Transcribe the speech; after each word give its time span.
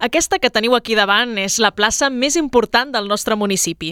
Aquesta 0.00 0.38
que 0.40 0.48
teniu 0.48 0.72
aquí 0.72 0.94
davant 0.96 1.34
és 1.36 1.58
la 1.60 1.74
plaça 1.76 2.08
més 2.08 2.32
important 2.40 2.88
del 2.88 3.04
nostre 3.08 3.36
municipi. 3.36 3.90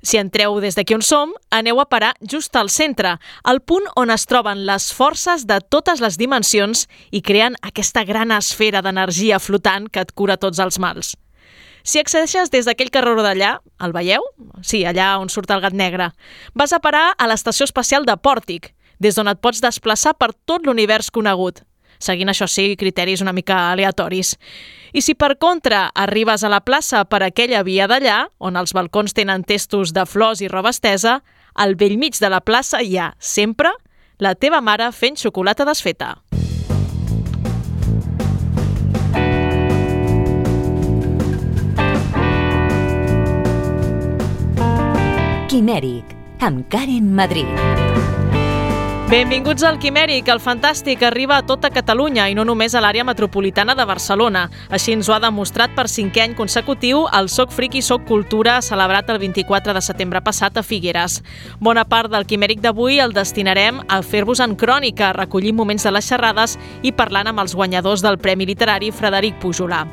Si 0.00 0.16
entreu 0.16 0.54
des 0.64 0.78
d'aquí 0.78 0.94
on 0.96 1.02
som, 1.04 1.34
aneu 1.52 1.76
a 1.76 1.84
parar 1.92 2.14
just 2.24 2.56
al 2.56 2.70
centre, 2.72 3.18
al 3.44 3.60
punt 3.60 3.84
on 4.00 4.08
es 4.08 4.24
troben 4.24 4.62
les 4.64 4.86
forces 4.96 5.44
de 5.44 5.58
totes 5.60 6.00
les 6.00 6.16
dimensions 6.16 6.86
i 7.10 7.20
creen 7.20 7.58
aquesta 7.60 8.00
gran 8.08 8.32
esfera 8.32 8.80
d'energia 8.80 9.38
flotant 9.44 9.90
que 9.92 10.00
et 10.00 10.14
cura 10.16 10.38
tots 10.40 10.58
els 10.58 10.80
mals. 10.80 11.12
Si 11.84 12.00
accedeixes 12.00 12.48
des 12.48 12.64
d'aquell 12.64 12.92
carreró 12.94 13.20
d'allà, 13.20 13.58
el 13.84 13.92
veieu? 13.92 14.24
Sí, 14.62 14.86
allà 14.88 15.18
on 15.20 15.28
surt 15.28 15.52
el 15.52 15.60
gat 15.60 15.76
negre. 15.76 16.14
Vas 16.54 16.72
a 16.72 16.80
parar 16.80 17.10
a 17.18 17.28
l'estació 17.28 17.68
espacial 17.68 18.08
de 18.08 18.16
Pòrtic, 18.16 18.72
des 18.98 19.20
d'on 19.20 19.28
et 19.28 19.42
pots 19.42 19.60
desplaçar 19.60 20.14
per 20.16 20.30
tot 20.46 20.64
l'univers 20.64 21.12
conegut 21.12 21.60
seguint 22.02 22.32
això 22.32 22.48
sí 22.50 22.74
criteris 22.78 23.22
una 23.22 23.32
mica 23.32 23.70
aleatoris. 23.70 24.34
I 24.92 25.00
si 25.00 25.14
per 25.14 25.36
contra 25.40 25.86
arribes 25.94 26.44
a 26.44 26.50
la 26.52 26.60
plaça 26.60 27.04
per 27.08 27.22
aquella 27.22 27.62
via 27.62 27.86
d'allà, 27.88 28.26
on 28.38 28.58
els 28.60 28.74
balcons 28.76 29.14
tenen 29.16 29.46
testos 29.46 29.94
de 29.96 30.04
flors 30.06 30.42
i 30.42 30.50
roba 30.50 30.74
estesa, 30.74 31.20
al 31.54 31.76
vell 31.76 31.96
mig 32.00 32.18
de 32.20 32.28
la 32.32 32.42
plaça 32.44 32.82
hi 32.82 32.98
ha, 32.98 33.12
sempre, 33.18 33.72
la 34.18 34.34
teva 34.34 34.60
mare 34.60 34.90
fent 34.92 35.16
xocolata 35.16 35.64
desfeta. 35.68 36.16
Quimèric, 45.52 46.14
amb 46.40 46.64
Karen 46.72 47.12
Madrid. 47.12 47.91
Benvinguts 49.12 49.60
al 49.68 49.76
Quimèric, 49.76 50.30
el 50.32 50.38
fantàstic 50.40 51.02
arriba 51.04 51.36
a 51.36 51.44
tota 51.44 51.68
Catalunya 51.68 52.30
i 52.32 52.36
no 52.38 52.46
només 52.48 52.72
a 52.72 52.80
l'àrea 52.80 53.04
metropolitana 53.04 53.74
de 53.76 53.84
Barcelona. 53.84 54.46
Així 54.72 54.94
ens 54.96 55.10
ho 55.10 55.12
ha 55.12 55.18
demostrat 55.20 55.74
per 55.76 55.84
cinquè 55.84 56.22
any 56.24 56.32
consecutiu 56.38 57.02
el 57.12 57.28
Soc 57.28 57.52
Friki 57.52 57.84
Soc 57.84 58.06
Cultura 58.08 58.56
celebrat 58.64 59.12
el 59.12 59.20
24 59.20 59.76
de 59.76 59.84
setembre 59.84 60.24
passat 60.24 60.56
a 60.56 60.64
Figueres. 60.64 61.20
Bona 61.60 61.84
part 61.84 62.08
del 62.08 62.24
Quimèric 62.24 62.64
d'avui 62.64 63.02
el 63.04 63.12
destinarem 63.12 63.84
a 63.84 64.00
fer-vos 64.00 64.40
en 64.40 64.56
crònica, 64.56 65.12
recollir 65.12 65.52
moments 65.52 65.84
de 65.84 65.92
les 65.92 66.08
xerrades 66.08 66.56
i 66.80 66.96
parlant 66.96 67.28
amb 67.28 67.44
els 67.44 67.52
guanyadors 67.52 68.00
del 68.00 68.16
Premi 68.16 68.48
Literari 68.48 68.94
Frederic 68.96 69.36
Pujolà. 69.44 69.84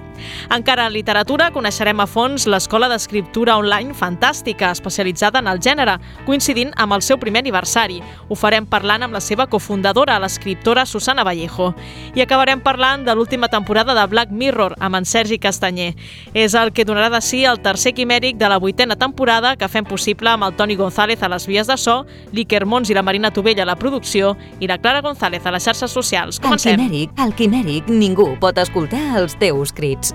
Encara 0.52 0.88
en 0.88 0.94
literatura 0.94 1.50
coneixerem 1.56 2.00
a 2.00 2.08
fons 2.10 2.48
l'Escola 2.50 2.90
d'Escriptura 2.92 3.58
Online 3.60 3.96
Fantàstica, 3.96 4.72
especialitzada 4.76 5.40
en 5.40 5.48
el 5.52 5.62
gènere, 5.64 5.98
coincidint 6.26 6.74
amb 6.78 6.98
el 6.98 7.04
seu 7.06 7.20
primer 7.22 7.44
aniversari. 7.44 8.02
Ho 8.28 8.36
farem 8.36 8.68
parlant 8.70 9.06
amb 9.06 9.09
la 9.14 9.22
seva 9.22 9.48
cofundadora, 9.48 10.20
l'escriptora 10.20 10.86
Susana 10.86 11.24
Vallejo. 11.24 11.74
I 12.16 12.24
acabarem 12.24 12.62
parlant 12.62 13.06
de 13.06 13.16
l'última 13.16 13.50
temporada 13.50 13.96
de 13.98 14.06
Black 14.08 14.32
Mirror 14.32 14.76
amb 14.80 15.00
en 15.00 15.06
Sergi 15.06 15.40
Castanyer. 15.40 15.94
És 16.34 16.56
el 16.56 16.74
que 16.74 16.86
donarà 16.86 17.10
de 17.14 17.22
si 17.22 17.44
el 17.46 17.62
tercer 17.62 17.94
quimèric 17.94 18.38
de 18.38 18.50
la 18.50 18.60
vuitena 18.60 18.96
temporada 18.96 19.56
que 19.56 19.68
fem 19.68 19.86
possible 19.86 20.30
amb 20.30 20.48
el 20.48 20.56
Toni 20.56 20.76
González 20.76 21.24
a 21.24 21.30
les 21.30 21.48
vies 21.48 21.68
de 21.68 21.78
so, 21.78 22.06
l'Iker 22.32 22.66
Mons 22.66 22.90
i 22.90 22.98
la 22.98 23.04
Marina 23.04 23.32
Tovella 23.32 23.64
a 23.64 23.72
la 23.72 23.78
producció 23.80 24.36
i 24.60 24.68
la 24.68 24.78
Clara 24.78 25.02
González 25.02 25.46
a 25.46 25.52
les 25.52 25.64
xarxes 25.64 25.92
socials. 25.92 26.40
Comencem. 26.40 26.80
Al 26.80 26.86
quimèric, 26.86 27.16
al 27.18 27.36
quimèric, 27.36 27.90
ningú 27.90 28.34
pot 28.40 28.58
escoltar 28.58 29.20
els 29.20 29.38
teus 29.40 29.74
crits. 29.74 30.14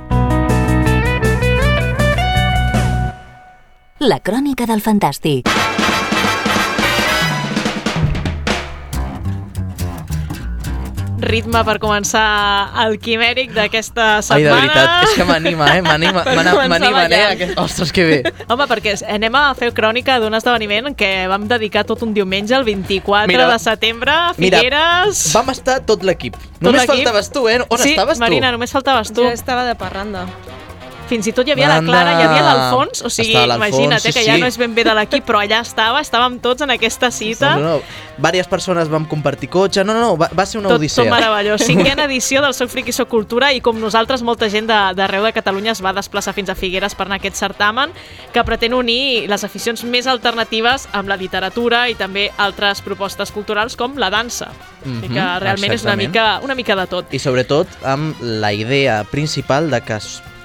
La 4.04 4.18
crònica 4.20 4.66
del 4.68 4.82
fantàstic. 4.84 5.48
Ritme 11.34 11.64
per 11.66 11.76
començar 11.82 12.24
el 12.84 12.96
quimèric 13.02 13.52
d'aquesta 13.56 14.22
setmana. 14.22 14.38
Ai, 14.38 14.44
de 14.44 14.54
veritat, 14.54 14.94
és 15.08 15.16
que 15.18 15.26
m'anima, 15.28 15.68
eh? 15.74 15.82
M'anima, 15.84 16.22
m'anima, 16.70 17.04
eh? 17.08 17.22
Aquest... 17.32 17.58
Ostres, 17.60 17.92
que 17.94 18.06
bé. 18.08 18.18
Home, 18.46 18.68
perquè 18.70 18.96
anem 19.16 19.38
a 19.40 19.44
fer 19.58 19.72
crònica 19.76 20.20
d'un 20.22 20.38
esdeveniment 20.38 20.92
que 20.98 21.12
vam 21.30 21.48
dedicar 21.50 21.84
tot 21.88 22.06
un 22.06 22.14
diumenge, 22.16 22.54
el 22.56 22.66
24 22.68 23.30
mira, 23.30 23.48
de 23.50 23.60
setembre, 23.62 24.14
a 24.14 24.34
Figueres... 24.38 25.24
Mira, 25.26 25.38
vam 25.40 25.54
estar 25.54 25.80
tot 25.88 26.06
l'equip. 26.06 26.38
Només 26.64 26.86
faltaves 26.88 27.32
tu, 27.34 27.48
eh? 27.50 27.60
On 27.68 27.80
sí, 27.80 27.96
estaves 27.96 28.18
tu? 28.18 28.22
Sí, 28.22 28.28
Marina, 28.28 28.54
només 28.54 28.74
faltaves 28.74 29.10
tu. 29.12 29.24
Jo 29.26 29.34
estava 29.34 29.66
de 29.66 29.74
parranda. 29.80 30.28
Fins 31.08 31.26
i 31.28 31.32
tot 31.36 31.46
hi 31.46 31.52
havia 31.52 31.68
Banda. 31.68 31.92
la 31.92 32.02
Clara, 32.04 32.12
hi 32.16 32.24
havia 32.24 32.42
l'Alfons, 32.46 33.02
o 33.04 33.10
sigui, 33.12 33.36
imagina't 33.36 34.00
sí, 34.00 34.12
que 34.14 34.24
ja 34.24 34.38
no 34.40 34.48
és 34.48 34.56
ben 34.60 34.74
bé 34.74 34.84
de 34.86 34.94
l'equip, 34.96 35.24
però 35.26 35.42
allà 35.44 35.60
estava, 35.64 36.00
estàvem 36.00 36.38
tots 36.40 36.64
en 36.64 36.72
aquesta 36.74 37.10
cita. 37.12 37.54
No, 37.56 37.60
no, 37.60 37.74
no. 37.78 38.02
Vàries 38.24 38.46
persones 38.48 38.88
vam 38.88 39.04
compartir 39.10 39.50
cotxe, 39.50 39.84
no, 39.84 39.92
no, 39.92 40.00
no, 40.00 40.16
va, 40.16 40.30
va 40.32 40.46
ser 40.46 40.60
una 40.60 40.70
tot, 40.70 40.78
odissea. 40.78 41.04
Tot 41.04 41.12
meravellós. 41.12 41.64
Cinquena 41.70 42.06
edició 42.08 42.40
del 42.44 42.54
Soc 42.56 42.70
Friqui 42.72 42.94
Soc 42.94 43.10
Cultura 43.12 43.50
i 43.52 43.60
com 43.64 43.78
nosaltres, 43.80 44.22
molta 44.22 44.48
gent 44.52 44.68
d'arreu 44.70 45.26
de, 45.26 45.32
de 45.32 45.36
Catalunya 45.36 45.74
es 45.74 45.82
va 45.84 45.92
desplaçar 45.96 46.34
fins 46.36 46.52
a 46.52 46.56
Figueres 46.58 46.94
per 46.94 47.08
anar 47.08 47.18
a 47.18 47.22
aquest 47.22 47.40
certamen 47.40 47.92
que 48.32 48.44
pretén 48.46 48.74
unir 48.74 49.26
les 49.30 49.44
aficions 49.44 49.84
més 49.84 50.08
alternatives 50.10 50.88
amb 50.92 51.10
la 51.10 51.18
literatura 51.20 51.84
i 51.90 51.98
també 51.98 52.30
altres 52.38 52.80
propostes 52.84 53.34
culturals 53.34 53.76
com 53.76 53.98
la 53.98 54.10
dansa. 54.10 54.52
Mm 54.84 55.00
-hmm, 55.00 55.14
que 55.14 55.24
realment 55.40 55.72
exactament. 55.72 55.74
és 55.74 55.84
una 55.84 55.96
mica, 55.96 56.40
una 56.44 56.54
mica 56.54 56.76
de 56.76 56.86
tot. 56.86 57.14
I 57.14 57.18
sobretot 57.18 57.68
amb 57.82 58.16
la 58.20 58.52
idea 58.52 59.04
principal 59.10 59.70
de 59.70 59.80
que 59.80 59.98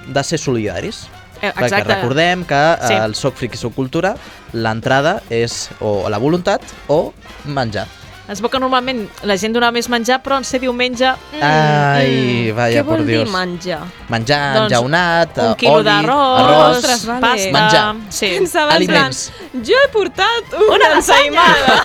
de 0.10 0.24
ser 0.26 0.40
solidaris. 0.42 1.06
Eh, 1.40 1.48
exacte. 1.48 1.70
Perquè 1.72 1.86
recordem 1.88 2.44
que 2.48 2.62
sí. 2.84 2.98
el 2.98 3.16
Soc 3.16 3.38
Friqui 3.40 3.60
Soc 3.60 3.76
Cultura, 3.78 4.16
l'entrada 4.54 5.20
és 5.32 5.70
o 5.80 6.10
la 6.12 6.20
voluntat 6.20 6.66
o 6.92 7.14
menjar. 7.46 7.88
Es 8.30 8.44
veu 8.44 8.50
que 8.54 8.60
normalment 8.62 9.08
la 9.26 9.34
gent 9.42 9.56
donava 9.56 9.74
més 9.74 9.88
menjar, 9.90 10.20
però 10.22 10.38
en 10.38 10.44
ser 10.46 10.60
diumenge... 10.62 11.10
Mm, 11.34 11.40
Ai, 11.42 12.12
mm, 12.12 12.52
vaya, 12.54 12.84
por 12.86 13.02
Dios. 13.02 13.26
Què 13.26 13.26
vol 13.26 13.26
dir 13.26 13.34
menjar? 13.34 13.80
Menjar, 14.14 14.42
doncs, 14.54 14.66
enjaunat, 14.68 15.40
un 15.42 15.56
quilo 15.58 15.80
d'arròs, 15.88 16.44
arròs, 16.44 17.08
vale. 17.10 17.24
pasta... 17.24 17.54
Menjar. 17.56 17.88
Sí. 18.14 18.30
Pensava 18.36 18.76
Aliments. 18.78 19.24
Plan, 19.34 19.66
jo 19.66 19.82
he 19.82 19.90
portat 19.96 20.54
una, 20.60 20.70
una 20.76 20.92
ensaïmada. 21.00 21.80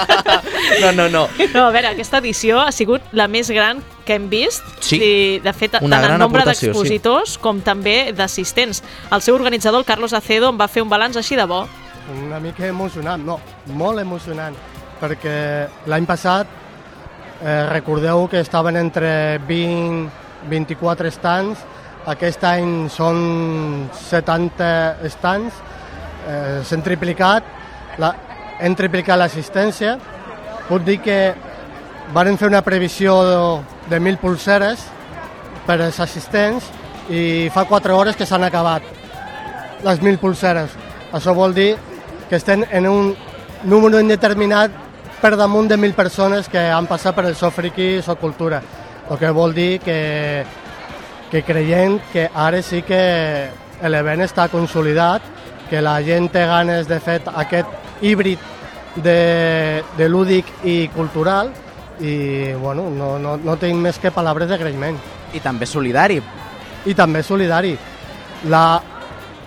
no, 0.86 0.94
no, 0.96 1.10
no. 1.12 1.26
No, 1.52 1.66
a 1.66 1.70
veure, 1.74 1.92
aquesta 1.92 2.22
edició 2.24 2.64
ha 2.64 2.72
sigut 2.72 3.12
la 3.12 3.28
més 3.28 3.52
gran 3.52 3.84
que 4.08 4.16
hem 4.16 4.30
vist. 4.32 4.64
Sí. 4.80 4.96
I, 4.96 5.14
de 5.44 5.52
fet, 5.52 5.76
una 5.84 6.00
tant 6.00 6.16
en 6.16 6.24
nombre 6.24 6.46
d'expositors 6.48 7.36
sí. 7.36 7.42
com 7.44 7.60
també 7.60 8.14
d'assistents. 8.16 8.80
El 9.12 9.20
seu 9.20 9.36
organitzador, 9.36 9.84
el 9.84 9.90
Carlos 9.92 10.16
Acedo, 10.16 10.48
en 10.48 10.56
va 10.56 10.70
fer 10.72 10.80
un 10.80 10.88
balanç 10.88 11.20
així 11.20 11.36
de 11.36 11.44
bo. 11.44 11.66
Una 12.24 12.40
mica 12.40 12.64
emocionant, 12.72 13.20
no, 13.20 13.36
molt 13.76 14.00
emocionant 14.00 14.56
perquè 15.04 15.38
l'any 15.92 16.08
passat 16.08 16.48
eh, 17.44 17.64
recordeu 17.68 18.24
que 18.32 18.40
estaven 18.40 18.80
entre 18.80 19.38
20 19.44 20.24
24 20.48 21.08
estants, 21.08 21.60
aquest 22.10 22.42
any 22.44 22.86
són 22.92 23.88
70 23.96 24.68
estants, 25.08 25.56
eh, 26.28 26.60
s'han 26.64 26.84
triplicat, 26.84 27.46
la, 28.00 28.12
hem 28.60 28.76
triplicat 28.76 29.18
l'assistència, 29.20 29.96
puc 30.68 30.84
dir 30.84 30.98
que 31.04 31.18
varen 32.12 32.36
fer 32.40 32.50
una 32.50 32.62
previsió 32.64 33.16
de 33.88 33.98
1.000 33.98 34.20
pulseres 34.20 34.84
per 35.64 35.78
als 35.80 36.00
assistents 36.00 36.68
i 37.08 37.48
fa 37.52 37.64
4 37.68 37.96
hores 37.96 38.16
que 38.16 38.28
s'han 38.28 38.44
acabat 38.44 38.84
les 39.84 40.00
1.000 40.00 40.20
pulseres. 40.20 40.72
Això 41.12 41.34
vol 41.36 41.54
dir 41.56 41.74
que 42.28 42.36
estem 42.36 42.64
en 42.70 42.88
un 42.88 43.14
número 43.64 44.00
indeterminat 44.00 44.83
per 45.24 45.38
damunt 45.40 45.70
de 45.70 45.78
1.000 45.78 45.94
persones 45.96 46.50
que 46.52 46.60
han 46.68 46.84
passat 46.84 47.14
per 47.16 47.22
el 47.24 47.32
Sofriqui 47.32 47.84
i 47.94 48.00
Socultura, 48.04 48.58
el 49.08 49.16
que 49.16 49.30
vol 49.32 49.54
dir 49.56 49.78
que, 49.80 50.44
que 51.30 51.40
creiem 51.40 51.94
que 52.12 52.26
ara 52.28 52.60
sí 52.60 52.82
que 52.84 52.98
l'event 53.88 54.20
està 54.20 54.50
consolidat, 54.52 55.24
que 55.70 55.80
la 55.80 55.94
gent 56.04 56.28
té 56.28 56.44
ganes 56.44 56.92
de 56.92 57.00
fer 57.00 57.22
aquest 57.32 58.04
híbrid 58.04 58.44
de, 59.00 59.80
de 59.96 60.10
lúdic 60.12 60.52
i 60.60 60.90
cultural 60.92 61.54
i 62.04 62.52
bueno, 62.60 62.90
no, 62.92 63.14
no, 63.16 63.38
no 63.40 63.56
tinc 63.56 63.80
més 63.80 63.96
que 63.96 64.12
paraules 64.12 64.52
d'agraïment. 64.52 65.00
I 65.32 65.40
també 65.40 65.64
solidari. 65.64 66.20
I 66.84 66.92
també 66.92 67.24
solidari. 67.24 67.72
La, 68.52 68.66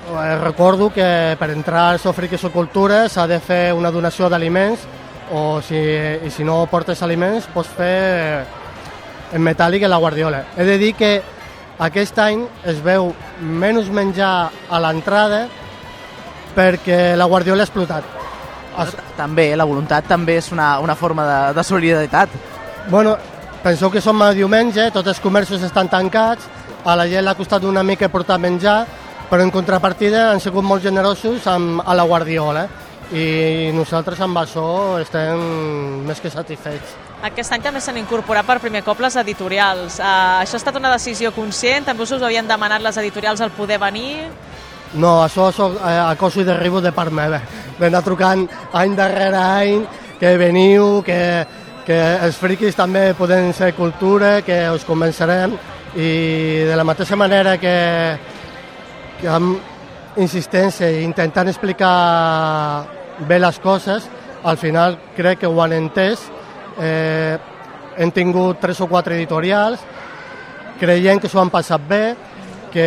eh, 0.09 0.38
recordo 0.41 0.89
que 0.89 1.38
per 1.38 1.53
entrar 1.53 1.91
al 1.91 2.01
Sofric 2.01 2.33
i 2.33 2.41
Socultura 2.41 3.06
s'ha 3.13 3.30
de 3.30 3.38
fer 3.38 3.68
una 3.77 3.94
donació 3.94 4.25
d'aliments 4.25 4.96
o 5.31 5.62
si, 5.62 5.77
i 5.77 6.29
si 6.31 6.44
no 6.44 6.65
portes 6.71 7.01
aliments 7.03 7.47
pots 7.53 7.69
fer 7.77 8.45
en 9.33 9.44
metàl·lic 9.44 9.83
en 9.83 9.91
la 9.91 10.00
guardiola. 10.00 10.44
He 10.56 10.65
de 10.65 10.77
dir 10.79 10.94
que 10.95 11.12
aquest 11.83 12.18
any 12.24 12.45
es 12.65 12.79
veu 12.83 13.12
menys 13.41 13.91
menjar 13.94 14.50
a 14.69 14.79
l'entrada 14.81 15.45
perquè 16.56 17.15
la 17.18 17.27
guardiola 17.29 17.63
ha 17.63 17.68
explotat. 17.68 18.13
Es... 18.81 18.95
També, 19.18 19.50
la 19.57 19.65
voluntat 19.65 20.07
també 20.07 20.38
és 20.41 20.51
una, 20.53 20.77
una 20.79 20.95
forma 20.95 21.25
de, 21.25 21.39
de 21.57 21.63
solidaritat. 21.65 22.33
Bueno, 22.89 23.18
penseu 23.63 23.91
que 23.91 24.01
som 24.01 24.21
a 24.21 24.31
diumenge, 24.38 24.91
tots 24.94 25.12
els 25.12 25.21
comerços 25.21 25.63
estan 25.65 25.89
tancats, 25.91 26.47
a 26.85 26.95
la 26.95 27.07
gent 27.09 27.25
l'ha 27.25 27.35
costat 27.35 27.65
una 27.68 27.83
mica 27.83 28.07
portar 28.09 28.38
menjar, 28.39 28.85
però 29.27 29.44
en 29.44 29.51
contrapartida 29.51 30.30
han 30.31 30.39
sigut 30.39 30.63
molt 30.63 30.85
generosos 30.85 31.47
amb, 31.51 31.81
a 31.83 31.94
la 31.97 32.06
guardiola 32.07 32.68
i 33.15 33.71
nosaltres 33.75 34.19
amb 34.19 34.38
això 34.42 34.98
estem 35.00 35.44
més 36.07 36.19
que 36.19 36.31
satisfets. 36.31 36.95
Aquest 37.27 37.54
any 37.56 37.63
també 37.63 37.80
s'han 37.81 37.98
incorporat 38.01 38.45
per 38.45 38.59
primer 38.62 38.83
cop 38.86 39.00
les 39.01 39.15
editorials. 39.21 40.00
Uh, 40.00 40.44
això 40.44 40.57
ha 40.57 40.62
estat 40.62 40.75
una 40.77 40.92
decisió 40.94 41.31
conscient? 41.33 41.88
També 41.88 42.04
us 42.04 42.12
havien 42.18 42.48
demanat 42.48 42.83
les 42.83 42.98
editorials 43.00 43.42
al 43.42 43.56
poder 43.56 43.80
venir? 43.81 44.27
No, 44.94 45.24
això 45.24 45.51
soc, 45.51 45.75
eh, 45.81 46.00
acoso 46.00 46.42
i 46.42 46.45
derribo 46.48 46.81
de 46.81 46.94
part 46.95 47.12
meva. 47.12 47.42
M'he 47.80 48.01
trucant 48.04 48.45
any 48.74 48.95
darrere 48.95 49.38
any 49.38 49.88
que 50.19 50.38
veniu, 50.38 51.01
que, 51.04 51.19
que 51.86 51.98
els 52.24 52.38
friquis 52.39 52.75
també 52.75 53.13
poden 53.13 53.51
ser 53.54 53.74
cultura, 53.75 54.42
que 54.42 54.69
us 54.71 54.86
convencerem 54.88 55.57
i 55.95 56.63
de 56.68 56.75
la 56.75 56.83
mateixa 56.83 57.15
manera 57.15 57.57
que, 57.57 57.77
que 59.19 59.27
amb 59.27 60.18
insistència 60.18 60.89
i 60.89 61.04
intentant 61.04 61.48
explicar 61.51 62.96
bé 63.27 63.39
les 63.39 63.59
coses, 63.59 64.07
al 64.43 64.57
final 64.57 64.97
crec 65.15 65.39
que 65.41 65.47
ho 65.47 65.61
han 65.63 65.73
entès. 65.73 66.21
Eh, 66.79 67.37
hem 67.97 68.11
tingut 68.13 68.59
tres 68.61 68.79
o 68.81 68.87
quatre 68.87 69.15
editorials, 69.17 69.81
creient 70.79 71.21
que 71.21 71.29
s'ho 71.29 71.41
han 71.41 71.49
passat 71.49 71.81
bé, 71.89 72.03
que 72.69 72.85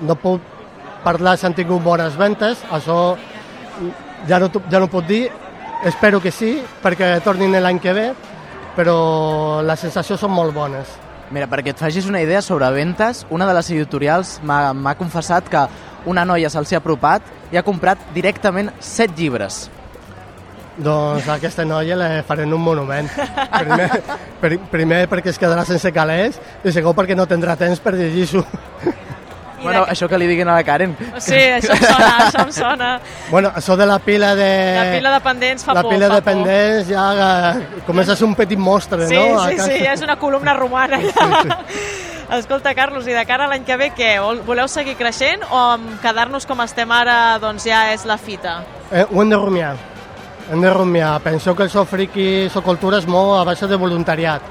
no 0.00 0.16
puc 0.16 0.40
parlar 1.04 1.36
si 1.36 1.46
han 1.46 1.56
tingut 1.56 1.84
bones 1.84 2.16
ventes, 2.16 2.64
això 2.72 3.16
ja 4.28 4.40
no, 4.40 4.48
ja 4.48 4.80
no 4.80 4.88
puc 4.88 5.04
dir, 5.08 5.26
espero 5.84 6.20
que 6.20 6.32
sí, 6.32 6.58
perquè 6.82 7.18
tornin 7.24 7.52
l'any 7.52 7.80
que 7.80 7.92
ve, 7.96 8.08
però 8.76 9.60
les 9.66 9.80
sensacions 9.80 10.20
són 10.20 10.32
molt 10.32 10.56
bones. 10.56 10.88
Mira, 11.30 11.46
perquè 11.46 11.70
et 11.70 11.78
facis 11.78 12.08
una 12.10 12.22
idea 12.24 12.40
sobre 12.42 12.68
ventes, 12.74 13.24
una 13.30 13.46
de 13.46 13.54
les 13.54 13.70
editorials 13.70 14.38
m'ha 14.42 14.96
confessat 14.98 15.46
que 15.52 15.66
una 16.06 16.24
noia 16.24 16.50
se'ls 16.50 16.72
ha 16.72 16.80
apropat 16.80 17.22
i 17.52 17.58
ha 17.58 17.66
comprat 17.66 18.10
directament 18.14 18.70
set 18.80 19.16
llibres. 19.18 19.68
Doncs 20.80 21.26
a 21.28 21.36
aquesta 21.36 21.64
noia 21.68 21.96
la 21.98 22.08
farem 22.24 22.52
un 22.56 22.62
monument. 22.62 23.08
Primer, 23.58 23.88
per, 24.40 24.54
primer 24.72 25.04
perquè 25.10 25.32
es 25.34 25.40
quedarà 25.40 25.66
sense 25.68 25.92
calés 25.92 26.40
i 26.64 26.72
segon 26.72 26.96
perquè 26.96 27.16
no 27.18 27.28
tindrà 27.28 27.56
temps 27.60 27.82
per 27.82 27.96
llegir-s'ho. 27.98 28.44
Bueno, 29.60 29.82
això 29.92 30.08
que 30.08 30.16
li 30.16 30.24
diguin 30.24 30.48
a 30.48 30.54
la 30.56 30.64
Karen. 30.64 30.94
Sí, 31.20 31.36
això 31.36 31.74
em 31.74 31.82
sona, 31.84 32.10
això 32.24 32.44
em 32.46 32.52
sona. 32.56 32.88
Bueno, 33.28 33.50
això 33.56 33.76
de 33.76 33.84
la 33.84 33.98
pila 34.00 34.32
de... 34.38 34.48
La 34.78 34.86
pila 34.94 35.12
de 35.12 35.20
pendents 35.26 35.66
fa 35.66 35.74
la 35.76 35.82
por, 35.84 35.92
pila 35.92 36.08
fa 36.08 36.16
de 36.16 36.24
pendents 36.30 36.88
ja 36.88 37.04
eh, 37.26 37.82
comença 37.84 38.14
a 38.14 38.16
ser 38.16 38.24
un 38.30 38.36
petit 38.38 38.58
mostre, 38.58 39.04
sí, 39.10 39.18
no? 39.18 39.44
Sí, 39.44 39.58
sí, 39.58 39.66
sí, 39.74 39.84
és 39.92 40.06
una 40.06 40.16
columna 40.16 40.56
romana. 40.56 41.00
Sí, 41.00 41.12
sí. 41.12 41.90
Escolta, 42.30 42.76
Carlos, 42.76 43.08
i 43.08 43.14
de 43.14 43.24
cara 43.26 43.48
a 43.48 43.50
l'any 43.50 43.64
que 43.66 43.74
ve, 43.74 43.88
què? 43.90 44.10
Voleu 44.46 44.68
seguir 44.70 44.94
creixent 44.94 45.42
o 45.50 45.60
quedar-nos 45.98 46.44
com 46.46 46.60
estem 46.62 46.92
ara 46.94 47.40
doncs 47.42 47.66
ja 47.66 47.88
és 47.90 48.04
la 48.06 48.14
fita? 48.22 48.60
Eh, 48.92 49.02
ho 49.02 49.18
hem 49.18 49.32
de 49.32 49.40
rumiar. 49.40 49.72
Hem 50.46 50.62
de 50.62 50.70
rumiar. 50.70 51.16
Penso 51.26 51.56
que 51.58 51.66
el 51.66 51.74
so 51.74 51.82
friki, 51.84 52.46
so 52.54 52.62
cultura 52.62 53.02
és 53.02 53.08
molt 53.10 53.34
a 53.40 53.42
base 53.48 53.66
de 53.66 53.74
voluntariat. 53.74 54.46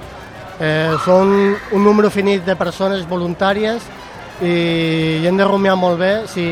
Eh, 0.59 0.91
són 1.05 1.31
un 1.71 1.87
número 1.87 2.11
finit 2.11 2.43
de 2.43 2.57
persones 2.59 3.07
voluntàries 3.07 3.87
i, 4.43 4.53
i 5.23 5.25
hem 5.31 5.39
de 5.39 5.47
rumiar 5.47 5.79
molt 5.79 6.03
bé 6.03 6.13
si, 6.27 6.45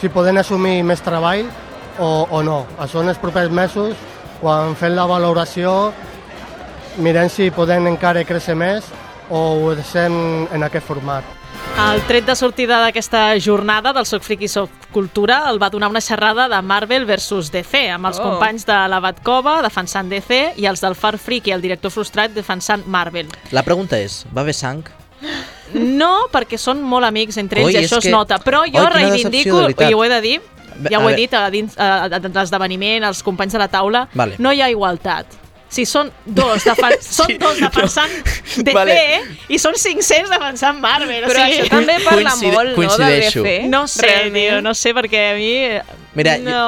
si 0.00 0.08
podem 0.08 0.40
assumir 0.40 0.78
més 0.88 1.04
treball 1.04 1.44
o, 2.00 2.08
o 2.32 2.40
no. 2.40 2.62
Això 2.80 3.04
en 3.04 3.12
els 3.12 3.20
propers 3.20 3.52
mesos, 3.52 3.92
quan 4.40 4.72
fem 4.80 4.96
la 4.96 5.04
valoració, 5.04 5.92
mirem 6.96 7.28
si 7.28 7.52
podem 7.52 7.92
encara 7.92 8.24
créixer 8.24 8.56
més 8.56 8.88
o 9.30 9.42
ho 9.62 9.74
deixem 9.74 10.14
en 10.52 10.66
aquest 10.66 10.86
format. 10.86 11.24
El 11.76 12.00
tret 12.08 12.24
de 12.24 12.34
sortida 12.36 12.78
d'aquesta 12.80 13.34
jornada 13.42 13.92
del 13.92 14.06
Soc 14.08 14.24
Friki 14.24 14.48
Soc 14.48 14.70
Cultura 14.94 15.42
el 15.50 15.60
va 15.60 15.68
donar 15.68 15.90
una 15.92 16.00
xerrada 16.00 16.46
de 16.48 16.60
Marvel 16.64 17.04
versus 17.04 17.50
DC, 17.52 17.90
amb 17.92 18.08
els 18.08 18.20
oh. 18.20 18.30
companys 18.30 18.64
de 18.68 18.76
la 18.88 19.00
Batcova 19.04 19.58
defensant 19.64 20.08
DC 20.08 20.56
i 20.56 20.68
els 20.70 20.80
del 20.80 20.96
Far 20.96 21.18
Freak 21.20 21.50
i 21.50 21.56
el 21.56 21.64
director 21.64 21.92
frustrat 21.92 22.32
defensant 22.32 22.86
Marvel. 22.86 23.28
La 23.52 23.64
pregunta 23.66 24.00
és, 24.00 24.22
va 24.32 24.40
haver 24.46 24.56
sang? 24.56 24.84
No, 25.74 26.28
perquè 26.32 26.56
són 26.60 26.80
molt 26.80 27.08
amics 27.08 27.36
entre 27.42 27.60
ells 27.60 27.74
Oi, 27.74 27.80
i 27.80 27.84
això 27.84 28.00
es 28.00 28.08
que... 28.08 28.14
nota. 28.14 28.38
Però 28.44 28.62
jo 28.64 28.84
Oi, 28.84 28.92
reivindico, 28.94 29.66
i 29.76 29.92
ho 29.92 30.04
he 30.04 30.12
de 30.12 30.20
dir, 30.24 30.36
ja 30.90 31.00
ho 31.00 31.08
he 31.10 31.16
dit 31.16 31.34
a 31.34 31.48
dins 31.52 31.76
a, 31.76 32.06
a, 32.06 32.20
l'esdeveniment, 32.20 33.04
als 33.08 33.22
companys 33.26 33.56
de 33.56 33.60
la 33.60 33.68
taula, 33.72 34.06
vale. 34.14 34.38
no 34.38 34.52
hi 34.52 34.62
ha 34.62 34.70
igualtat. 34.72 35.42
Si 35.68 35.82
són 35.88 36.12
dos, 36.24 36.62
defen 36.62 36.94
sí, 37.00 37.12
són 37.16 37.32
dos 37.42 37.58
defensant 37.58 38.12
DC 38.66 38.74
vale. 38.76 38.96
i 39.50 39.58
són 39.58 39.74
500 39.74 40.30
defensant 40.30 40.78
Marvel. 40.82 41.26
Però 41.26 41.42
o 41.42 41.46
sigui, 41.46 41.62
això 41.64 41.72
també 41.72 41.96
parla 42.04 42.32
Coincide, 42.32 42.52
molt, 42.54 42.78
no, 42.78 42.98
de 43.02 43.08
DC? 43.24 43.54
No 43.72 43.82
sé, 43.90 44.12
tio, 44.34 44.60
no 44.62 44.74
sé, 44.78 44.94
perquè 44.96 45.24
a 45.32 45.38
mi... 45.38 45.50
Mira, 46.16 46.38
no... 46.40 46.60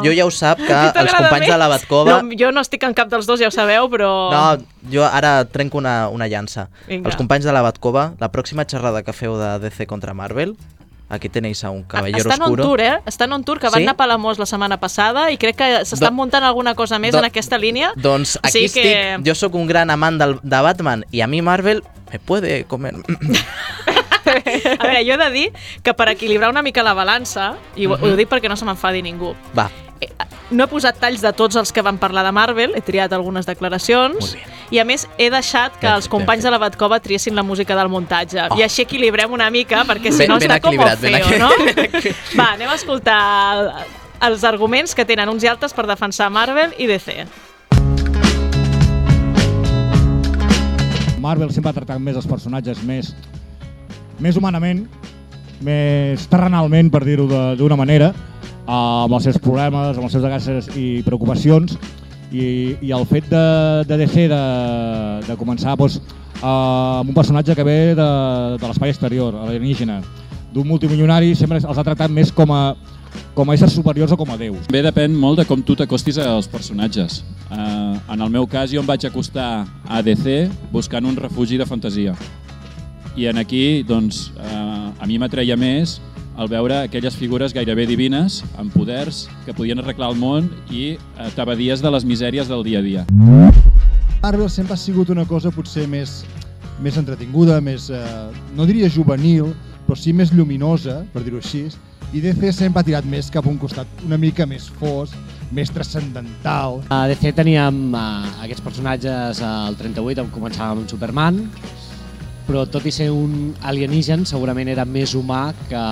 jo, 0.00 0.08
jo 0.08 0.14
ja 0.16 0.24
ho 0.24 0.30
sap, 0.32 0.62
que 0.62 0.76
els 1.02 1.12
companys 1.12 1.50
de 1.50 1.58
la 1.60 1.68
Batcova... 1.68 2.14
No, 2.14 2.38
jo 2.40 2.52
no 2.54 2.62
estic 2.64 2.86
en 2.86 2.94
cap 2.96 3.10
dels 3.12 3.26
dos, 3.28 3.42
ja 3.42 3.50
ho 3.50 3.54
sabeu, 3.54 3.90
però... 3.92 4.12
No, 4.32 4.44
jo 4.92 5.04
ara 5.04 5.34
trenco 5.50 5.82
una, 5.82 6.08
una 6.14 6.30
llança. 6.30 6.68
Vinga. 6.86 7.10
Els 7.10 7.18
companys 7.20 7.44
de 7.44 7.52
la 7.52 7.64
Batcova, 7.66 8.12
la 8.22 8.30
pròxima 8.32 8.64
xerrada 8.70 9.02
que 9.04 9.12
feu 9.12 9.36
de 9.40 9.50
DC 9.66 9.90
contra 9.90 10.14
Marvel, 10.16 10.54
Aquí 11.14 11.28
tenéis 11.28 11.64
a 11.64 11.70
un 11.70 11.82
caballero 11.82 12.30
estan 12.30 12.42
oscuro. 12.42 12.62
Estan 12.62 12.64
on 12.64 12.70
tour, 12.70 12.80
eh? 12.80 13.00
Estan 13.06 13.32
on 13.32 13.44
tour, 13.44 13.60
que 13.60 13.68
van 13.68 13.80
sí? 13.80 13.84
anar 13.84 13.94
a 13.94 13.96
Palamós 13.96 14.38
la 14.38 14.46
setmana 14.46 14.78
passada 14.80 15.30
i 15.30 15.38
crec 15.38 15.56
que 15.56 15.70
s'estan 15.84 16.10
Do... 16.10 16.18
muntant 16.18 16.44
alguna 16.44 16.74
cosa 16.74 16.98
més 16.98 17.14
Do... 17.14 17.22
en 17.22 17.30
aquesta 17.30 17.58
línia. 17.58 17.92
Doncs 17.96 18.38
aquí 18.42 18.66
estic, 18.66 18.82
que... 18.82 19.18
jo 19.24 19.34
sóc 19.38 19.54
un 19.54 19.66
gran 19.70 19.90
amant 19.94 20.18
del, 20.20 20.38
de 20.42 20.62
Batman 20.66 21.04
i 21.10 21.22
a 21.22 21.30
mi 21.30 21.42
Marvel 21.42 21.84
me 22.12 22.18
puede 22.18 22.64
comer... 22.64 22.94
a 24.24 24.86
veure, 24.86 25.04
jo 25.04 25.14
he 25.14 25.20
de 25.20 25.30
dir 25.30 25.48
que 25.82 25.94
per 25.94 26.08
equilibrar 26.08 26.50
una 26.50 26.62
mica 26.62 26.82
la 26.82 26.94
balança, 26.94 27.54
i 27.76 27.86
ho, 27.86 27.92
uh 27.92 27.98
-huh. 27.98 28.12
ho 28.12 28.16
dic 28.16 28.28
perquè 28.28 28.48
no 28.48 28.56
se 28.56 28.64
m'enfadi 28.64 29.02
ningú, 29.02 29.34
Va. 29.56 29.70
Eh, 30.00 30.08
no 30.50 30.64
he 30.64 30.70
posat 30.70 30.98
talls 31.00 31.22
de 31.24 31.32
tots 31.36 31.56
els 31.56 31.72
que 31.72 31.82
van 31.82 31.98
parlar 31.98 32.24
de 32.26 32.32
Marvel, 32.34 32.74
he 32.76 32.82
triat 32.84 33.12
algunes 33.16 33.46
declaracions 33.46 34.34
i 34.74 34.80
a 34.80 34.84
més 34.84 35.06
he 35.18 35.30
deixat 35.32 35.76
que 35.78 35.86
ben, 35.86 35.96
els 35.96 36.08
companys 36.10 36.42
ben 36.42 36.48
de 36.48 36.54
la 36.54 36.60
Batcova 36.62 37.00
triessin 37.04 37.36
la 37.36 37.44
música 37.46 37.76
del 37.78 37.90
muntatge 37.92 38.42
oh. 38.44 38.58
i 38.58 38.64
així 38.66 38.84
equilibrem 38.84 39.32
una 39.32 39.50
mica 39.54 39.84
perquè 39.88 40.12
si 40.12 40.24
ben, 40.24 40.34
no 40.34 40.38
està 40.40 40.60
com 40.62 40.78
el 40.78 40.96
feo, 41.00 41.38
no? 41.40 41.50
Va, 42.38 42.52
anem 42.54 42.70
a 42.70 42.76
escoltar 42.76 43.20
els 44.24 44.44
arguments 44.44 44.94
que 44.96 45.04
tenen 45.04 45.28
uns 45.28 45.44
i 45.44 45.50
altres 45.50 45.74
per 45.76 45.86
defensar 45.88 46.30
Marvel 46.32 46.74
i 46.78 46.88
DC. 46.90 47.24
Marvel 51.24 51.50
sempre 51.54 51.72
ha 51.72 51.76
tractat 51.76 52.00
més 52.04 52.18
els 52.20 52.28
personatges 52.28 52.82
més, 52.84 53.14
més 54.20 54.36
humanament, 54.36 54.84
més 55.64 56.26
terrenalment, 56.28 56.90
per 56.92 57.00
dir-ho 57.06 57.24
d'una 57.56 57.78
manera, 57.80 58.12
amb 58.66 59.12
els 59.12 59.28
seus 59.28 59.38
problemes, 59.42 59.96
amb 59.96 60.06
les 60.06 60.14
seves 60.14 60.26
gràcies 60.30 60.70
i 60.78 61.02
preocupacions 61.04 61.76
i, 62.32 62.74
i 62.82 62.92
el 62.94 63.06
fet 63.06 63.28
de, 63.30 63.44
de 63.88 63.98
DC 64.00 64.26
de, 64.32 64.42
de 65.28 65.36
començar 65.40 65.76
doncs, 65.78 66.00
amb 66.44 67.08
un 67.08 67.16
personatge 67.16 67.54
que 67.56 67.64
ve 67.64 67.78
de, 67.96 68.10
de 68.58 68.66
l'espai 68.66 68.92
exterior, 68.92 69.36
alienígena, 69.44 70.00
d'un 70.54 70.66
multimilionari, 70.68 71.34
sempre 71.34 71.60
els 71.60 71.78
ha 71.78 71.84
tractat 71.86 72.12
més 72.12 72.32
com 72.34 72.50
a, 72.54 72.62
com 73.34 73.50
a 73.50 73.56
éssers 73.56 73.74
superiors 73.74 74.12
o 74.14 74.18
com 74.18 74.30
a 74.30 74.38
déus. 74.38 74.66
Bé, 74.72 74.82
depèn 74.84 75.14
molt 75.18 75.40
de 75.42 75.46
com 75.48 75.62
tu 75.62 75.76
t'acostis 75.78 76.18
als 76.22 76.48
personatges. 76.50 77.22
Uh, 77.50 77.98
en 78.12 78.20
el 78.20 78.30
meu 78.30 78.46
cas, 78.50 78.70
jo 78.72 78.82
em 78.82 78.88
vaig 78.88 79.06
acostar 79.08 79.64
a 79.88 80.02
DC 80.02 80.48
buscant 80.72 81.06
un 81.06 81.18
refugi 81.18 81.58
de 81.60 81.66
fantasia. 81.66 82.14
I 83.14 83.28
en 83.30 83.38
aquí, 83.38 83.84
doncs, 83.86 84.28
uh, 84.38 84.90
a 84.98 85.06
mi 85.06 85.18
m'atreia 85.22 85.56
més 85.58 86.00
al 86.36 86.48
veure 86.50 86.80
aquelles 86.82 87.16
figures 87.16 87.54
gairebé 87.54 87.86
divines, 87.86 88.42
amb 88.58 88.74
poders, 88.74 89.24
que 89.46 89.54
podien 89.54 89.78
arreglar 89.78 90.10
el 90.12 90.18
món 90.18 90.50
i 90.70 90.94
eh, 90.94 91.28
t'abadies 91.36 91.82
de 91.84 91.92
les 91.94 92.06
misèries 92.08 92.50
del 92.50 92.64
dia 92.66 92.80
a 92.80 92.84
dia. 92.84 93.06
Marvel 94.22 94.48
sempre 94.50 94.74
ha 94.74 94.80
sigut 94.80 95.10
una 95.12 95.26
cosa 95.28 95.52
potser 95.54 95.86
més, 95.90 96.22
més 96.82 96.96
entretinguda, 96.98 97.60
més, 97.60 97.90
eh, 97.92 98.04
no 98.56 98.66
diria 98.66 98.90
juvenil, 98.90 99.52
però 99.84 99.98
sí 100.00 100.14
més 100.16 100.32
lluminosa, 100.32 101.02
per 101.12 101.22
dir-ho 101.22 101.42
així, 101.42 101.66
i 102.14 102.22
DC 102.22 102.52
sempre 102.54 102.80
ha 102.80 102.86
tirat 102.86 103.06
més 103.10 103.26
cap 103.32 103.46
a 103.46 103.50
un 103.50 103.56
costat 103.58 104.04
una 104.06 104.16
mica 104.20 104.46
més 104.46 104.68
fos, 104.78 105.12
més 105.54 105.70
transcendental. 105.74 106.80
A 106.94 107.04
DC 107.10 107.32
teníem 107.34 107.88
uh, 107.90 108.28
aquests 108.44 108.62
personatges 108.62 109.40
al 109.42 109.74
38, 109.80 110.22
on 110.22 110.30
començàvem 110.34 110.84
amb 110.84 110.90
Superman, 110.90 111.40
però 112.44 112.64
tot 112.68 112.84
i 112.84 112.92
ser 112.92 113.08
un 113.12 113.54
alienígen 113.64 114.24
segurament 114.28 114.68
era 114.68 114.84
més 114.84 115.14
humà 115.16 115.54
que 115.68 115.82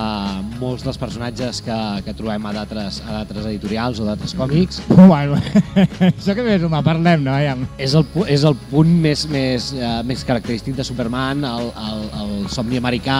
molts 0.59 0.85
dels 0.85 0.99
personatges 1.01 1.61
que, 1.65 1.77
que 2.05 2.13
trobem 2.17 2.45
a 2.45 2.53
d'altres 2.59 3.01
editorials 3.41 4.01
o 4.01 4.07
d'altres 4.07 4.35
còmics. 4.37 4.81
Bueno, 5.13 5.35
això 6.07 6.33
que 6.37 6.45
més 6.45 6.63
humà, 6.63 6.79
parlem, 6.85 7.25
no? 7.25 7.33
Ja. 7.41 7.55
És, 7.81 7.93
el, 7.97 8.05
és 8.31 8.45
el 8.47 8.55
punt 8.69 8.89
més, 9.03 9.25
més, 9.29 9.71
uh, 9.75 9.99
més 10.07 10.23
característic 10.25 10.77
de 10.77 10.85
Superman, 10.87 11.43
el, 11.47 11.69
el, 11.89 12.05
el 12.21 12.31
somni 12.53 12.79
americà, 12.79 13.17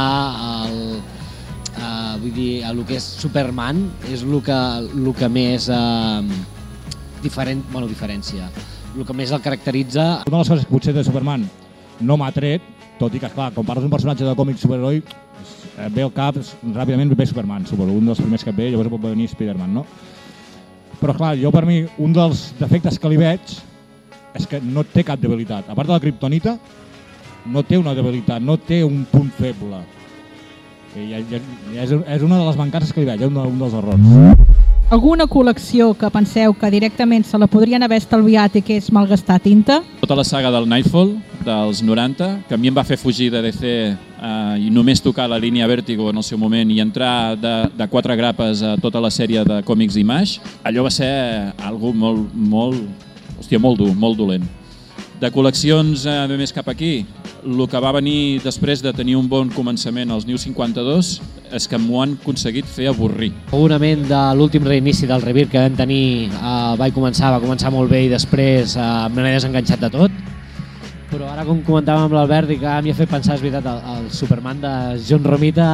el, 0.63 0.78
uh, 1.74 2.13
vull 2.22 2.34
dir, 2.38 2.52
el 2.70 2.84
que 2.88 2.98
és 3.02 3.08
Superman 3.24 3.84
és 4.13 4.24
el 4.24 4.38
que, 4.46 4.60
el 4.94 5.12
que 5.20 5.30
més 5.34 5.68
uh, 5.74 6.22
diferent, 7.25 7.66
bueno, 7.74 7.90
diferència, 7.90 8.48
el 8.94 9.06
que 9.06 9.18
més 9.18 9.34
el 9.34 9.44
caracteritza. 9.44 10.08
Una 10.30 10.38
de 10.38 10.44
les 10.44 10.54
coses 10.54 10.70
que 10.70 10.78
potser 10.78 10.96
de 10.96 11.06
Superman 11.06 11.46
no 12.04 12.18
m'ha 12.18 12.32
tret 12.36 12.73
tot 13.00 13.13
i 13.15 13.21
que, 13.21 13.29
esclar, 13.29 13.51
quan 13.55 13.67
parles 13.67 13.85
d'un 13.85 13.93
personatge 13.93 14.25
de 14.27 14.35
còmic 14.38 14.59
superheroi, 14.62 15.01
eh, 15.01 15.89
ve 15.93 16.05
al 16.05 16.13
cap 16.13 16.38
ràpidament 16.38 17.13
ve 17.15 17.25
Superman, 17.25 17.65
suposo, 17.67 17.91
un 17.91 18.05
dels 18.05 18.21
primers 18.21 18.43
que 18.43 18.51
ve, 18.51 18.69
llavors 18.71 18.91
pot 18.93 19.01
venir 19.01 19.29
Spider-Man, 19.31 19.73
no? 19.73 19.85
Però, 21.01 21.15
clar, 21.17 21.33
jo 21.39 21.51
per 21.51 21.65
mi, 21.67 21.81
un 22.00 22.13
dels 22.15 22.53
defectes 22.59 23.00
que 23.00 23.12
li 23.12 23.17
veig 23.19 23.57
és 24.33 24.47
que 24.50 24.62
no 24.63 24.85
té 24.88 25.03
cap 25.05 25.19
debilitat. 25.21 25.67
A 25.69 25.75
part 25.75 25.89
de 25.89 25.93
la 25.93 26.01
kriptonita, 26.01 26.57
no 27.45 27.63
té 27.67 27.77
una 27.77 27.93
debilitat, 27.97 28.41
no 28.41 28.57
té 28.57 28.83
un 28.85 29.03
punt 29.12 29.29
feble. 29.35 29.83
I 30.95 31.09
ja, 31.09 31.21
ja 31.27 31.41
és, 31.83 31.91
és 31.91 32.23
una 32.23 32.39
de 32.39 32.47
les 32.47 32.57
mancances 32.57 32.93
que 32.93 33.03
li 33.03 33.09
veig, 33.09 33.25
un, 33.27 33.35
de, 33.35 33.50
un 33.50 33.62
dels 33.65 33.77
errors. 33.81 34.42
Alguna 34.93 35.25
col·lecció 35.25 35.88
que 35.97 36.05
penseu 36.13 36.51
que 36.53 36.69
directament 36.69 37.23
se 37.25 37.39
la 37.41 37.47
podrien 37.50 37.81
haver 37.81 37.97
estalviat 37.97 38.59
i 38.59 38.62
que 38.62 38.75
és 38.77 38.91
malgastar 38.93 39.39
tinta? 39.41 39.79
Tota 40.03 40.19
la 40.19 40.25
saga 40.27 40.51
del 40.53 40.67
Nightfall, 40.69 41.15
dels 41.41 41.81
90, 41.81 42.27
que 42.45 42.53
a 42.53 42.59
mi 42.62 42.69
em 42.69 42.77
va 42.77 42.83
fer 42.85 43.00
fugir 43.01 43.31
de 43.33 43.41
DC 43.41 43.65
eh, 43.65 43.97
i 44.62 44.69
només 44.69 45.01
tocar 45.01 45.25
la 45.31 45.41
línia 45.41 45.65
Vertigo 45.65 46.12
en 46.12 46.21
el 46.21 46.27
seu 46.27 46.38
moment 46.38 46.69
i 46.69 46.77
entrar 46.83 47.33
de, 47.41 47.55
de 47.73 47.88
quatre 47.89 48.13
grapes 48.21 48.62
a 48.62 48.75
tota 48.77 49.01
la 49.01 49.09
sèrie 49.09 49.41
de 49.50 49.63
còmics 49.65 49.97
Image, 49.97 50.43
allò 50.62 50.85
va 50.85 50.93
ser 50.93 51.09
algo 51.57 51.89
molt, 51.89 52.29
molt, 52.38 53.09
hòstia, 53.39 53.57
molt 53.57 53.81
dur, 53.81 53.95
molt 53.97 54.21
dolent. 54.21 54.45
De 55.22 55.29
col·leccions 55.32 56.08
eh, 56.10 56.15
més 56.39 56.53
cap 56.55 56.67
aquí, 56.72 57.05
el 57.43 57.62
que 57.70 57.82
va 57.84 57.91
venir 57.96 58.41
després 58.43 58.82
de 58.84 58.93
tenir 58.96 59.15
un 59.20 59.27
bon 59.29 59.50
començament 59.53 60.12
als 60.12 60.25
New 60.27 60.39
52 60.41 61.13
és 61.53 61.67
que 61.70 61.77
m'ho 61.77 62.01
han 62.01 62.15
aconseguit 62.17 62.65
fer 62.65 62.88
avorrir. 62.89 63.32
Segurament 63.51 64.08
de 64.10 64.22
l'últim 64.38 64.65
reinici 64.65 65.08
del 65.10 65.22
Revir 65.22 65.48
que 65.51 65.62
vam 65.62 65.77
tenir 65.77 66.32
eh, 66.32 66.75
vaig 66.79 66.96
començar, 66.96 67.32
va 67.36 67.43
començar 67.43 67.72
molt 67.72 67.91
bé 67.93 68.08
i 68.08 68.12
després 68.12 68.75
eh, 68.75 68.91
me 69.13 69.22
n'he 69.22 69.36
desenganxat 69.38 69.86
de 69.86 69.91
tot. 69.93 70.22
Però 71.13 71.27
ara, 71.29 71.46
com 71.46 71.60
comentàvem 71.62 72.08
amb 72.08 72.15
l'Albert 72.17 72.55
i 72.55 72.58
que 72.58 72.77
m'hi 72.82 72.93
ha 72.93 72.98
fet 72.98 73.12
pensar, 73.12 73.38
és 73.38 73.43
veritat, 73.46 73.67
el, 73.70 73.84
el 73.93 74.08
Superman 74.17 74.63
de 74.63 74.74
John 75.05 75.27
Romita, 75.27 75.67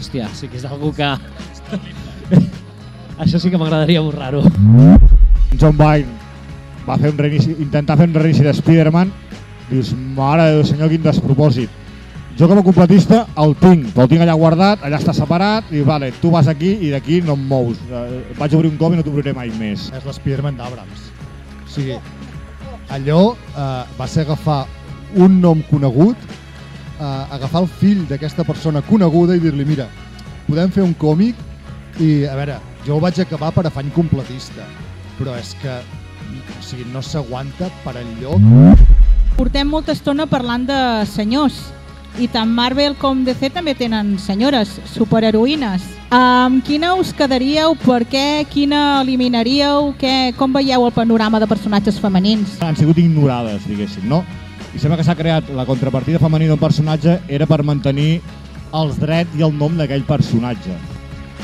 hòstia, 0.00 0.26
sí 0.34 0.50
que 0.50 0.58
és 0.58 0.66
algú 0.66 0.90
que... 0.96 1.10
Això 3.22 3.38
sí 3.38 3.52
que 3.52 3.60
m'agradaria 3.60 4.02
borrar-ho. 4.02 4.42
John 5.60 5.78
Byrne 5.78 6.19
va 6.90 6.98
fer 6.98 7.12
un 7.12 7.20
reinici, 7.20 7.54
intentar 7.62 7.96
fer 8.00 8.08
un 8.10 8.16
reinici 8.16 8.46
de 8.46 8.54
Spider-Man, 8.56 9.12
dius, 9.70 9.92
mare 10.16 10.48
de 10.48 10.58
Déu 10.58 10.66
senyor, 10.66 10.90
quin 10.90 11.06
despropòsit. 11.06 11.78
Jo 12.38 12.48
com 12.48 12.60
a 12.60 12.64
completista 12.64 13.24
el 13.42 13.52
tinc, 13.60 13.90
però 13.92 14.06
el 14.06 14.10
tinc 14.10 14.24
allà 14.24 14.34
guardat, 14.38 14.82
allà 14.86 14.98
està 15.00 15.12
separat, 15.14 15.68
i 15.76 15.82
vale, 15.86 16.08
tu 16.22 16.30
vas 16.32 16.48
aquí 16.48 16.72
i 16.86 16.90
d'aquí 16.92 17.20
no 17.26 17.36
em 17.36 17.42
mous. 17.50 17.78
Eh, 17.90 18.22
vaig 18.38 18.56
obrir 18.56 18.70
un 18.70 18.78
cop 18.80 18.94
i 18.94 18.98
no 18.98 19.04
t'obriré 19.06 19.34
mai 19.36 19.52
més. 19.58 19.90
És 19.94 20.06
l'Spiderman 20.08 20.56
d'Abrams. 20.56 21.06
O 21.66 21.68
sigui, 21.70 21.98
allò 22.96 23.20
eh, 23.34 23.68
va 23.98 24.08
ser 24.08 24.24
agafar 24.24 24.62
un 25.20 25.40
nom 25.42 25.60
conegut, 25.68 26.16
eh, 26.96 27.36
agafar 27.36 27.66
el 27.66 27.70
fill 27.82 28.06
d'aquesta 28.08 28.46
persona 28.48 28.82
coneguda 28.88 29.36
i 29.36 29.42
dir-li, 29.42 29.66
mira, 29.68 29.90
podem 30.48 30.72
fer 30.72 30.86
un 30.86 30.96
còmic 30.98 31.36
i, 32.00 32.24
a 32.24 32.38
veure, 32.38 32.56
jo 32.86 32.96
ho 32.96 33.02
vaig 33.04 33.20
acabar 33.20 33.52
per 33.52 33.66
afany 33.68 33.92
completista, 33.92 34.64
però 35.18 35.36
és 35.36 35.52
que 35.60 35.76
o 36.38 36.62
sigui, 36.62 36.86
no 36.92 37.02
s'aguanta 37.02 37.70
per 37.84 37.96
enlloc. 38.00 38.40
Portem 39.36 39.68
molta 39.68 39.92
estona 39.96 40.26
parlant 40.28 40.66
de 40.68 40.80
senyors 41.08 41.60
i 42.18 42.26
tant 42.28 42.50
Marvel 42.50 42.96
com 42.98 43.22
DC 43.24 43.52
també 43.54 43.74
tenen 43.78 44.16
senyores, 44.18 44.72
superheroïnes. 44.92 45.84
Amb 46.10 46.64
quina 46.66 46.94
us 46.98 47.12
quedaríeu? 47.16 47.76
Per 47.84 48.02
què? 48.10 48.42
Quina 48.50 49.00
eliminaríeu? 49.04 49.92
Què, 50.00 50.32
com 50.36 50.52
veieu 50.56 50.84
el 50.88 50.94
panorama 50.96 51.38
de 51.40 51.48
personatges 51.50 52.00
femenins? 52.02 52.58
Han 52.66 52.76
sigut 52.76 52.98
ignorades, 52.98 53.62
diguéssim, 53.70 54.08
no? 54.10 54.24
I 54.74 54.82
sembla 54.82 54.98
que 54.98 55.06
s'ha 55.06 55.18
creat 55.18 55.48
la 55.54 55.66
contrapartida 55.66 56.20
femenina 56.22 56.54
d'un 56.54 56.62
personatge 56.62 57.20
era 57.28 57.46
per 57.46 57.62
mantenir 57.66 58.20
els 58.74 58.98
drets 59.02 59.38
i 59.38 59.46
el 59.46 59.54
nom 59.56 59.78
d'aquell 59.78 60.04
personatge. 60.06 60.74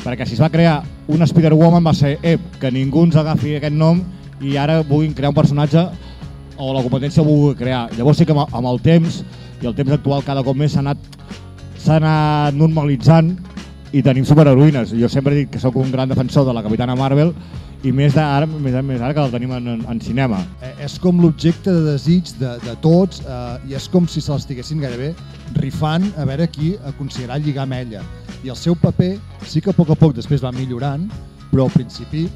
Perquè 0.04 0.26
si 0.26 0.36
es 0.36 0.42
va 0.42 0.50
crear 0.50 0.80
una 1.10 1.26
Spider-Woman 1.26 1.86
va 1.86 1.94
ser 1.94 2.16
ep, 2.22 2.42
que 2.60 2.70
ningú 2.74 3.06
ens 3.06 3.16
agafi 3.18 3.56
aquest 3.56 3.74
nom 3.74 4.02
i 4.40 4.56
ara 4.60 4.82
vulguin 4.82 5.14
crear 5.16 5.32
un 5.32 5.38
personatge 5.38 5.86
o 6.56 6.72
la 6.72 6.82
competència 6.84 7.22
ho 7.22 7.26
vulgui 7.26 7.56
crear. 7.62 7.86
Llavors 7.96 8.20
sí 8.20 8.26
que 8.26 8.34
amb, 8.36 8.70
el 8.72 8.80
temps 8.84 9.22
i 9.62 9.68
el 9.68 9.76
temps 9.76 9.92
actual 9.96 10.24
cada 10.24 10.44
cop 10.44 10.56
més 10.56 10.74
s'ha 10.74 10.82
anat, 10.84 10.98
anat 11.86 12.56
normalitzant 12.56 13.34
i 13.92 14.02
tenim 14.02 14.26
superheroïnes. 14.28 14.92
Jo 14.98 15.08
sempre 15.12 15.36
dic 15.36 15.52
que 15.54 15.62
sóc 15.62 15.76
un 15.80 15.92
gran 15.92 16.08
defensor 16.08 16.46
de 16.46 16.56
la 16.56 16.64
Capitana 16.64 16.96
Marvel 16.98 17.32
i 17.86 17.92
més 17.94 18.16
ara, 18.18 18.46
més, 18.48 18.74
més 18.84 19.00
ara 19.00 19.14
que 19.14 19.24
la 19.24 19.32
tenim 19.32 19.52
en, 19.54 19.84
en 19.86 20.00
cinema. 20.02 20.40
Eh, 20.64 20.72
és 20.86 20.96
com 21.02 21.20
l'objecte 21.22 21.72
de 21.72 21.84
desig 21.92 22.32
de, 22.40 22.56
de 22.64 22.74
tots 22.82 23.22
eh, 23.22 23.70
i 23.70 23.76
és 23.78 23.86
com 23.92 24.08
si 24.10 24.22
se 24.24 24.32
l'estiguessin 24.32 24.82
gairebé 24.82 25.12
rifant 25.60 26.08
a 26.16 26.26
veure 26.28 26.48
qui 26.50 26.74
aconseguirà 26.88 27.38
lligar 27.38 27.66
amb 27.66 27.78
ella. 27.78 28.02
I 28.44 28.52
el 28.52 28.58
seu 28.58 28.76
paper 28.80 29.14
sí 29.46 29.62
que 29.62 29.72
a 29.72 29.76
poc 29.76 29.92
a 29.92 29.98
poc 29.98 30.16
després 30.16 30.42
va 30.44 30.52
millorant, 30.56 31.06
però 31.52 31.68
al 31.68 31.74
principi 31.74 32.26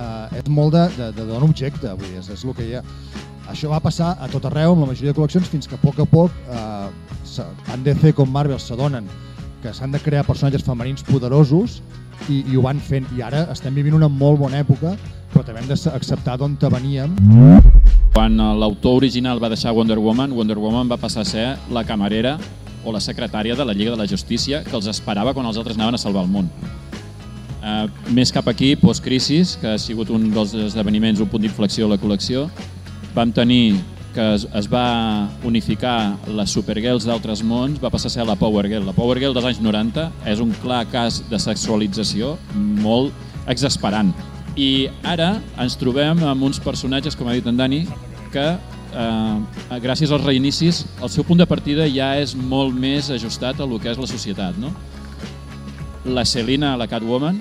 eh, 0.00 0.40
és 0.40 0.48
molt 0.48 0.74
de, 0.76 0.86
de, 0.96 1.10
de 1.18 1.26
d'un 1.28 1.46
objecte, 1.46 1.92
vull 1.92 2.08
dir, 2.08 2.20
és, 2.24 2.30
és 2.32 2.44
el 2.44 2.56
que 2.56 2.68
hi 2.68 2.78
ha. 2.78 2.84
Això 3.50 3.70
va 3.70 3.80
passar 3.82 4.14
a 4.22 4.28
tot 4.30 4.46
arreu, 4.46 4.74
amb 4.74 4.84
la 4.84 4.92
majoria 4.92 5.12
de 5.12 5.18
col·leccions, 5.18 5.48
fins 5.50 5.66
que 5.68 5.76
a 5.76 5.82
poc 5.82 5.98
a 6.00 6.06
poc 6.08 6.36
eh, 6.48 7.42
tant 7.66 7.82
DC 7.86 8.14
com 8.18 8.30
Marvel 8.30 8.60
s'adonen 8.62 9.08
que 9.62 9.72
s'han 9.76 9.92
de 9.92 10.00
crear 10.00 10.24
personatges 10.24 10.64
femenins 10.64 11.04
poderosos 11.04 11.80
i, 12.28 12.42
i 12.48 12.56
ho 12.56 12.64
van 12.64 12.80
fent. 12.80 13.08
I 13.16 13.24
ara 13.24 13.44
estem 13.52 13.74
vivint 13.76 13.96
una 13.96 14.08
molt 14.08 14.40
bona 14.40 14.60
època, 14.64 14.94
però 15.32 15.44
també 15.46 15.62
hem 15.62 15.68
d'acceptar 15.70 16.38
d'on 16.40 16.56
veníem. 16.60 17.14
Quan 18.14 18.36
l'autor 18.36 18.98
original 18.98 19.40
va 19.42 19.52
deixar 19.52 19.74
Wonder 19.76 19.98
Woman, 19.98 20.32
Wonder 20.32 20.58
Woman 20.58 20.88
va 20.88 20.98
passar 20.98 21.22
a 21.22 21.28
ser 21.28 21.46
la 21.70 21.84
camarera 21.84 22.38
o 22.84 22.92
la 22.92 23.00
secretària 23.00 23.54
de 23.54 23.64
la 23.64 23.74
Lliga 23.74 23.92
de 23.92 24.00
la 24.00 24.08
Justícia 24.08 24.64
que 24.64 24.76
els 24.76 24.88
esperava 24.88 25.34
quan 25.34 25.46
els 25.46 25.58
altres 25.60 25.76
anaven 25.76 25.94
a 25.94 26.02
salvar 26.02 26.24
el 26.24 26.32
món. 26.32 26.48
Uh, 27.60 27.86
més 28.16 28.32
cap 28.32 28.46
aquí, 28.48 28.72
post-crisis, 28.80 29.56
que 29.60 29.74
ha 29.74 29.78
sigut 29.78 30.08
un 30.14 30.30
dels 30.32 30.54
esdeveniments, 30.70 31.20
un 31.20 31.28
punt 31.28 31.42
d'inflexió 31.44 31.86
a 31.86 31.92
la 31.92 31.98
col·lecció, 32.00 32.46
vam 33.14 33.32
tenir 33.36 33.76
que 34.14 34.24
es, 34.34 34.46
es 34.56 34.66
va 34.70 35.28
unificar 35.46 36.16
les 36.34 36.50
Supergirls 36.56 37.06
d'altres 37.06 37.44
mons, 37.46 37.78
va 37.82 37.92
passar 37.92 38.10
a 38.10 38.14
ser 38.16 38.26
la 38.26 38.36
Power 38.38 38.66
Girl. 38.68 38.88
La 38.88 38.96
Power 38.96 39.18
Girl 39.20 39.36
dels 39.36 39.46
anys 39.52 39.60
90 39.62 40.08
és 40.32 40.42
un 40.42 40.50
clar 40.64 40.82
cas 40.90 41.20
de 41.30 41.38
sexualització 41.38 42.34
molt 42.56 43.14
exasperant. 43.50 44.12
I 44.58 44.88
ara 45.06 45.36
ens 45.62 45.78
trobem 45.78 46.24
amb 46.26 46.48
uns 46.48 46.58
personatges, 46.62 47.16
com 47.16 47.30
ha 47.30 47.36
dit 47.36 47.46
en 47.46 47.60
Dani, 47.60 47.84
que 48.34 48.46
eh, 48.50 49.78
gràcies 49.82 50.10
als 50.10 50.26
reinicis 50.26 50.84
el 51.02 51.10
seu 51.12 51.26
punt 51.26 51.38
de 51.40 51.46
partida 51.46 51.86
ja 51.90 52.12
és 52.18 52.34
molt 52.34 52.74
més 52.74 53.10
ajustat 53.14 53.60
a 53.60 53.68
lo 53.68 53.78
que 53.78 53.92
és 53.92 54.00
la 54.00 54.10
societat. 54.10 54.58
No? 54.58 54.74
La 56.04 56.24
Selina, 56.24 56.78
la 56.80 56.86
Catwoman, 56.88 57.36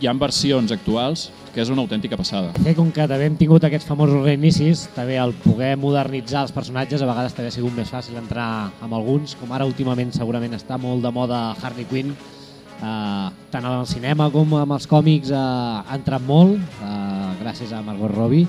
hi 0.00 0.06
ha 0.08 0.14
versions 0.16 0.72
actuals 0.72 1.26
que 1.52 1.60
és 1.60 1.68
una 1.68 1.82
autèntica 1.82 2.16
passada. 2.16 2.54
Fer 2.64 2.72
com 2.78 2.88
que 2.94 3.04
també 3.10 3.26
hem 3.28 3.34
tingut 3.36 3.64
aquests 3.66 3.88
famosos 3.88 4.22
reinicis, 4.24 4.86
també 4.94 5.18
el 5.20 5.34
poder 5.42 5.74
modernitzar 5.80 6.46
els 6.46 6.54
personatges 6.54 7.02
a 7.02 7.08
vegades 7.10 7.36
també 7.36 7.50
ha 7.52 7.54
sigut 7.54 7.74
més 7.76 7.90
fàcil 7.92 8.16
entrar 8.20 8.70
amb 8.80 8.96
alguns, 8.96 9.34
com 9.36 9.52
ara 9.52 9.66
últimament 9.68 10.14
segurament 10.16 10.56
està 10.56 10.78
molt 10.80 11.04
de 11.04 11.12
moda 11.12 11.40
Harley 11.60 11.84
Quinn, 11.90 12.14
eh, 12.14 13.26
tant 13.52 13.68
al 13.68 13.84
cinema 13.90 14.30
com 14.32 14.54
amb 14.56 14.76
els 14.78 14.88
còmics 14.88 15.34
eh, 15.34 15.36
ha 15.36 15.98
entrat 15.98 16.24
molt, 16.24 16.56
eh, 16.56 17.28
gràcies 17.42 17.74
a 17.76 17.82
Margot 17.84 18.14
Robbie, 18.14 18.48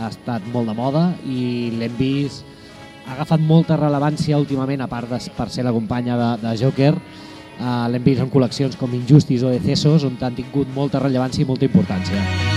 ha 0.00 0.10
estat 0.10 0.42
molt 0.52 0.72
de 0.72 0.74
moda 0.74 1.04
i 1.22 1.70
l'hem 1.78 1.94
vist, 2.00 2.42
ha 3.06 3.14
agafat 3.14 3.46
molta 3.46 3.78
rellevància 3.78 4.42
últimament, 4.42 4.82
a 4.82 4.90
part 4.90 5.12
de 5.12 5.22
per 5.36 5.50
ser 5.54 5.62
la 5.62 5.76
companya 5.76 6.18
de, 6.18 6.32
de 6.42 6.56
Joker, 6.64 6.96
L'hem 7.58 8.04
vist 8.04 8.20
en 8.24 8.30
col·leccions 8.32 8.76
com 8.76 8.92
Injustice 8.94 9.46
o 9.46 9.54
Decesos, 9.54 10.04
on 10.04 10.18
han 10.20 10.36
tingut 10.36 10.70
molta 10.74 11.00
rellevància 11.02 11.44
i 11.44 11.48
molta 11.48 11.68
importància. 11.68 12.55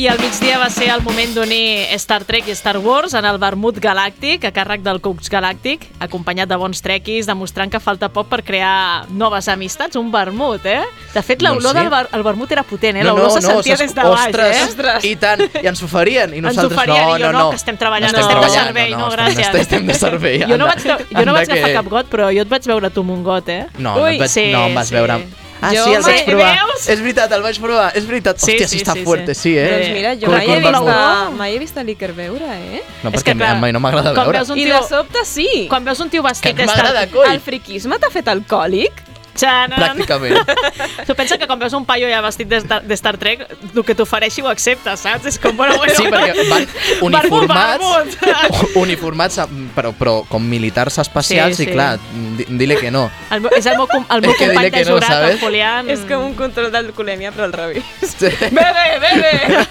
I 0.00 0.06
al 0.08 0.16
migdia 0.16 0.56
va 0.56 0.70
ser 0.72 0.86
el 0.88 1.02
moment 1.04 1.34
d'unir 1.36 1.92
Star 2.00 2.22
Trek 2.24 2.46
i 2.48 2.54
Star 2.56 2.78
Wars 2.80 3.12
en 3.18 3.26
el 3.28 3.36
vermut 3.36 3.76
galàctic, 3.84 4.46
a 4.48 4.50
càrrec 4.56 4.80
del 4.80 4.96
Cux 5.04 5.28
Galàctic, 5.28 5.82
acompanyat 6.00 6.48
de 6.48 6.56
bons 6.56 6.80
trequis, 6.80 7.28
demostrant 7.28 7.68
que 7.68 7.76
falta 7.84 8.08
poc 8.08 8.30
per 8.30 8.38
crear 8.40 9.04
noves 9.12 9.50
amistats, 9.52 9.98
un 10.00 10.08
vermut, 10.08 10.64
eh? 10.64 10.78
De 11.12 11.20
fet, 11.20 11.44
l'olor 11.44 11.60
no, 11.60 11.74
sí. 11.74 11.76
del 11.82 11.90
ver 11.92 12.00
el 12.16 12.24
vermut 12.30 12.56
era 12.56 12.64
potent, 12.64 12.96
eh? 12.96 13.04
L'olor 13.04 13.26
no, 13.26 13.28
no, 13.28 13.34
se 13.34 13.44
sentia 13.44 13.76
no, 13.76 13.82
des 13.82 13.92
de 13.98 14.06
baix, 14.08 14.22
ostres, 14.22 14.56
eh? 14.56 14.64
Ostres, 14.70 15.04
i 15.10 15.12
tant, 15.20 15.44
i 15.60 15.68
ens 15.74 15.84
oferien, 15.84 16.32
i 16.32 16.40
nosaltres 16.46 16.70
ens 16.70 16.80
oferien, 16.80 17.04
no, 17.04 17.18
i 17.18 17.26
jo, 17.26 17.34
no, 17.36 17.44
no, 17.44 17.52
que 17.52 17.60
estem 17.60 17.82
treballant, 17.84 18.08
estem, 18.08 18.24
estem 18.24 18.40
treballant, 18.40 18.56
de 18.56 18.72
servei, 18.72 18.90
no, 18.94 19.02
no, 19.02 19.04
no 19.04 19.12
gràcies. 19.18 19.44
Estem, 19.50 19.60
estem 19.66 19.92
de 19.92 19.98
servei, 20.00 20.40
jo 20.46 20.60
no 20.64 20.72
vaig, 20.72 20.88
jo 21.12 21.28
no 21.28 21.36
vaig 21.36 21.52
agafar 21.52 21.76
cap 21.76 21.92
got, 21.98 22.10
però 22.16 22.32
jo 22.32 22.48
et 22.48 22.56
vaig 22.56 22.72
veure 22.72 22.94
tu 22.96 23.04
amb 23.04 23.18
un 23.18 23.22
got, 23.28 23.52
eh? 23.52 23.62
No, 23.76 23.98
Ui, 24.00 24.00
no, 24.00 24.10
et 24.16 24.24
vaig, 24.24 24.36
sí, 24.38 24.48
no 24.56 24.64
em 24.72 24.80
vas 24.80 24.88
sí. 24.94 24.96
veure 24.96 25.20
Ah, 25.62 25.72
Jo 25.74 25.84
sí, 25.84 25.92
el 25.92 26.02
vaig 26.02 26.14
mai- 26.16 26.24
provar. 26.24 26.54
veus? 26.56 26.88
És 26.88 27.00
veritat, 27.00 27.32
el 27.32 27.42
vaig 27.42 27.58
provar. 27.60 27.92
És 27.94 28.06
veritat. 28.06 28.38
Sí, 28.40 28.52
Hòstia, 28.52 28.68
sí, 28.68 28.78
sí, 28.78 28.84
està 28.84 28.94
sí, 28.94 29.04
fuerte, 29.04 29.34
sí. 29.34 29.40
sí, 29.42 29.58
eh? 29.58 29.66
Doncs 29.70 29.92
mira, 29.92 30.14
jo 30.16 30.30
mai 30.30 30.46
he, 30.48 30.56
vist 30.60 31.36
mai 31.36 31.54
he 31.54 31.58
vist 31.58 31.76
a 31.76 31.82
l'Iker 31.84 32.12
beure, 32.14 32.44
eh? 32.46 32.82
No, 33.02 33.10
És 33.10 33.20
perquè 33.20 33.32
que, 33.32 33.36
clar, 33.36 33.56
a 33.56 33.60
mi 33.60 33.72
no 33.72 33.80
m'agrada 33.80 34.14
quan 34.14 34.24
veure. 34.26 34.38
veus 34.38 34.48
un 34.50 34.58
I 34.58 34.64
tio- 34.64 34.80
de 34.80 34.88
sobte 34.88 35.24
sí. 35.24 35.66
Quan 35.68 35.84
veus 35.84 36.00
un 36.00 36.08
tio 36.08 36.22
vestit 36.22 36.56
Que 36.56 36.64
m'agrada, 36.66 37.06
coi. 37.10 37.28
El 37.34 37.40
friquisme 37.40 37.98
t'ha 37.98 38.08
fet 38.10 38.26
alcohòlic? 38.28 38.92
Xanan. 39.40 39.78
Pràcticament. 39.78 40.36
Tu 41.06 41.14
pensa 41.16 41.38
que 41.40 41.46
quan 41.48 41.58
veus 41.58 41.72
un 41.74 41.84
paio 41.88 42.06
ja 42.10 42.20
vestit 42.22 42.46
de 42.48 42.58
Star, 42.62 42.82
de 42.86 42.94
Star 42.94 43.16
Trek, 43.18 43.46
el 43.74 43.84
que 43.84 43.94
t'ofereixi 43.98 44.42
ho 44.44 44.48
acceptes, 44.52 45.00
saps? 45.00 45.26
És 45.26 45.38
com, 45.42 45.56
bueno, 45.56 45.76
bueno. 45.80 45.94
Sí, 45.96 46.04
perquè 46.12 46.44
van 46.50 46.66
uniformats, 47.08 48.18
uniformats 48.84 49.40
però, 49.74 49.92
però 49.96 50.14
com 50.28 50.44
militars 50.46 50.98
especials 51.02 51.56
Sí, 51.56 51.64
i 51.64 51.66
sí. 51.66 51.72
clar, 51.72 51.98
di- 52.38 52.46
dile 52.60 52.76
que 52.78 52.90
no. 52.94 53.08
El, 53.30 53.48
és 53.56 53.66
el 53.66 53.76
meu, 53.80 53.88
com- 53.90 54.06
el 54.10 54.22
meu 54.24 54.34
company 54.38 54.68
de 54.68 54.70
que 54.76 54.84
no, 54.84 54.94
jurat, 54.98 55.08
¿sabes? 55.10 55.34
el 55.34 55.40
Julián. 55.40 55.90
És 55.90 56.04
com 56.08 56.24
un 56.30 56.34
control 56.38 56.70
d'alcoholèmia, 56.74 57.32
però 57.34 57.48
al 57.48 57.52
revés. 57.56 57.84
Sí. 58.04 58.28
Bebe, 58.50 58.86
bebe! 59.00 59.66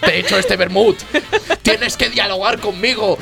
Te 0.00 0.14
he 0.14 0.18
hecho 0.20 0.38
este 0.38 0.56
vermut. 0.56 1.02
Tienes 1.62 1.96
que 1.96 2.08
dialogar 2.10 2.58
conmigo 2.60 3.18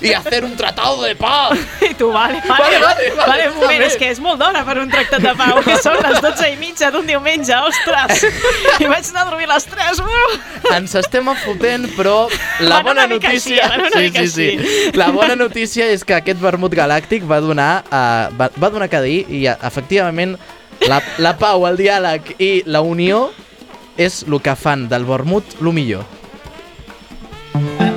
y 0.00 0.12
hacer 0.12 0.44
un 0.44 0.56
tratado 0.56 1.02
de 1.02 1.14
paz. 1.16 1.58
I 1.80 1.94
tu, 1.94 2.10
vale, 2.12 2.40
Vale, 2.46 2.78
vale, 2.78 2.78
vale, 2.78 3.10
vale, 3.10 3.26
vale 3.26 3.48
un 3.50 3.56
moment, 3.58 3.82
és 3.82 3.96
que 3.98 4.08
és 4.12 4.20
molt 4.22 4.40
d'hora 4.40 4.62
per 4.66 4.78
un 4.82 4.90
tractat 4.92 5.22
de 5.24 5.34
pau, 5.38 5.60
que 5.64 5.76
són 5.82 5.98
les 6.02 6.20
12 6.22 6.50
i 6.52 6.56
mitja 6.60 6.90
d'un 6.94 7.06
diumenge, 7.08 7.56
ostres! 7.68 8.24
I 8.78 8.88
vaig 8.90 9.10
anar 9.10 9.26
a 9.26 9.28
dormir 9.30 9.48
a 9.50 9.54
les 9.54 9.68
3, 9.70 10.02
uh! 10.04 10.72
Ens 10.76 10.96
estem 11.02 11.28
enfotent, 11.32 11.88
però 11.96 12.16
la 12.62 12.80
Van 12.80 12.90
bona 12.92 13.06
així, 13.08 13.18
notícia... 13.18 13.68
mica 13.76 13.98
sí, 13.98 14.08
sí, 14.08 14.24
així. 14.24 14.48
sí. 14.62 14.96
La 14.98 15.10
bona 15.14 15.36
notícia 15.36 15.86
és 15.92 16.04
que 16.06 16.16
aquest 16.18 16.40
vermut 16.42 16.74
galàctic 16.76 17.26
va 17.28 17.40
donar, 17.44 17.70
uh, 17.90 18.32
va, 18.38 18.50
va 18.56 18.72
donar 18.72 18.90
que 18.92 19.02
dir 19.04 19.20
i 19.28 19.44
uh, 19.48 19.56
efectivament 19.66 20.36
la, 20.88 21.02
la 21.22 21.36
pau, 21.38 21.66
el 21.68 21.78
diàleg 21.78 22.34
i 22.42 22.52
la 22.66 22.82
unió 22.82 23.28
és 24.00 24.22
el 24.26 24.40
que 24.42 24.56
fan 24.56 24.88
del 24.90 25.04
vermut 25.06 25.58
el 25.60 25.72
millor. 25.76 26.06
Això 27.52 27.91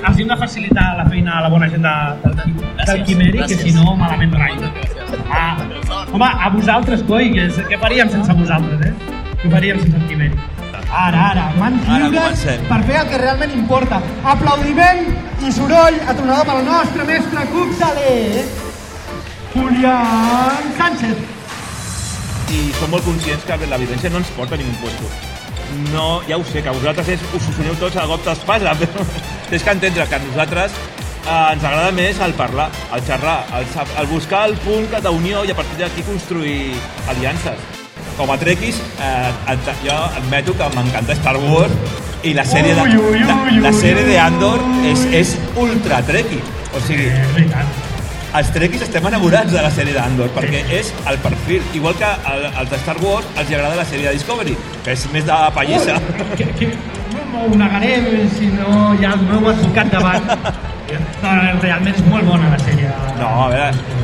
els 0.00 0.20
hem 0.20 0.28
de 0.30 0.36
facilitar 0.40 0.86
la 0.98 1.06
feina 1.08 1.38
a 1.38 1.42
la 1.44 1.50
bona 1.52 1.68
gent 1.70 1.84
de, 1.84 1.94
del, 2.24 2.54
del 2.86 3.02
Quimeri, 3.08 3.42
que 3.48 3.58
si 3.58 3.72
no, 3.76 3.96
malament 3.96 4.34
rai. 4.38 4.54
Ah, 5.28 5.56
home, 6.12 6.28
a 6.28 6.48
vosaltres, 6.54 7.04
coi, 7.08 7.30
que, 7.34 7.48
què 7.70 7.80
faríem 7.82 8.10
sense 8.12 8.36
vosaltres, 8.38 8.86
eh? 8.88 9.18
Què 9.42 9.52
faríem 9.52 9.82
sense 9.82 10.00
el 10.00 10.08
Quimeri? 10.08 10.48
Ara, 10.90 11.26
ara, 11.30 11.44
mans 11.54 11.84
lliures 11.86 12.40
per 12.66 12.80
fer 12.88 12.96
el 12.98 13.10
que 13.12 13.18
realment 13.22 13.52
importa. 13.54 14.00
Aplaudiment 14.32 15.04
i 15.46 15.52
soroll 15.54 16.00
atronador 16.02 16.48
pel 16.48 16.64
nostre 16.66 17.06
mestre 17.06 17.46
cocteler, 17.52 18.44
Julián 19.54 20.74
Sánchez. 20.78 21.26
I 22.50 22.62
som 22.80 22.90
molt 22.90 23.06
conscients 23.06 23.46
que 23.46 23.66
la 23.70 23.78
violència 23.78 24.10
no 24.10 24.24
ens 24.24 24.34
porta 24.34 24.58
a 24.58 24.62
ningú 24.62 24.74
puesto. 24.82 25.29
No, 25.92 26.20
ja 26.28 26.38
ho 26.38 26.44
sé, 26.44 26.62
que 26.62 26.72
vosaltres 26.74 27.08
és, 27.16 27.26
us 27.34 27.44
solucioneu 27.44 27.76
tots 27.80 27.98
a 28.00 28.06
cop 28.10 28.24
d'espasa, 28.26 28.74
però 28.80 29.04
tens 29.50 29.66
que 29.66 29.74
entendre 29.76 30.06
que 30.10 30.18
a 30.18 30.22
nosaltres 30.24 30.74
eh, 30.74 31.52
ens 31.54 31.64
agrada 31.64 31.90
més 31.96 32.20
el 32.26 32.34
parlar, 32.38 32.70
el 32.94 33.04
xerrar, 33.06 33.40
el, 33.58 33.68
el 34.02 34.08
buscar 34.10 34.46
el 34.50 34.56
punt 34.64 34.88
d'unió 35.06 35.44
i 35.46 35.54
a 35.54 35.58
partir 35.58 35.78
d'aquí 35.82 36.06
construir 36.08 36.74
aliances. 37.12 37.68
Com 38.18 38.32
a 38.32 38.36
trequis, 38.40 38.80
eh, 39.00 39.56
jo 39.84 39.96
admeto 39.96 40.56
que 40.56 40.70
m'encanta 40.74 41.16
Star 41.16 41.36
Wars 41.40 41.72
i 42.22 42.34
la 42.36 42.44
sèrie 42.44 42.74
de, 42.76 42.84
la, 43.24 43.38
la 43.64 43.72
sèrie 43.72 44.04
de 44.04 44.18
Andor 44.20 44.60
és, 44.90 45.06
és 45.22 45.38
ultra 45.56 46.02
trequi. 46.04 46.42
O 46.76 46.84
sigui. 46.84 47.08
Els 48.38 48.50
trequis 48.54 48.82
estem 48.86 49.06
enamorats 49.10 49.50
de 49.52 49.62
la 49.64 49.70
sèrie 49.74 49.94
d'Andor 49.96 50.30
perquè 50.36 50.62
és 50.76 50.92
el 51.10 51.18
perfil, 51.24 51.64
igual 51.74 51.96
que 51.98 52.10
el, 52.32 52.46
els 52.50 52.70
de 52.70 52.78
Star 52.84 52.96
Wars 53.02 53.26
els 53.34 53.50
agrada 53.50 53.78
la 53.80 53.86
sèrie 53.88 54.06
de 54.06 54.16
Discovery 54.18 54.56
que 54.84 54.94
és 54.94 55.06
més 55.14 55.26
de 55.26 55.38
pallissa 55.56 55.98
Que, 56.38 56.46
que, 56.58 56.70
no 57.30 57.46
ho 57.46 57.58
negaré 57.58 57.96
si 58.36 58.50
no 58.52 58.92
el 58.94 59.24
meu 59.28 59.50
advocat 59.54 59.96
davant. 59.96 60.30
No, 60.90 61.30
realment 61.62 61.94
és 61.94 62.00
molt 62.10 62.26
bona 62.26 62.48
la 62.50 62.56
sèrie. 62.58 62.88
no, 63.20 63.28
a 63.44 63.48
veure 63.52 64.00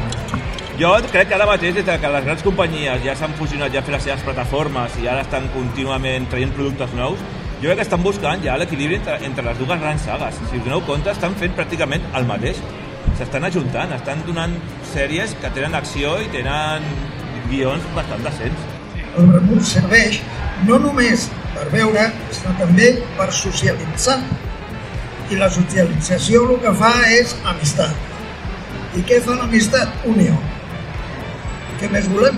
jo 0.79 0.91
crec 1.09 1.31
que 1.31 1.35
ara 1.35 1.47
mateix, 1.49 1.75
des 1.75 1.87
de 1.87 1.95
que 1.99 2.09
les 2.13 2.25
grans 2.27 2.43
companyies 2.45 3.03
ja 3.03 3.15
s'han 3.17 3.33
fusionat, 3.39 3.73
ja 3.73 3.81
han 3.81 3.87
fet 3.87 3.95
les 3.97 4.05
seves 4.07 4.23
plataformes 4.27 4.99
i 5.01 5.09
ara 5.09 5.23
estan 5.25 5.49
contínuament 5.55 6.29
traient 6.29 6.53
productes 6.55 6.93
nous, 6.95 7.23
jo 7.63 7.71
crec 7.71 7.81
que 7.81 7.87
estan 7.87 8.03
buscant 8.05 8.45
ja 8.45 8.59
l'equilibri 8.61 9.01
entre, 9.01 9.17
entre 9.25 9.45
les 9.49 9.59
dues 9.59 9.81
grans 9.81 10.05
sagues. 10.05 10.37
Si 10.51 10.61
us 10.61 10.65
doneu 10.67 10.85
compte, 10.85 11.09
estan 11.11 11.35
fent 11.41 11.57
pràcticament 11.57 12.05
el 12.21 12.29
mateix. 12.29 12.61
S'estan 13.17 13.47
ajuntant, 13.49 13.93
estan 13.97 14.21
donant 14.27 14.53
sèries 14.93 15.33
que 15.41 15.49
tenen 15.57 15.75
acció 15.79 16.17
i 16.21 16.27
tenen 16.35 16.85
guions 17.49 17.85
bastant 17.97 18.25
decents. 18.27 18.67
El 19.17 19.31
vermut 19.33 19.63
serveix 19.65 20.19
no 20.69 20.77
només 20.83 21.31
per 21.55 21.65
veure, 21.73 22.11
sinó 22.37 22.53
també 22.61 22.91
per 23.17 23.31
socialitzar. 23.33 24.19
I 25.33 25.39
la 25.41 25.49
socialització 25.51 26.45
el 26.51 26.61
que 26.63 26.75
fa 26.79 26.93
és 27.11 27.33
amistat. 27.49 27.97
I 28.97 29.03
què 29.09 29.23
fa 29.25 29.35
l'amistat? 29.41 30.05
Unió. 30.07 30.37
Què 31.81 31.89
més 31.93 32.07
volem? 32.13 32.37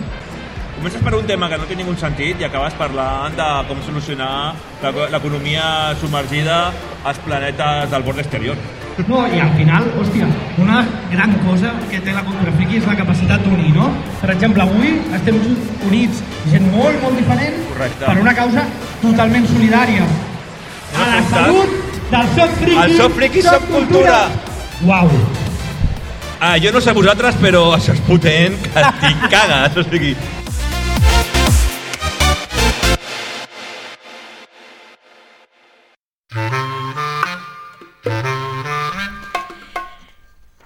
Comences 0.79 1.03
per 1.03 1.13
un 1.19 1.27
tema 1.27 1.49
que 1.51 1.59
no 1.59 1.67
té 1.67 1.75
ningú 1.75 1.93
sentit 1.99 2.39
i 2.41 2.47
acabes 2.47 2.75
parlant 2.79 3.35
de 3.35 3.47
com 3.67 3.81
solucionar 3.83 4.55
l'eco- 4.83 5.09
l'economia 5.11 5.97
submergida 6.01 6.59
als 7.05 7.19
planetes 7.27 7.91
del 7.91 8.03
bord 8.07 8.23
exterior. 8.23 8.57
No, 9.07 9.21
i 9.31 9.39
al 9.39 9.53
final, 9.55 9.85
hòstia, 10.01 10.27
una 10.59 10.81
gran 11.13 11.33
cosa 11.45 11.71
que 11.89 12.01
té 12.03 12.13
la 12.13 12.25
cultura 12.27 12.51
friki 12.57 12.81
és 12.81 12.87
la 12.89 12.97
capacitat 12.99 13.45
d'unir, 13.47 13.71
no? 13.77 13.87
Per 14.19 14.33
exemple, 14.35 14.65
avui 14.65 14.97
estem 15.15 15.39
units, 15.87 16.23
gent 16.51 16.67
molt, 16.73 16.99
molt 17.05 17.17
diferent, 17.21 17.61
Correcte. 17.71 18.05
per 18.05 18.17
una 18.19 18.35
causa 18.35 18.65
totalment 19.01 19.47
solidària. 19.53 20.09
A 20.99 21.07
la 21.13 21.23
salut 21.31 21.77
del 22.11 22.33
soc 22.35 22.57
friki, 22.59 22.81
El 22.83 22.97
soc 22.99 23.15
friki, 23.21 23.43
soc 23.47 23.69
cultura. 23.71 24.19
Uau. 24.83 25.13
Ah, 26.41 26.57
jo 26.59 26.71
no 26.75 26.81
sé 26.81 26.93
vosaltres, 26.95 27.39
però 27.39 27.63
això 27.77 27.95
és 27.95 28.03
potent, 28.07 28.59
que 28.67 28.83
t'hi 29.01 29.15
cagues. 29.31 29.79
O 29.79 29.87
sigui, 29.89 30.17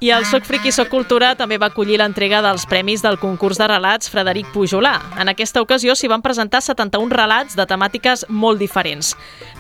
I 0.03 0.11
el 0.11 0.25
Soc 0.27 0.43
Friki 0.43 0.73
Soc 0.75 0.89
Cultura 0.91 1.29
també 1.39 1.61
va 1.63 1.69
acollir 1.71 1.95
l'entrega 2.01 2.41
dels 2.43 2.65
premis 2.67 3.05
del 3.05 3.21
concurs 3.23 3.61
de 3.61 3.69
relats 3.71 4.09
Frederic 4.11 4.49
Pujolà. 4.51 4.97
En 5.23 5.29
aquesta 5.31 5.61
ocasió 5.63 5.95
s'hi 5.95 6.09
van 6.11 6.25
presentar 6.25 6.59
71 6.59 7.15
relats 7.15 7.55
de 7.55 7.63
temàtiques 7.71 8.25
molt 8.27 8.59
diferents. 8.59 9.13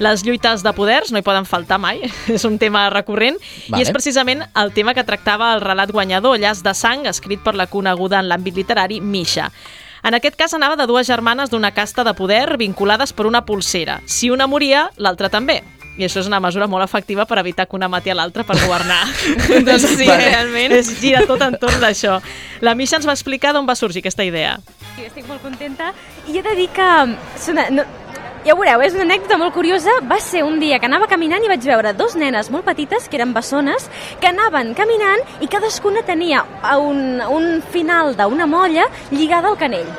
Les 0.02 0.24
lluites 0.26 0.64
de 0.66 0.72
poders 0.74 1.12
no 1.14 1.20
hi 1.20 1.26
poden 1.28 1.46
faltar 1.46 1.78
mai, 1.78 2.00
és 2.36 2.42
un 2.48 2.56
tema 2.58 2.88
recurrent, 2.90 3.38
Vale. 3.68 3.78
i 3.78 3.86
és 3.86 3.92
precisament 3.94 4.42
el 4.58 4.72
tema 4.74 4.96
que 4.98 5.06
tractava 5.06 5.52
el 5.54 5.62
relat 5.62 5.94
guanyador, 5.94 6.40
Llaç 6.42 6.64
de 6.66 6.74
sang, 6.74 7.06
escrit 7.06 7.44
per 7.44 7.54
la 7.54 7.68
coneguda 7.70 8.18
en 8.18 8.26
l'àmbit 8.26 8.58
literari 8.58 8.98
Misha. 8.98 9.46
En 10.02 10.18
aquest 10.18 10.34
cas 10.34 10.58
anava 10.58 10.74
de 10.74 10.88
dues 10.90 11.06
germanes 11.06 11.54
d'una 11.54 11.70
casta 11.70 12.02
de 12.02 12.16
poder 12.18 12.58
vinculades 12.58 13.14
per 13.14 13.28
una 13.30 13.44
pulsera. 13.46 14.00
Si 14.10 14.34
una 14.34 14.50
moria, 14.50 14.88
l'altra 14.98 15.30
també. 15.30 15.60
I 15.98 16.06
això 16.06 16.22
és 16.22 16.28
una 16.30 16.40
mesura 16.40 16.66
molt 16.70 16.84
efectiva 16.86 17.26
per 17.28 17.36
evitar 17.42 17.66
que 17.68 17.76
una 17.76 17.88
mati 17.92 18.10
a 18.10 18.16
l'altra 18.16 18.46
per 18.48 18.56
governar. 18.62 19.02
Doncs 19.66 19.88
sí, 19.98 20.08
realment. 20.08 20.72
Es 20.78 20.88
gira 21.00 21.26
tot 21.28 21.42
entorn 21.44 21.82
d'això. 21.82 22.18
La 22.64 22.76
Misha 22.78 22.96
ens 22.96 23.08
va 23.08 23.16
explicar 23.16 23.52
d'on 23.52 23.68
va 23.68 23.76
sorgir 23.76 24.00
aquesta 24.00 24.24
idea. 24.24 24.56
Jo 24.96 25.08
estic 25.08 25.28
molt 25.28 25.42
contenta 25.44 25.92
i 26.28 26.38
he 26.38 26.44
de 26.44 26.56
dir 26.56 26.70
que... 26.72 26.88
és 27.36 27.48
Una, 27.52 27.66
no, 27.74 27.84
ja 28.42 28.54
ho 28.54 28.58
veureu, 28.58 28.80
és 28.82 28.96
una 28.96 29.04
anècdota 29.04 29.36
molt 29.38 29.54
curiosa. 29.54 29.92
Va 30.08 30.18
ser 30.20 30.42
un 30.42 30.58
dia 30.62 30.80
que 30.80 30.88
anava 30.88 31.06
caminant 31.10 31.44
i 31.44 31.50
vaig 31.50 31.66
veure 31.68 31.92
dos 31.94 32.16
nenes 32.18 32.48
molt 32.50 32.66
petites, 32.66 33.06
que 33.08 33.20
eren 33.20 33.34
bessones, 33.36 33.90
que 34.20 34.30
anaven 34.32 34.72
caminant 34.78 35.22
i 35.44 35.50
cadascuna 35.50 36.02
tenia 36.08 36.42
un, 36.80 37.20
un 37.20 37.60
final 37.74 38.16
d'una 38.18 38.48
molla 38.50 38.88
lligada 39.12 39.52
al 39.52 39.60
canell. 39.60 39.92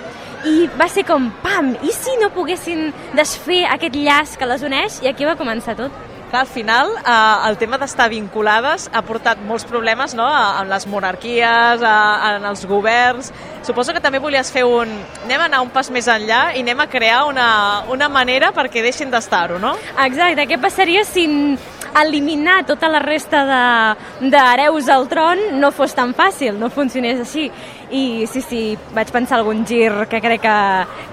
I 0.43 0.67
va 0.79 0.89
ser 0.91 1.05
com, 1.07 1.29
pam, 1.43 1.73
i 1.87 1.91
si 1.95 2.17
no 2.21 2.27
poguessin 2.35 2.89
desfer 3.15 3.61
aquest 3.71 3.95
llaç 3.95 4.33
que 4.37 4.45
les 4.49 4.63
uneix? 4.67 4.97
I 5.03 5.07
aquí 5.13 5.23
va 5.25 5.37
començar 5.39 5.75
tot. 5.79 5.91
Clar, 6.33 6.41
al 6.41 6.49
final, 6.49 6.89
eh, 6.97 7.47
el 7.49 7.57
tema 7.61 7.77
d'estar 7.77 8.07
vinculades 8.09 8.89
ha 8.91 9.03
portat 9.05 9.37
molts 9.47 9.63
problemes 9.69 10.15
no? 10.17 10.25
a- 10.25 10.63
les 10.65 10.87
monarquies, 10.89 11.83
a, 11.85 12.35
en 12.37 12.45
els 12.49 12.65
governs. 12.65 13.29
Suposo 13.61 13.93
que 13.93 14.01
també 14.01 14.17
volies 14.19 14.49
fer 14.51 14.63
un... 14.65 14.89
Anem 15.25 15.41
a 15.41 15.45
anar 15.45 15.61
un 15.61 15.69
pas 15.69 15.91
més 15.93 16.07
enllà 16.09 16.55
i 16.57 16.63
anem 16.65 16.79
a 16.81 16.87
crear 16.89 17.21
una, 17.29 17.83
una 17.87 18.09
manera 18.09 18.49
perquè 18.51 18.81
deixin 18.81 19.11
d'estar-ho, 19.13 19.59
no? 19.61 19.75
Exacte, 20.07 20.47
què 20.49 20.57
passaria 20.59 21.05
si 21.05 21.27
eliminar 22.01 22.63
tota 22.65 22.89
la 22.89 22.97
resta 22.99 23.43
de- 23.45 24.29
d'hereus 24.33 24.89
al 24.89 25.07
tron 25.07 25.37
no 25.61 25.69
fos 25.71 25.93
tan 25.93 26.15
fàcil, 26.17 26.57
no 26.57 26.71
funcionés 26.73 27.19
així. 27.21 27.51
I 27.93 28.25
sí, 28.25 28.41
sí, 28.41 28.61
vaig 28.95 29.11
pensar 29.13 29.37
algun 29.37 29.61
gir 29.69 29.91
que 30.09 30.17
crec 30.23 30.41
que, 30.41 30.53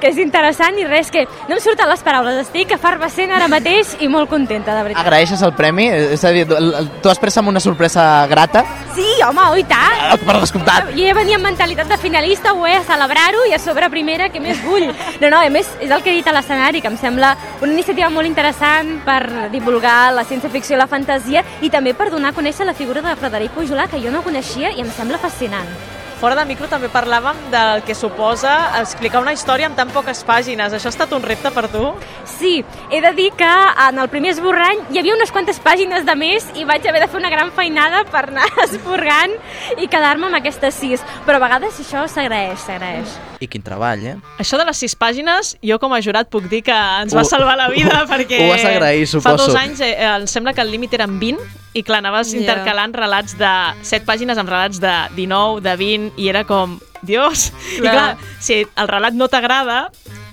que 0.01 0.09
és 0.09 0.19
interessant 0.23 0.79
i 0.81 0.87
res, 0.89 1.11
que 1.13 1.27
no 1.49 1.59
em 1.59 1.61
surten 1.61 1.89
les 1.91 2.01
paraules, 2.05 2.39
estic 2.41 2.73
efervescent 2.73 3.35
ara 3.37 3.51
mateix 3.53 3.93
i 4.01 4.09
molt 4.09 4.31
contenta, 4.33 4.73
de 4.73 4.87
veritat. 4.87 5.05
Agraeixes 5.05 5.43
el 5.45 5.53
premi? 5.59 5.91
És 5.91 6.25
a 6.25 6.33
dir, 6.33 6.47
tu 6.49 7.13
has 7.13 7.21
pres 7.21 7.37
amb 7.37 7.53
una 7.53 7.61
sorpresa 7.61 8.07
grata? 8.31 8.65
Sí, 8.97 9.05
home, 9.27 9.45
oh, 9.51 9.59
i 9.61 9.67
tant! 9.69 10.07
Ah, 10.09 10.17
Per 10.17 10.39
descomptat! 10.39 10.89
Jo 10.97 11.05
ja 11.05 11.19
venia 11.19 11.37
amb 11.37 11.51
mentalitat 11.51 11.93
de 11.93 12.01
finalista, 12.01 12.55
ho 12.57 12.65
he 12.67 12.75
a 12.79 12.83
celebrar-ho 12.89 13.45
i 13.51 13.55
a 13.55 13.61
sobre 13.61 13.93
primera, 13.93 14.31
què 14.33 14.41
més 14.41 14.65
vull? 14.65 14.89
No, 15.21 15.29
no, 15.29 15.37
a 15.37 15.53
més, 15.53 15.69
és 15.85 15.93
el 15.93 16.01
que 16.01 16.15
he 16.15 16.19
dit 16.23 16.33
a 16.33 16.37
l'escenari, 16.37 16.81
que 16.81 16.89
em 16.89 16.97
sembla 16.97 17.35
una 17.61 17.73
iniciativa 17.77 18.09
molt 18.09 18.29
interessant 18.31 18.97
per 19.05 19.51
divulgar 19.53 20.15
la 20.17 20.25
ciència-ficció 20.25 20.79
i 20.79 20.81
la 20.81 20.89
fantasia 20.89 21.45
i 21.61 21.69
també 21.69 21.93
per 21.93 22.09
donar 22.09 22.33
a 22.33 22.41
conèixer 22.41 22.65
la 22.65 22.79
figura 22.79 23.05
de 23.05 23.17
Frederic 23.21 23.53
Pujolà, 23.53 23.91
que 23.91 24.01
jo 24.01 24.13
no 24.15 24.25
coneixia 24.25 24.73
i 24.73 24.81
em 24.81 24.93
sembla 24.97 25.21
fascinant. 25.21 26.00
Fora 26.21 26.37
de 26.37 26.45
micro 26.45 26.67
també 26.69 26.91
parlàvem 26.93 27.37
del 27.53 27.83
que 27.87 27.95
suposa 27.97 28.53
explicar 28.81 29.23
una 29.23 29.33
història 29.33 29.67
en 29.71 29.75
tan 29.79 29.89
poques 29.89 30.21
pàgines. 30.29 30.73
Això 30.77 30.91
ha 30.91 30.95
estat 30.95 31.13
un 31.17 31.23
repte 31.25 31.51
per 31.55 31.67
tu? 31.73 31.95
Sí, 32.29 32.61
he 32.91 33.01
de 33.01 33.13
dir 33.17 33.31
que 33.37 33.49
en 33.89 33.99
el 33.99 34.09
primer 34.13 34.35
esborrany 34.35 34.83
hi 34.93 35.01
havia 35.01 35.15
unes 35.17 35.33
quantes 35.33 35.59
pàgines 35.65 36.05
de 36.05 36.15
més 36.21 36.47
i 36.61 36.65
vaig 36.69 36.85
haver 36.87 37.01
de 37.01 37.09
fer 37.09 37.19
una 37.21 37.31
gran 37.33 37.51
feinada 37.57 38.05
per 38.13 38.27
anar 38.29 38.47
esborrant 38.67 39.33
i 39.81 39.89
quedar-me 39.89 40.29
amb 40.29 40.37
aquestes 40.41 40.75
sis. 40.77 41.01
Però 41.27 41.41
a 41.41 41.45
vegades 41.47 41.81
això 41.81 42.05
s'agraeix, 42.09 42.59
s'agraeix. 42.67 43.17
I 43.41 43.49
quin 43.49 43.63
treball, 43.65 44.03
eh? 44.05 44.17
Això 44.43 44.59
de 44.61 44.67
les 44.69 44.77
sis 44.77 44.93
pàgines, 45.01 45.55
jo 45.65 45.79
com 45.81 45.95
a 45.97 46.03
jurat 46.05 46.29
puc 46.29 46.45
dir 46.53 46.61
que 46.67 46.77
ens 46.77 47.17
va 47.17 47.25
salvar 47.25 47.57
la 47.57 47.71
vida 47.73 47.97
ho- 48.03 48.09
perquè 48.11 48.43
ho 48.45 48.51
vas 48.53 48.65
agrair, 48.69 49.07
fa 49.09 49.15
suposo. 49.17 49.47
dos 49.47 49.57
anys 49.57 49.81
eh, 49.81 49.95
em 50.05 50.27
sembla 50.29 50.53
que 50.53 50.61
el 50.61 50.71
límit 50.71 50.93
eren 51.01 51.17
20 51.19 51.41
i 51.75 51.83
clar, 51.83 51.99
anaves 52.03 52.33
Ja. 52.33 52.41
intercalant 52.41 52.95
relats 52.95 53.37
de 53.39 53.51
7 53.83 54.05
pàgines 54.07 54.39
amb 54.39 54.49
relats 54.51 54.81
de 54.81 54.95
19, 55.17 55.61
de 55.63 55.77
20 55.77 56.13
i 56.19 56.29
era 56.29 56.45
com, 56.45 56.79
dios! 57.03 57.53
I 57.77 57.81
Clar. 57.81 57.93
clar, 57.93 58.17
si 58.41 58.67
el 58.77 58.89
relat 58.89 59.15
no 59.15 59.29
t'agrada 59.29 59.91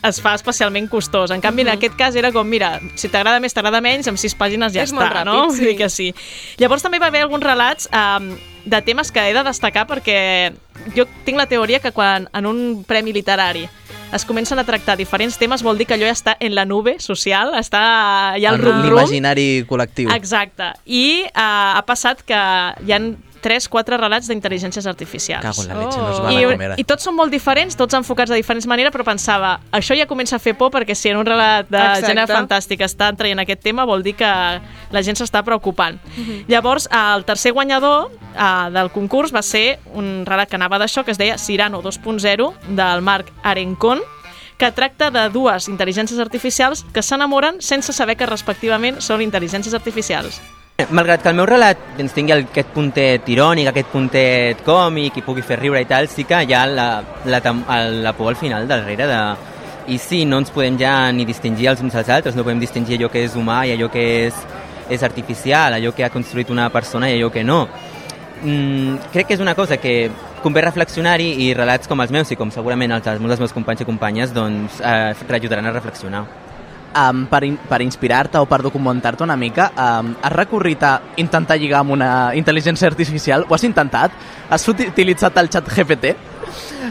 es 0.07 0.21
fa 0.21 0.35
especialment 0.37 0.87
costós. 0.89 1.31
En 1.31 1.41
canvi, 1.41 1.63
en 1.65 1.69
aquest 1.73 1.95
cas 1.97 2.15
era 2.15 2.31
com, 2.31 2.47
mira, 2.47 2.79
si 2.95 3.09
t'agrada 3.09 3.39
més, 3.43 3.53
t'agrada 3.53 3.81
menys, 3.81 4.07
amb 4.07 4.17
sis 4.21 4.35
pàgines 4.37 4.71
ja 4.73 4.83
És 4.85 4.93
està, 4.93 5.09
ràpid, 5.09 5.25
no? 5.25 5.49
sí. 5.51 5.57
Vull 5.57 5.67
dir 5.71 5.77
que 5.77 5.89
sí. 5.89 6.13
Llavors 6.61 6.83
també 6.85 6.99
va 6.99 7.07
haver 7.07 7.23
alguns 7.25 7.43
relats 7.43 7.89
um, 7.91 8.29
de 8.65 8.81
temes 8.85 9.11
que 9.11 9.25
he 9.29 9.33
de 9.33 9.43
destacar 9.43 9.87
perquè 9.89 10.53
jo 10.95 11.05
tinc 11.25 11.37
la 11.37 11.47
teoria 11.49 11.79
que 11.79 11.91
quan 11.91 12.29
en 12.33 12.45
un 12.45 12.83
premi 12.87 13.11
literari 13.13 13.67
es 14.13 14.25
comencen 14.25 14.59
a 14.59 14.63
tractar 14.63 14.95
diferents 14.97 15.37
temes 15.37 15.63
vol 15.65 15.77
dir 15.77 15.87
que 15.87 15.95
allò 15.97 16.07
ja 16.07 16.15
està 16.15 16.35
en 16.39 16.55
la 16.55 16.65
nube 16.65 16.97
social, 17.03 17.53
està 17.59 17.81
ja 18.39 18.53
al 18.53 18.59
En 18.59 18.63
rum-rum. 18.63 18.95
l'imaginari 18.95 19.65
col·lectiu. 19.67 20.11
Exacte. 20.15 20.71
I 20.85 21.27
uh, 21.27 21.77
ha 21.77 21.83
passat 21.85 22.23
que 22.27 22.39
hi 22.87 22.95
han 22.95 23.15
3, 23.41 23.67
4 23.69 23.97
relats 23.99 24.27
d'intel·ligències 24.29 24.87
artificials. 24.89 25.43
Cago 25.43 25.63
en 25.63 25.69
la 25.69 25.79
leche, 25.81 25.99
no 25.99 26.11
es 26.11 26.19
van 26.23 26.33
I, 26.33 26.43
a 26.43 26.51
comer. 26.51 26.71
I 26.77 26.85
tots 26.87 27.07
són 27.07 27.15
molt 27.17 27.33
diferents, 27.33 27.77
tots 27.79 27.97
enfocats 27.97 28.31
de 28.33 28.39
diferents 28.39 28.67
maneres, 28.67 28.93
però 28.95 29.05
pensava, 29.07 29.57
això 29.71 29.97
ja 29.97 30.07
comença 30.09 30.37
a 30.37 30.39
fer 30.43 30.55
por 30.57 30.71
perquè 30.73 30.95
si 30.95 31.09
en 31.09 31.21
un 31.21 31.25
relat 31.27 31.69
de 31.69 31.77
Exacte. 31.77 32.07
gènere 32.11 32.27
fantàstic 32.33 32.83
estan 32.85 33.17
traient 33.19 33.39
aquest 33.43 33.63
tema, 33.63 33.85
vol 33.85 34.03
dir 34.03 34.15
que 34.19 34.27
la 34.27 35.03
gent 35.03 35.17
s'està 35.19 35.43
preocupant. 35.43 35.99
Mhm. 36.15 36.45
Llavors, 36.47 36.89
el 36.91 37.25
tercer 37.25 37.53
guanyador 37.53 38.11
uh, 38.11 38.69
del 38.73 38.91
concurs 38.91 39.33
va 39.33 39.41
ser 39.41 39.79
un 39.93 40.25
relat 40.25 40.49
que 40.49 40.55
anava 40.55 40.79
d'això, 40.79 41.03
que 41.03 41.11
es 41.11 41.17
deia 41.17 41.37
Cirano 41.37 41.81
2.0, 41.81 42.53
del 42.67 43.01
Marc 43.01 43.31
Arencon, 43.43 44.01
que 44.57 44.71
tracta 44.71 45.11
de 45.13 45.29
dues 45.29 45.69
intel·ligències 45.69 46.19
artificials 46.19 46.83
que 46.93 47.05
s'enamoren 47.05 47.61
sense 47.61 47.93
saber 47.93 48.17
que 48.17 48.25
respectivament 48.25 49.01
són 49.05 49.21
intel·ligències 49.21 49.77
artificials. 49.77 50.41
Malgrat 50.77 51.23
que 51.23 51.29
el 51.31 51.35
meu 51.39 51.47
relat 51.49 51.79
doncs, 51.97 52.11
tingui 52.13 52.35
aquest 52.35 52.67
puntet 52.69 53.25
irònic, 53.33 53.65
aquest 53.71 53.87
puntet 53.89 54.59
còmic 54.61 55.15
i 55.17 55.23
pugui 55.25 55.41
fer 55.41 55.57
riure 55.57 55.81
i 55.81 55.87
tal, 55.89 56.05
sí 56.05 56.21
que 56.29 56.37
hi 56.45 56.53
ha 56.53 56.67
la, 56.69 56.85
la, 57.25 57.39
el- 57.79 58.03
la 58.05 58.13
por 58.13 58.29
al 58.29 58.37
final 58.37 58.67
darrere 58.69 59.07
de... 59.09 59.17
I 59.89 59.97
sí, 59.97 60.19
no 60.29 60.37
ens 60.37 60.53
podem 60.53 60.77
ja 60.77 61.09
ni 61.15 61.25
distingir 61.25 61.71
els 61.71 61.81
uns 61.81 61.97
als 61.97 62.13
altres, 62.13 62.37
no 62.37 62.45
podem 62.45 62.61
distingir 62.61 62.99
allò 62.99 63.09
que 63.09 63.25
és 63.25 63.33
humà 63.39 63.63
i 63.65 63.73
allò 63.73 63.89
que 63.89 64.05
és, 64.27 64.37
és 64.93 65.01
artificial, 65.01 65.73
allò 65.73 65.95
que 65.97 66.05
ha 66.05 66.13
construït 66.13 66.53
una 66.53 66.69
persona 66.69 67.09
i 67.09 67.17
allò 67.17 67.31
que 67.33 67.43
no. 67.43 67.63
Mm, 68.43 68.99
crec 69.15 69.31
que 69.31 69.39
és 69.39 69.41
una 69.41 69.55
cosa 69.57 69.81
que 69.81 70.11
convé 70.43 70.61
reflexionar-hi 70.61 71.31
i 71.47 71.53
relats 71.57 71.89
com 71.89 72.05
els 72.05 72.13
meus 72.13 72.29
i 72.29 72.37
com 72.37 72.53
segurament 72.53 72.93
els 72.99 73.07
dels 73.07 73.41
meus 73.41 73.55
companys 73.55 73.81
i 73.81 73.89
companyes 73.89 74.35
doncs, 74.35 74.77
eh, 74.83 75.15
reajudaran 75.25 75.65
a 75.65 75.73
reflexionar. 75.73 76.27
Um, 76.95 77.25
per, 77.27 77.43
in 77.43 77.57
per 77.57 77.81
inspirar-te 77.81 78.37
o 78.37 78.45
per 78.45 78.61
documentar-te 78.65 79.23
una 79.23 79.35
mica, 79.35 79.71
um, 79.73 80.13
has 80.21 80.33
recorrit 80.33 80.83
a 80.83 80.93
intentar 81.17 81.57
lligar 81.59 81.81
amb 81.81 81.95
una 81.97 82.11
intel·ligència 82.37 82.89
artificial? 82.89 83.45
Ho 83.47 83.55
has 83.55 83.65
intentat? 83.67 84.11
Has 84.49 84.67
uti- 84.67 84.89
utilitzat 84.93 85.37
el 85.37 85.49
xat 85.49 85.71
GPT? 85.73 86.15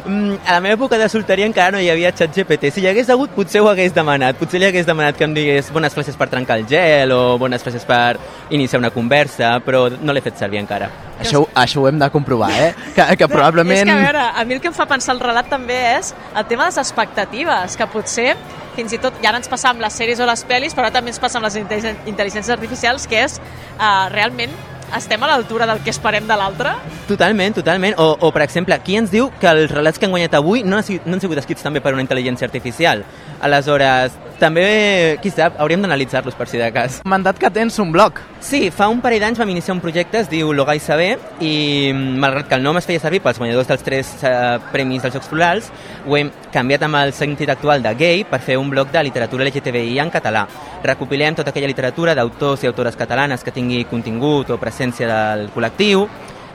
Mm, 0.04 0.38
a 0.46 0.56
la 0.56 0.60
meva 0.64 0.76
època 0.76 0.98
de 0.98 1.08
solteria 1.08 1.46
encara 1.48 1.74
no 1.74 1.80
hi 1.82 1.88
havia 1.90 2.12
xat 2.14 2.34
GPT. 2.34 2.70
Si 2.74 2.82
hi 2.84 2.88
hagués 2.90 3.10
hagut, 3.10 3.30
potser 3.36 3.62
ho 3.62 3.68
hagués 3.70 3.94
demanat. 3.94 4.38
Potser 4.40 4.60
li 4.60 4.68
hagués 4.68 4.86
demanat 4.86 5.16
que 5.18 5.24
em 5.24 5.34
digués 5.36 5.70
bones 5.74 5.94
frases 5.94 6.16
per 6.16 6.28
trencar 6.32 6.58
el 6.60 6.66
gel 6.70 7.12
o 7.12 7.38
bones 7.38 7.64
frases 7.64 7.84
per 7.88 8.16
iniciar 8.50 8.80
una 8.80 8.90
conversa, 8.90 9.56
però 9.64 9.86
no 10.00 10.12
l'he 10.12 10.24
fet 10.24 10.38
servir 10.38 10.60
encara. 10.62 10.90
Això, 11.20 11.46
això 11.54 11.80
ho 11.80 11.88
hem 11.88 11.98
de 11.98 12.10
comprovar, 12.12 12.50
eh? 12.52 12.74
Que, 12.94 13.06
que 13.16 13.28
probablement... 13.28 13.78
És 13.78 13.88
que, 13.88 13.96
a 13.96 14.04
veure, 14.04 14.28
a 14.36 14.44
mi 14.44 14.56
el 14.56 14.60
que 14.60 14.68
em 14.68 14.76
fa 14.76 14.86
pensar 14.88 15.14
el 15.16 15.22
relat 15.24 15.48
també 15.48 15.78
és 15.96 16.12
el 16.34 16.44
tema 16.46 16.66
de 16.66 16.74
les 16.74 16.80
expectatives, 16.82 17.76
que 17.76 17.88
potser 17.88 18.34
fins 18.76 18.92
i 18.92 19.00
tot 19.00 19.16
ja 19.22 19.30
ara 19.30 19.40
ens 19.40 19.48
passa 19.48 19.70
amb 19.72 19.80
les 19.80 19.94
sèries 19.96 20.20
o 20.20 20.28
les 20.28 20.44
pel·lis, 20.46 20.76
però 20.76 20.90
ara 20.90 20.94
també 20.98 21.14
ens 21.14 21.20
passa 21.22 21.40
amb 21.40 21.48
les 21.48 21.56
intel·ligèn- 21.56 22.10
intel·ligències 22.12 22.52
artificials, 22.52 23.08
que 23.08 23.22
és 23.24 23.38
uh, 23.40 24.08
realment 24.12 24.52
estem 24.96 25.22
a 25.22 25.26
l'altura 25.26 25.66
del 25.66 25.80
que 25.82 25.90
esperem 25.90 26.26
de 26.28 26.36
l'altre? 26.38 26.74
Totalment, 27.08 27.54
totalment. 27.58 27.94
O, 27.98 28.16
o, 28.20 28.30
per 28.32 28.42
exemple, 28.46 28.78
qui 28.84 28.96
ens 28.96 29.10
diu 29.10 29.30
que 29.40 29.48
els 29.50 29.70
relats 29.70 29.98
que 29.98 30.06
han 30.06 30.12
guanyat 30.14 30.34
avui 30.38 30.62
no 30.62 30.76
han, 30.78 30.84
sigut- 30.86 31.06
no 31.06 31.14
han 31.18 31.20
sigut 31.24 31.38
escrits 31.42 31.62
també 31.66 31.80
per 31.82 31.92
una 31.96 32.04
intel·ligència 32.04 32.46
artificial? 32.46 33.02
Aleshores, 33.40 34.12
també, 34.40 35.18
qui 35.22 35.30
sap, 35.32 35.56
hauríem 35.60 35.82
d'analitzar-los 35.84 36.36
per 36.36 36.46
si 36.50 36.58
de 36.60 36.68
cas. 36.74 37.00
Mandat 37.08 37.38
que 37.40 37.50
tens 37.50 37.78
un 37.82 37.92
blog. 37.92 38.20
Sí, 38.44 38.70
fa 38.70 38.88
un 38.92 39.00
parell 39.04 39.22
d'anys 39.24 39.40
vam 39.40 39.50
iniciar 39.50 39.74
un 39.74 39.82
projecte, 39.82 40.20
es 40.20 40.30
diu 40.30 40.52
Logai 40.52 40.80
Saber, 40.80 41.16
i 41.40 41.90
mm, 41.92 42.18
malgrat 42.22 42.50
que 42.50 42.58
el 42.58 42.64
nom 42.64 42.76
es 42.78 42.88
feia 42.88 43.02
servir 43.02 43.22
pels 43.24 43.40
guanyadors 43.40 43.70
dels 43.70 43.84
tres 43.86 44.12
eh, 44.22 44.58
premis 44.72 45.04
dels 45.04 45.16
Jocs 45.16 45.30
Florals, 45.30 45.70
ho 46.06 46.18
hem 46.18 46.30
canviat 46.52 46.84
amb 46.86 47.00
el 47.00 47.14
sentit 47.16 47.50
actual 47.52 47.82
de 47.84 47.94
gay 47.98 48.24
per 48.28 48.40
fer 48.44 48.58
un 48.60 48.70
blog 48.70 48.92
de 48.92 49.04
literatura 49.08 49.46
LGTBI 49.46 49.98
en 50.04 50.12
català. 50.12 50.46
Recopilem 50.84 51.38
tota 51.38 51.50
aquella 51.50 51.72
literatura 51.72 52.14
d'autors 52.14 52.62
i 52.64 52.70
autores 52.70 52.96
catalanes 52.96 53.42
que 53.42 53.54
tingui 53.54 53.84
contingut 53.90 54.52
o 54.52 54.60
presència 54.60 55.08
del 55.08 55.48
col·lectiu, 55.54 56.06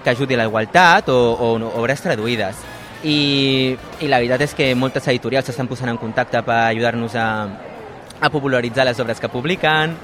que 0.04 0.14
ajudi 0.14 0.38
a 0.38 0.44
la 0.44 0.48
igualtat 0.50 1.10
o, 1.10 1.18
o, 1.18 1.56
o 1.58 1.74
obres 1.82 2.02
traduïdes. 2.02 2.62
I, 3.04 3.74
I 4.02 4.08
la 4.10 4.20
veritat 4.22 4.46
és 4.46 4.54
que 4.54 4.70
moltes 4.78 5.08
editorials 5.10 5.48
s'estan 5.50 5.70
posant 5.70 5.90
en 5.90 5.98
contacte 5.98 6.42
per 6.46 6.58
ajudar-nos 6.68 7.16
a, 7.18 7.28
a 8.22 8.30
popularitzar 8.30 8.86
les 8.86 9.00
obres 9.02 9.20
que 9.20 9.30
publiquen, 9.30 9.98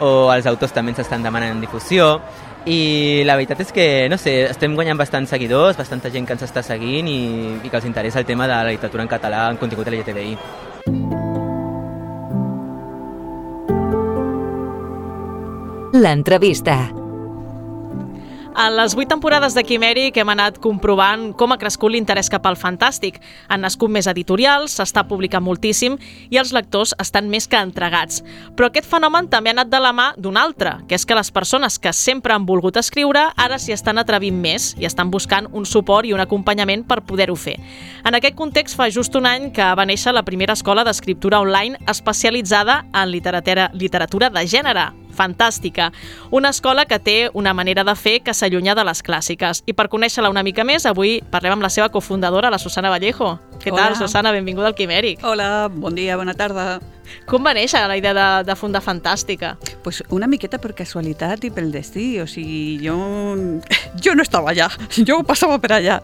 o 0.00 0.32
els 0.32 0.46
autors 0.46 0.72
també 0.72 0.94
ens 0.94 1.02
estan 1.04 1.22
demanant 1.24 1.60
difusió, 1.60 2.20
i 2.66 3.22
la 3.26 3.36
veritat 3.38 3.60
és 3.62 3.70
que, 3.72 3.86
no 4.10 4.18
sé, 4.18 4.40
estem 4.50 4.74
guanyant 4.74 4.98
bastants 4.98 5.30
seguidors, 5.30 5.78
bastanta 5.78 6.10
gent 6.10 6.26
que 6.26 6.34
ens 6.34 6.42
està 6.46 6.64
seguint 6.66 7.06
i, 7.06 7.20
i 7.62 7.70
que 7.70 7.78
els 7.78 7.86
interessa 7.86 8.18
el 8.22 8.26
tema 8.26 8.48
de 8.48 8.54
la 8.56 8.72
literatura 8.72 9.06
en 9.06 9.12
català 9.12 9.46
en 9.52 9.60
contingut 9.62 9.86
LGTBI. 9.86 10.34
L'entrevista. 15.96 16.95
A 18.56 18.70
les 18.72 18.94
vuit 18.96 19.04
temporades 19.04 19.52
de 19.52 19.60
Quimèric 19.68 20.16
hem 20.16 20.30
anat 20.32 20.56
comprovant 20.64 21.26
com 21.36 21.52
ha 21.52 21.58
crescut 21.60 21.92
l'interès 21.92 22.30
cap 22.32 22.46
al 22.48 22.56
fantàstic. 22.56 23.18
Han 23.52 23.60
nascut 23.60 23.92
més 23.92 24.08
editorials, 24.08 24.78
s'està 24.78 25.02
publicant 25.04 25.44
moltíssim 25.44 25.98
i 26.32 26.40
els 26.40 26.54
lectors 26.56 26.94
estan 27.04 27.28
més 27.28 27.44
que 27.52 27.60
entregats. 27.60 28.22
Però 28.56 28.70
aquest 28.70 28.88
fenomen 28.88 29.28
també 29.28 29.52
ha 29.52 29.58
anat 29.58 29.68
de 29.68 29.82
la 29.84 29.92
mà 29.92 30.08
d'un 30.16 30.40
altre, 30.40 30.72
que 30.88 30.96
és 30.96 31.04
que 31.04 31.20
les 31.20 31.28
persones 31.36 31.76
que 31.76 31.92
sempre 31.92 32.32
han 32.32 32.48
volgut 32.48 32.80
escriure 32.80 33.28
ara 33.36 33.60
s'hi 33.60 33.76
estan 33.76 34.00
atrevint 34.00 34.40
més 34.40 34.72
i 34.80 34.88
estan 34.88 35.12
buscant 35.12 35.52
un 35.52 35.68
suport 35.68 36.08
i 36.08 36.16
un 36.16 36.24
acompanyament 36.24 36.88
per 36.88 37.02
poder-ho 37.04 37.36
fer. 37.36 37.58
En 38.08 38.16
aquest 38.16 38.40
context 38.40 38.80
fa 38.80 38.88
just 38.88 39.20
un 39.20 39.28
any 39.28 39.50
que 39.52 39.68
va 39.76 39.84
néixer 39.84 40.16
la 40.16 40.24
primera 40.24 40.56
escola 40.56 40.80
d'escriptura 40.88 41.44
online 41.44 41.76
especialitzada 41.92 42.86
en 42.94 43.12
literatura, 43.12 43.68
literatura 43.74 44.32
de 44.32 44.48
gènere, 44.48 44.94
fantàstica. 45.16 45.90
Una 46.30 46.52
escola 46.54 46.86
que 46.86 47.00
té 47.00 47.16
una 47.34 47.54
manera 47.54 47.84
de 47.84 47.96
fer 47.96 48.20
que 48.22 48.34
s'allunya 48.34 48.76
de 48.76 48.84
les 48.84 49.02
clàssiques. 49.02 49.64
I 49.66 49.72
per 49.72 49.88
conèixer-la 49.88 50.30
una 50.30 50.44
mica 50.46 50.64
més, 50.64 50.86
avui 50.86 51.18
parlem 51.32 51.56
amb 51.56 51.66
la 51.66 51.72
seva 51.72 51.88
cofundadora, 51.90 52.52
la 52.52 52.60
Susana 52.62 52.92
Vallejo. 52.92 53.38
Què 53.62 53.72
tal, 53.72 53.92
Hola. 53.92 53.98
Susana? 53.98 54.32
Benvinguda 54.34 54.70
al 54.72 54.76
Quimèric. 54.78 55.24
Hola, 55.24 55.68
bon 55.72 55.94
dia, 55.96 56.16
bona 56.16 56.34
tarda. 56.36 56.78
Com 57.26 57.44
va 57.46 57.52
néixer 57.54 57.80
la 57.86 57.96
idea 57.98 58.12
de, 58.16 58.26
de 58.46 58.54
fundar 58.58 58.82
Fantàstica? 58.82 59.54
Pues 59.84 60.02
una 60.14 60.26
miqueta 60.30 60.58
per 60.62 60.72
casualitat 60.78 61.44
i 61.46 61.52
pel 61.54 61.70
destí, 61.74 62.06
o 62.22 62.26
sigui, 62.30 62.78
jo, 62.82 62.96
jo 64.04 64.14
no 64.18 64.26
estava 64.26 64.52
allà, 64.52 64.68
jo 64.96 65.20
passava 65.26 65.58
per 65.62 65.72
allà. 65.78 66.00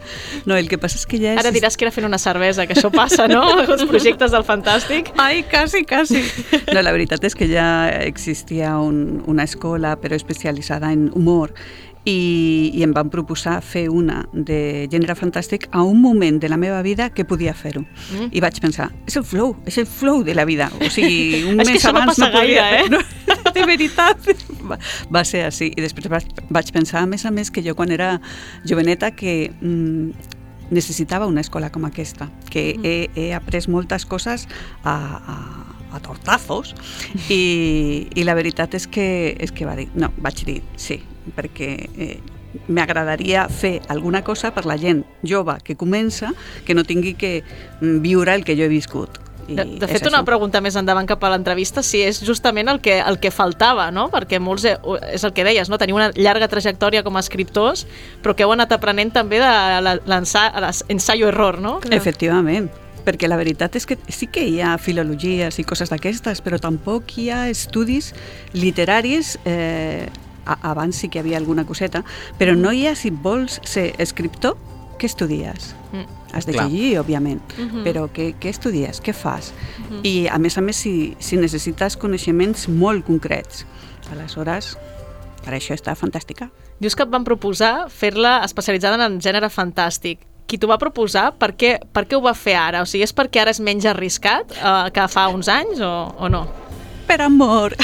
No, 0.47 0.57
el 0.57 0.69
que 0.71 0.79
passa 0.81 0.99
és 1.01 1.07
que 1.09 1.19
ja... 1.21 1.35
Ara 1.39 1.53
diràs 1.55 1.77
que 1.77 1.87
era 1.87 1.93
fent 1.95 2.07
una 2.07 2.19
cervesa, 2.21 2.67
que 2.69 2.77
això 2.77 2.91
passa, 2.93 3.27
no? 3.31 3.43
Els 3.67 3.85
projectes 3.89 4.35
del 4.35 4.47
Fantàstic. 4.47 5.13
Ai, 5.21 5.43
quasi, 5.49 5.83
quasi. 5.87 6.23
No, 6.71 6.81
la 6.81 6.95
veritat 6.95 7.23
és 7.27 7.35
que 7.37 7.47
ja 7.51 7.67
existia 8.03 8.77
un, 8.79 9.23
una 9.27 9.47
escola, 9.47 9.97
però 9.99 10.15
especialitzada 10.19 10.91
en 10.95 11.09
humor, 11.13 11.53
i, 12.05 12.71
i 12.75 12.83
em 12.83 12.91
van 12.95 13.09
proposar 13.11 13.59
fer 13.63 13.85
una 13.91 14.23
de 14.33 14.87
gènere 14.91 15.15
fantàstic 15.15 15.69
a 15.71 15.83
un 15.87 16.01
moment 16.01 16.39
de 16.41 16.49
la 16.51 16.57
meva 16.59 16.81
vida 16.83 17.09
que 17.15 17.23
podia 17.25 17.53
fer-ho. 17.55 17.85
Mm. 18.11 18.29
I 18.35 18.43
vaig 18.43 18.59
pensar, 18.63 18.89
és 19.07 19.15
el 19.19 19.25
flow, 19.27 19.55
és 19.69 19.77
el 19.79 19.87
flow 19.87 20.23
de 20.27 20.35
la 20.35 20.45
vida. 20.45 20.69
O 20.81 20.91
sigui, 20.91 21.43
un 21.49 21.61
mes 21.61 21.71
no 21.71 21.93
abans 21.93 22.13
passa 22.13 22.27
no 22.27 22.31
podia... 22.35 22.67
gaire, 22.67 22.83
eh? 22.83 22.89
No, 22.91 22.99
de 23.55 23.65
veritat. 23.69 24.29
Va, 24.67 24.79
va 25.13 25.23
ser 25.27 25.45
així. 25.47 25.71
I 25.71 25.85
després 25.85 26.11
vaig, 26.11 26.27
vaig 26.51 26.71
pensar, 26.75 27.03
a 27.03 27.09
més 27.09 27.23
a 27.25 27.31
més, 27.31 27.51
que 27.53 27.63
jo 27.63 27.75
quan 27.79 27.95
era 27.95 28.17
joveneta 28.67 29.13
que 29.15 29.53
mm, 29.53 30.33
necessitava 30.73 31.27
una 31.27 31.41
escola 31.41 31.71
com 31.71 31.87
aquesta, 31.87 32.27
que 32.51 32.73
he, 32.83 32.97
he 33.15 33.31
après 33.35 33.69
moltes 33.71 34.05
coses 34.09 34.47
a, 34.83 34.95
a, 34.95 35.37
a 35.95 36.03
tortazos 36.03 36.73
i, 37.29 38.09
i 38.11 38.27
la 38.27 38.35
veritat 38.35 38.75
és 38.75 38.87
que, 38.91 39.07
és 39.39 39.55
que 39.55 39.67
va 39.69 39.77
dir, 39.79 39.87
no, 39.95 40.11
vaig 40.23 40.43
dir 40.47 40.59
sí, 40.75 40.99
perquè 41.35 41.69
eh, 41.97 42.19
m'agradaria 42.67 43.47
fer 43.49 43.81
alguna 43.89 44.23
cosa 44.23 44.53
per 44.53 44.65
la 44.69 44.77
gent 44.77 45.03
jove 45.23 45.57
que 45.63 45.75
comença 45.75 46.33
que 46.65 46.75
no 46.75 46.83
tingui 46.83 47.15
que 47.17 47.41
mm, 47.43 47.99
viure 48.03 48.35
el 48.35 48.43
que 48.45 48.57
jo 48.57 48.67
he 48.67 48.71
viscut. 48.71 49.19
I 49.47 49.57
De, 49.57 49.65
de 49.65 49.87
fet, 49.89 50.05
una 50.07 50.21
això. 50.21 50.27
pregunta 50.27 50.61
més 50.63 50.77
endavant 50.79 51.07
cap 51.09 51.23
a 51.25 51.33
l'entrevista, 51.33 51.81
si 51.83 51.99
és 51.99 52.21
justament 52.23 52.69
el 52.71 52.79
que, 52.79 52.99
el 53.01 53.17
que 53.19 53.31
faltava, 53.31 53.89
no? 53.91 54.05
Perquè 54.13 54.39
molts, 54.39 54.63
eh, 54.69 54.77
és 55.11 55.25
el 55.27 55.33
que 55.35 55.43
deies, 55.43 55.67
no? 55.67 55.79
Teniu 55.81 55.99
una 55.99 56.11
llarga 56.15 56.47
trajectòria 56.47 57.03
com 57.03 57.17
a 57.17 57.23
escriptors, 57.25 57.83
però 58.23 58.37
que 58.37 58.45
heu 58.47 58.53
anat 58.55 58.71
aprenent 58.71 59.11
també 59.11 59.41
de 59.43 59.99
l'ensaio-error, 60.07 61.59
no? 61.59 61.79
Efectivament, 61.91 62.69
perquè 63.03 63.27
la 63.27 63.35
veritat 63.35 63.75
és 63.75 63.85
que 63.85 63.97
sí 64.07 64.29
que 64.31 64.45
hi 64.47 64.61
ha 64.63 64.77
filologies 64.79 65.59
i 65.59 65.67
coses 65.67 65.91
d'aquestes, 65.91 66.39
però 66.39 66.59
tampoc 66.63 67.17
hi 67.19 67.29
ha 67.33 67.49
estudis 67.51 68.13
literaris 68.55 69.37
eh, 69.43 70.07
a- 70.45 70.57
abans 70.71 70.95
sí 70.95 71.09
que 71.09 71.19
hi 71.19 71.21
havia 71.21 71.37
alguna 71.37 71.65
coseta, 71.65 72.03
però 72.39 72.55
no 72.57 72.71
hi 72.73 72.87
ha, 72.87 72.95
si 72.95 73.09
vols 73.09 73.59
ser 73.63 73.93
escriptor, 73.97 74.57
què 74.99 75.05
estudies? 75.05 75.75
Mm. 75.91 76.05
Has 76.33 76.45
de 76.47 76.53
Clar. 76.53 76.67
llegir, 76.69 76.97
òbviament, 76.99 77.41
Mhm. 77.57 77.83
però 77.83 78.07
què, 78.09 78.33
què 78.39 78.49
estudies? 78.49 79.01
Què 79.03 79.13
fas? 79.13 79.53
Mhm. 79.89 79.99
I, 80.03 80.27
a 80.27 80.37
més 80.39 80.57
a 80.57 80.61
més, 80.61 80.75
si, 80.75 81.15
si 81.19 81.37
necessites 81.37 81.95
coneixements 81.97 82.67
molt 82.69 83.05
concrets, 83.05 83.65
aleshores, 84.11 84.77
per 85.43 85.53
això 85.53 85.75
està 85.75 85.95
fantàstica. 85.95 86.49
Dius 86.79 86.95
que 86.95 87.03
et 87.03 87.09
van 87.09 87.23
proposar 87.23 87.89
fer-la 87.89 88.41
especialitzada 88.45 89.05
en 89.05 89.19
gènere 89.21 89.49
fantàstic. 89.49 90.19
Qui 90.47 90.57
t'ho 90.57 90.67
va 90.67 90.77
proposar, 90.77 91.37
per 91.39 91.53
què, 91.55 91.77
per 91.93 92.05
què 92.07 92.17
ho 92.17 92.21
va 92.21 92.33
fer 92.35 92.55
ara? 92.59 92.81
O 92.83 92.85
sigui, 92.85 93.03
és 93.03 93.13
perquè 93.15 93.41
ara 93.41 93.51
és 93.51 93.59
menys 93.63 93.85
arriscat 93.85 94.51
eh, 94.51 94.89
que 94.93 95.07
fa 95.07 95.27
uns 95.29 95.47
anys 95.47 95.79
o, 95.81 96.13
o 96.19 96.29
no? 96.29 96.47
Per 97.07 97.19
amor! 97.21 97.75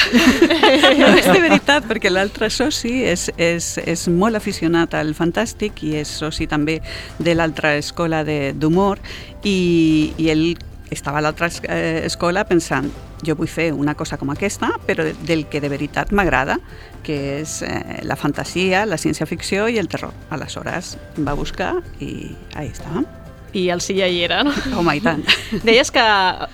no, 0.98 1.10
és 1.18 1.26
de 1.28 1.40
veritat, 1.42 1.84
perquè 1.86 2.10
l'altre 2.10 2.48
soci 2.50 3.02
és, 3.06 3.28
és, 3.36 3.76
és 3.84 4.06
molt 4.10 4.38
aficionat 4.38 4.94
al 4.98 5.12
fantàstic 5.14 5.84
i 5.86 5.94
és 6.00 6.10
soci 6.22 6.48
també 6.50 6.78
de 7.20 7.34
l'altra 7.36 7.76
escola 7.78 8.24
d'humor 8.24 8.98
i, 9.44 10.12
i 10.18 10.30
ell 10.32 10.46
estava 10.90 11.20
a 11.20 11.22
l'altra 11.22 11.46
eh, 11.68 12.02
escola 12.08 12.42
pensant 12.48 12.88
jo 13.22 13.36
vull 13.38 13.46
fer 13.52 13.68
una 13.76 13.92
cosa 13.94 14.16
com 14.18 14.32
aquesta, 14.32 14.72
però 14.88 15.04
de- 15.06 15.14
del 15.28 15.44
que 15.52 15.60
de 15.60 15.68
veritat 15.68 16.10
m'agrada, 16.16 16.56
que 17.04 17.18
és 17.42 17.60
eh, 17.62 18.00
la 18.08 18.16
fantasia, 18.16 18.86
la 18.88 18.96
ciència-ficció 18.98 19.68
i 19.68 19.76
el 19.78 19.86
terror. 19.92 20.16
Aleshores 20.32 20.96
va 21.20 21.36
buscar 21.38 21.74
i 22.00 22.32
ahí 22.56 22.72
està. 22.72 23.04
I 23.52 23.68
el 23.74 23.80
ja 23.80 24.06
hi 24.06 24.20
era, 24.22 24.42
no? 24.46 24.52
Home, 24.78 24.96
i 24.98 25.02
tant. 25.02 25.24
Deies 25.66 25.90
que 25.90 26.02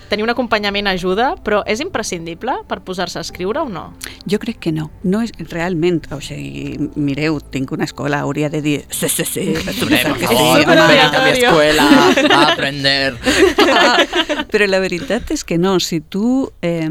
tenir 0.09 0.25
un 0.25 0.31
acompanyament 0.33 0.87
ajuda, 0.89 1.33
però 1.43 1.61
és 1.69 1.81
imprescindible 1.83 2.55
per 2.67 2.79
posar-se 2.85 3.19
a 3.19 3.25
escriure 3.25 3.61
o 3.61 3.69
no? 3.69 3.91
Jo 4.29 4.39
crec 4.41 4.59
que 4.67 4.73
no. 4.73 4.89
No 5.03 5.21
és 5.25 5.33
realment, 5.51 6.01
o 6.15 6.19
sigui, 6.23 6.89
mireu, 6.95 7.39
tinc 7.53 7.71
una 7.75 7.85
escola, 7.85 8.23
hauria 8.25 8.49
de 8.49 8.61
dir 8.65 8.77
sí, 8.89 9.09
sí, 9.09 9.25
sí, 9.25 9.47
Hombre, 9.55 10.03
por 10.07 10.17
que 10.17 10.27
favor, 10.27 10.77
a 10.77 11.23
mi 11.23 11.31
escuela 11.31 11.87
a 12.31 12.41
aprender. 12.53 13.15
Però 14.51 14.67
la 14.67 14.79
veritat 14.83 15.31
és 15.35 15.43
que 15.47 15.57
no, 15.61 15.77
si 15.83 16.01
tu 16.01 16.47
eh, 16.65 16.89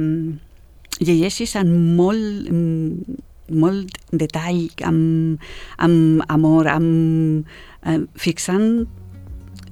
llegeixes 1.00 1.56
amb 1.58 1.96
molt, 1.98 2.50
mm, 2.50 3.16
molt 3.56 3.98
detall, 4.12 4.68
amb, 4.86 5.42
amb 5.82 6.24
amor, 6.32 6.70
amb, 6.72 7.46
eh, 7.86 8.00
fixant 8.16 8.86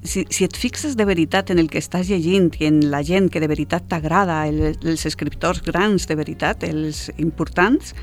si, 0.05 0.25
si 0.29 0.45
et 0.45 0.55
fixes 0.57 0.95
de 0.95 1.05
veritat 1.05 1.49
en 1.51 1.59
el 1.59 1.67
que 1.69 1.79
estàs 1.81 2.07
llegint 2.09 2.51
i 2.61 2.67
en 2.69 2.79
la 2.91 3.01
gent 3.03 3.29
que 3.33 3.41
de 3.43 3.47
veritat 3.51 3.87
t'agrada, 3.91 4.43
el, 4.47 4.75
els 4.81 5.05
escriptors 5.05 5.61
grans 5.65 6.07
de 6.07 6.15
veritat, 6.15 6.63
els 6.63 7.09
importants, 7.17 7.93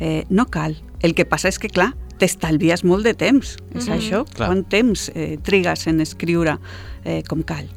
eh, 0.00 0.24
no 0.30 0.46
cal. 0.50 0.76
El 1.02 1.14
que 1.14 1.24
passa 1.28 1.48
és 1.48 1.58
que, 1.58 1.68
clar, 1.68 1.92
t'estalvies 2.20 2.82
molt 2.84 3.04
de 3.04 3.14
temps. 3.14 3.56
És 3.74 3.86
Mhm. 3.88 3.94
això? 3.96 4.24
Clar. 4.34 4.48
Quant 4.48 4.64
temps 4.68 5.10
eh, 5.14 5.38
trigues 5.42 5.86
en 5.86 6.00
escriure 6.00 6.58
eh, 7.04 7.22
com 7.28 7.42
cal? 7.42 7.68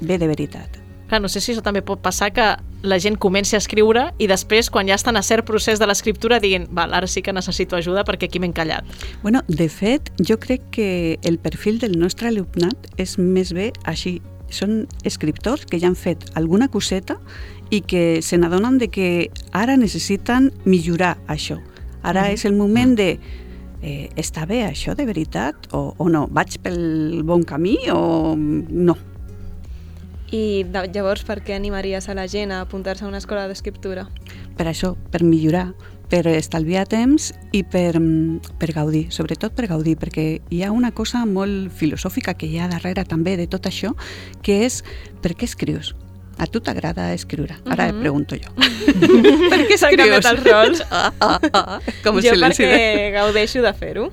Bé 0.00 0.18
de 0.18 0.26
veritat. 0.26 0.78
Clar, 1.08 1.20
no 1.20 1.28
sé 1.28 1.40
si 1.40 1.52
això 1.52 1.62
també 1.62 1.82
pot 1.84 2.00
passar 2.00 2.30
que 2.32 2.44
la 2.82 2.98
gent 2.98 3.18
comenci 3.20 3.54
a 3.54 3.60
escriure 3.60 4.08
i 4.18 4.26
després, 4.26 4.70
quan 4.70 4.88
ja 4.88 4.94
estan 4.96 5.16
a 5.16 5.22
cert 5.22 5.44
procés 5.46 5.78
de 5.78 5.86
l'escriptura, 5.86 6.40
diguin, 6.40 6.66
val, 6.70 6.94
ara 6.94 7.06
sí 7.06 7.22
que 7.22 7.32
necessito 7.32 7.76
ajuda 7.76 8.04
perquè 8.08 8.26
aquí 8.30 8.40
m'he 8.40 8.48
encallat. 8.48 8.84
Bueno, 9.22 9.42
de 9.46 9.68
fet, 9.68 10.10
jo 10.18 10.38
crec 10.40 10.62
que 10.72 11.18
el 11.22 11.38
perfil 11.38 11.78
del 11.78 11.98
nostre 12.00 12.28
alumnat 12.28 12.88
és 12.96 13.18
més 13.18 13.52
bé 13.52 13.72
així. 13.84 14.20
Són 14.52 14.86
escriptors 15.04 15.64
que 15.66 15.78
ja 15.80 15.88
han 15.88 15.96
fet 15.96 16.26
alguna 16.34 16.68
coseta 16.68 17.16
i 17.70 17.80
que 17.80 18.20
se 18.22 18.36
n'adonen 18.36 18.78
de 18.78 18.88
que 18.92 19.30
ara 19.52 19.76
necessiten 19.76 20.50
millorar 20.64 21.18
això. 21.28 21.60
Ara 22.02 22.24
Mhm. 22.28 22.32
és 22.34 22.44
el 22.44 22.52
moment 22.54 22.96
de 22.96 23.18
eh, 23.82 24.10
està 24.16 24.46
bé 24.46 24.64
això 24.66 24.94
de 24.94 25.04
veritat 25.04 25.54
o, 25.72 25.94
o 25.98 26.08
no? 26.08 26.28
Vaig 26.30 26.58
pel 26.62 27.22
bon 27.24 27.42
camí 27.42 27.78
o 27.90 28.34
no? 28.36 28.96
I 30.32 30.64
de, 30.64 30.86
llavors 30.94 31.24
per 31.28 31.40
què 31.44 31.54
animaries 31.56 32.08
a 32.08 32.14
la 32.16 32.24
gent 32.30 32.52
a 32.56 32.62
apuntar-se 32.64 33.04
a 33.04 33.08
una 33.08 33.18
escola 33.20 33.46
d'escriptura? 33.50 34.06
per 34.56 34.66
això, 34.68 34.92
per 35.10 35.22
millorar, 35.24 35.72
per 36.12 36.26
estalviar 36.28 36.84
temps 36.86 37.30
i 37.56 37.62
per, 37.64 37.98
mm, 37.98 38.56
per 38.60 38.68
gaudir, 38.76 39.06
sobretot 39.10 39.54
per 39.56 39.66
gaudir, 39.66 39.96
perquè 39.96 40.40
hi 40.52 40.62
ha 40.62 40.70
una 40.70 40.90
cosa 40.92 41.24
molt 41.26 41.72
filosòfica 41.72 42.34
que 42.36 42.46
hi 42.46 42.58
ha 42.60 42.68
darrere 42.68 43.04
també 43.08 43.36
de 43.36 43.46
tot 43.46 43.64
això, 43.66 43.94
que 44.42 44.64
és 44.66 44.82
per 45.22 45.32
què 45.34 45.44
escrius? 45.48 45.94
A 46.38 46.46
tu 46.46 46.60
t'agrada 46.60 47.12
escriure? 47.14 47.56
Ara 47.66 47.88
Mhm. 47.88 47.94
et 47.96 48.00
pregunto 48.00 48.36
jo. 48.36 48.52
per 49.50 49.60
què 49.68 49.76
s'han 49.78 49.96
canviat 49.96 50.24
els 50.32 50.44
rols? 50.44 50.82
Ah, 50.90 51.12
ah, 51.20 51.38
ah, 51.52 51.80
com 52.04 52.20
jo 52.20 52.32
perquè 52.36 52.68
de- 52.70 53.10
gaudeixo 53.16 53.62
de 53.62 53.72
fer-ho. 53.72 54.10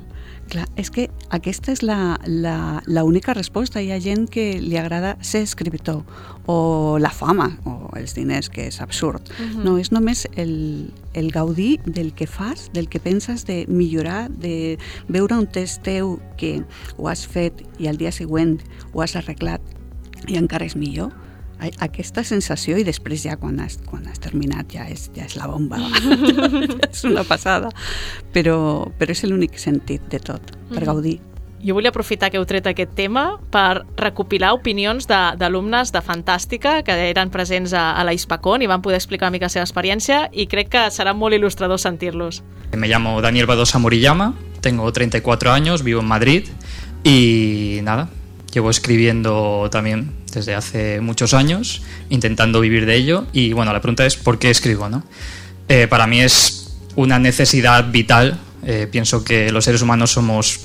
Clar, 0.50 0.66
és 0.82 0.90
que 0.90 1.04
aquesta 1.30 1.70
és 1.76 1.84
la, 1.86 2.18
la, 2.26 2.82
la 2.90 3.04
única 3.06 3.36
resposta. 3.38 3.84
Hi 3.86 3.92
ha 3.94 4.00
gent 4.02 4.24
que 4.34 4.56
li 4.58 4.80
agrada 4.82 5.12
ser 5.22 5.44
escriptor, 5.46 6.00
o 6.50 6.98
la 6.98 7.12
fama, 7.14 7.52
o 7.70 7.92
els 8.00 8.16
diners, 8.18 8.50
que 8.50 8.66
és 8.66 8.80
absurd. 8.82 9.30
Mhm. 9.38 9.62
No, 9.68 9.78
és 9.78 9.92
només 9.94 10.26
el, 10.42 10.90
el 11.14 11.30
gaudir 11.32 11.80
del 11.86 12.16
que 12.18 12.26
fas, 12.26 12.72
del 12.74 12.90
que 12.90 13.00
penses, 13.00 13.46
de 13.46 13.66
millorar, 13.70 14.32
de 14.32 14.80
veure 15.08 15.38
un 15.38 15.46
test 15.46 15.84
teu 15.86 16.18
que 16.38 16.64
ho 16.98 17.10
has 17.14 17.28
fet 17.30 17.62
i 17.78 17.86
al 17.86 18.02
dia 18.02 18.12
següent 18.12 18.58
ho 18.94 19.04
has 19.06 19.16
arreglat 19.16 19.62
i 20.28 20.38
encara 20.42 20.66
és 20.66 20.76
millor. 20.76 21.14
A- 21.14 21.29
Aquesta 21.80 22.24
sensació 22.24 22.78
i 22.80 22.84
després 22.88 23.24
ja 23.24 23.36
quan 23.38 23.60
has, 23.60 23.78
quan 23.86 24.06
has 24.08 24.20
terminat 24.20 24.72
ja 24.72 24.86
és, 24.88 25.10
ja 25.16 25.26
és 25.26 25.36
la 25.36 25.48
bomba. 25.48 25.78
és 26.92 27.04
una 27.04 27.24
passada. 27.28 27.70
Però, 28.34 28.88
però 28.98 29.12
és 29.12 29.24
l'únic 29.28 29.58
sentit 29.60 30.02
de 30.10 30.20
tot, 30.20 30.54
per 30.70 30.80
Mhm. 30.82 30.86
gaudir. 30.86 31.20
Jo 31.62 31.74
volia 31.76 31.90
aprofitar 31.90 32.30
que 32.32 32.38
heu 32.38 32.46
tret 32.48 32.66
aquest 32.68 32.94
tema 32.96 33.38
per 33.52 33.84
recopilar 33.98 34.54
opinions 34.54 35.08
de- 35.10 35.36
d'alumnes 35.36 35.92
de, 35.92 36.00
de 36.00 36.06
Fantàstica 36.06 36.84
que 36.88 36.94
eren 37.10 37.30
presents 37.30 37.74
a, 37.74 37.92
a 38.00 38.04
la 38.06 38.14
Hispacón 38.14 38.62
i 38.62 38.68
van 38.68 38.82
poder 38.82 38.96
explicar 38.96 39.28
una 39.28 39.32
mica 39.36 39.46
la 39.48 39.50
seva 39.50 39.66
experiència 39.66 40.30
i 40.32 40.48
crec 40.48 40.70
que 40.70 40.86
serà 40.88 41.14
molt 41.14 41.36
il·lustrador 41.36 41.78
sentir-los. 41.78 42.44
Me 42.78 42.88
llamo 42.88 43.20
Daniel 43.20 43.46
Badosa 43.46 43.78
Moriyama, 43.78 44.36
tengo 44.62 44.90
34 44.94 45.52
años, 45.52 45.84
vivo 45.84 46.00
en 46.00 46.08
Madrid 46.08 46.48
y 47.04 47.80
nada, 47.84 48.08
llevo 48.54 48.70
escribiendo 48.70 49.68
también 49.70 50.12
desde 50.32 50.56
hace 50.56 51.02
muchos 51.02 51.34
años, 51.34 51.82
intentando 52.10 52.62
vivir 52.62 52.86
de 52.86 52.96
ello 52.96 53.28
y 53.34 53.54
bueno, 53.54 53.74
la 53.74 53.82
pregunta 53.82 54.06
es 54.06 54.16
¿por 54.16 54.40
qué 54.40 54.50
escribo? 54.50 54.90
No? 54.90 55.04
Eh, 55.68 55.88
para 55.88 56.08
mí 56.08 56.22
es 56.22 56.78
una 56.96 57.20
necesidad 57.20 57.92
vital, 57.92 58.40
eh, 58.66 58.88
pienso 58.92 59.24
que 59.24 59.52
los 59.52 59.66
seres 59.66 59.82
humanos 59.82 60.12
somos 60.12 60.62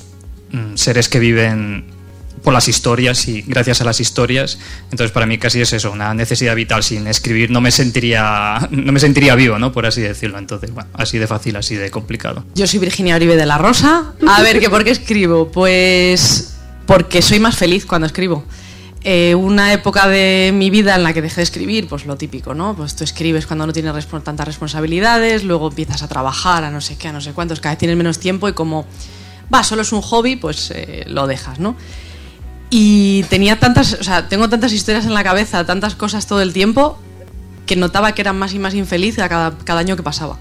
mm, 0.51 0.75
seres 0.75 1.09
que 1.09 1.19
viven 1.19 1.95
por 2.45 2.53
las 2.53 2.69
historias 2.69 3.27
y 3.27 3.41
gracias 3.41 3.81
a 3.81 3.83
las 3.83 3.99
historias. 3.99 4.57
Entonces 4.91 5.11
para 5.11 5.25
mí 5.25 5.37
casi 5.37 5.59
es 5.59 5.73
eso, 5.73 5.91
una 5.91 6.13
necesidad 6.13 6.55
vital. 6.55 6.83
Sin 6.83 7.07
escribir 7.07 7.51
no 7.51 7.59
me 7.59 7.71
sentiría, 7.71 8.67
no 8.71 8.93
me 8.93 8.99
sentiría 9.01 9.35
vivo, 9.35 9.59
¿no? 9.59 9.73
Por 9.73 9.85
así 9.85 10.01
decirlo. 10.01 10.37
Entonces, 10.37 10.71
bueno, 10.73 10.89
así 10.93 11.17
de 11.17 11.27
fácil, 11.27 11.57
así 11.57 11.75
de 11.75 11.89
complicado. 11.91 12.45
Yo 12.53 12.67
soy 12.67 12.79
Virginia 12.79 13.15
Oribe 13.15 13.35
de 13.35 13.45
la 13.45 13.57
Rosa. 13.57 14.13
A 14.27 14.41
ver, 14.43 14.59
¿que 14.59 14.69
¿por 14.69 14.83
qué 14.85 14.91
escribo? 14.91 15.51
Pues 15.51 16.55
porque 16.85 17.21
soy 17.21 17.39
más 17.39 17.57
feliz 17.57 17.85
cuando 17.85 18.05
escribo. 18.05 18.45
Eh, 19.07 19.35
una 19.35 19.71
época 19.71 20.07
de 20.07 20.49
mi 20.51 20.71
vida 20.71 20.95
en 20.95 21.03
la 21.03 21.13
que 21.13 21.21
dejé 21.21 21.35
de 21.35 21.43
escribir, 21.43 21.87
pues 21.87 22.07
lo 22.07 22.17
típico, 22.17 22.55
¿no? 22.55 22.75
Pues 22.75 22.95
tú 22.95 23.03
escribes 23.03 23.45
cuando 23.45 23.67
no 23.67 23.71
tienes 23.71 24.07
tantas 24.07 24.47
responsabilidades, 24.47 25.43
luego 25.43 25.67
empiezas 25.67 26.01
a 26.01 26.07
trabajar, 26.07 26.63
a 26.63 26.71
no 26.71 26.81
sé 26.81 26.97
qué, 26.97 27.09
a 27.09 27.11
no 27.11 27.21
sé 27.21 27.31
cuántos, 27.33 27.59
cada 27.59 27.73
vez 27.73 27.77
tienes 27.77 27.95
menos 27.97 28.17
tiempo 28.17 28.49
y 28.49 28.53
como, 28.53 28.87
va, 29.53 29.63
solo 29.63 29.83
es 29.83 29.91
un 29.91 30.01
hobby, 30.01 30.37
pues 30.37 30.71
eh, 30.73 31.03
lo 31.05 31.27
dejas, 31.27 31.59
¿no? 31.59 31.75
Y 32.71 33.21
tenía 33.29 33.59
tantas, 33.59 33.93
o 33.93 34.03
sea, 34.03 34.27
tengo 34.27 34.49
tantas 34.49 34.73
historias 34.73 35.05
en 35.05 35.13
la 35.13 35.23
cabeza, 35.23 35.63
tantas 35.67 35.93
cosas 35.93 36.25
todo 36.25 36.41
el 36.41 36.51
tiempo, 36.51 36.97
que 37.67 37.75
notaba 37.75 38.13
que 38.13 38.23
era 38.23 38.33
más 38.33 38.55
y 38.55 38.59
más 38.59 38.73
infeliz 38.73 39.19
a 39.19 39.29
cada, 39.29 39.55
cada 39.55 39.81
año 39.81 39.95
que 39.95 40.01
pasaba. 40.01 40.39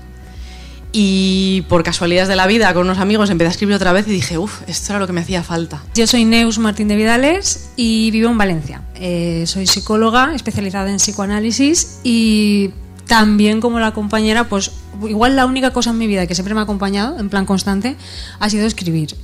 Y 0.96 1.62
por 1.62 1.82
casualidades 1.82 2.28
de 2.28 2.36
la 2.36 2.46
vida, 2.46 2.72
con 2.72 2.84
unos 2.84 2.98
amigos, 2.98 3.28
empecé 3.28 3.48
a 3.48 3.50
escribir 3.50 3.74
otra 3.74 3.92
vez 3.92 4.06
y 4.06 4.12
dije, 4.12 4.38
uff, 4.38 4.62
esto 4.68 4.92
era 4.92 5.00
lo 5.00 5.08
que 5.08 5.12
me 5.12 5.22
hacía 5.22 5.42
falta. 5.42 5.82
Yo 5.96 6.06
soy 6.06 6.24
Neus 6.24 6.60
Martín 6.60 6.86
de 6.86 6.94
Vidales 6.94 7.70
y 7.74 8.12
vivo 8.12 8.30
en 8.30 8.38
Valencia. 8.38 8.80
Eh, 8.94 9.42
soy 9.48 9.66
psicóloga 9.66 10.36
especializada 10.36 10.88
en 10.90 10.98
psicoanálisis 10.98 11.98
y 12.04 12.70
también 13.08 13.60
como 13.60 13.80
la 13.80 13.92
compañera, 13.92 14.48
pues 14.48 14.70
igual 15.08 15.34
la 15.34 15.46
única 15.46 15.72
cosa 15.72 15.90
en 15.90 15.98
mi 15.98 16.06
vida 16.06 16.28
que 16.28 16.36
siempre 16.36 16.54
me 16.54 16.60
ha 16.60 16.62
acompañado 16.62 17.18
en 17.18 17.28
plan 17.28 17.44
constante 17.44 17.96
ha 18.38 18.48
sido 18.48 18.64
escribir. 18.64 19.16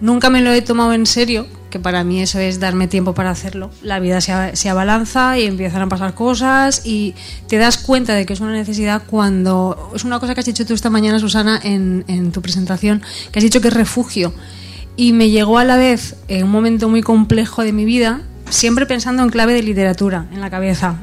nunca 0.00 0.30
me 0.30 0.42
lo 0.42 0.50
he 0.50 0.62
tomado 0.62 0.94
en 0.94 1.06
serio, 1.06 1.46
que 1.74 1.80
para 1.80 2.04
mí 2.04 2.22
eso 2.22 2.38
es 2.38 2.60
darme 2.60 2.86
tiempo 2.86 3.14
para 3.14 3.30
hacerlo. 3.30 3.68
La 3.82 3.98
vida 3.98 4.20
se, 4.20 4.54
se 4.54 4.68
abalanza 4.68 5.36
y 5.40 5.42
empiezan 5.44 5.82
a 5.82 5.88
pasar 5.88 6.14
cosas 6.14 6.82
y 6.84 7.16
te 7.48 7.58
das 7.58 7.78
cuenta 7.78 8.14
de 8.14 8.24
que 8.26 8.32
es 8.32 8.38
una 8.38 8.52
necesidad 8.52 9.02
cuando... 9.04 9.90
Es 9.92 10.04
una 10.04 10.20
cosa 10.20 10.34
que 10.34 10.40
has 10.40 10.46
dicho 10.46 10.64
tú 10.64 10.72
esta 10.72 10.88
mañana, 10.88 11.18
Susana, 11.18 11.58
en, 11.60 12.04
en 12.06 12.30
tu 12.30 12.42
presentación, 12.42 13.02
que 13.32 13.40
has 13.40 13.42
dicho 13.42 13.60
que 13.60 13.66
es 13.66 13.74
refugio. 13.74 14.32
Y 14.94 15.14
me 15.14 15.30
llegó 15.30 15.58
a 15.58 15.64
la 15.64 15.76
vez 15.76 16.14
en 16.28 16.44
un 16.44 16.52
momento 16.52 16.88
muy 16.88 17.02
complejo 17.02 17.64
de 17.64 17.72
mi 17.72 17.84
vida, 17.84 18.20
siempre 18.54 18.86
pensando 18.86 19.22
en 19.22 19.30
clave 19.30 19.52
de 19.52 19.62
literatura 19.62 20.26
en 20.32 20.40
la 20.40 20.48
cabeza, 20.48 20.96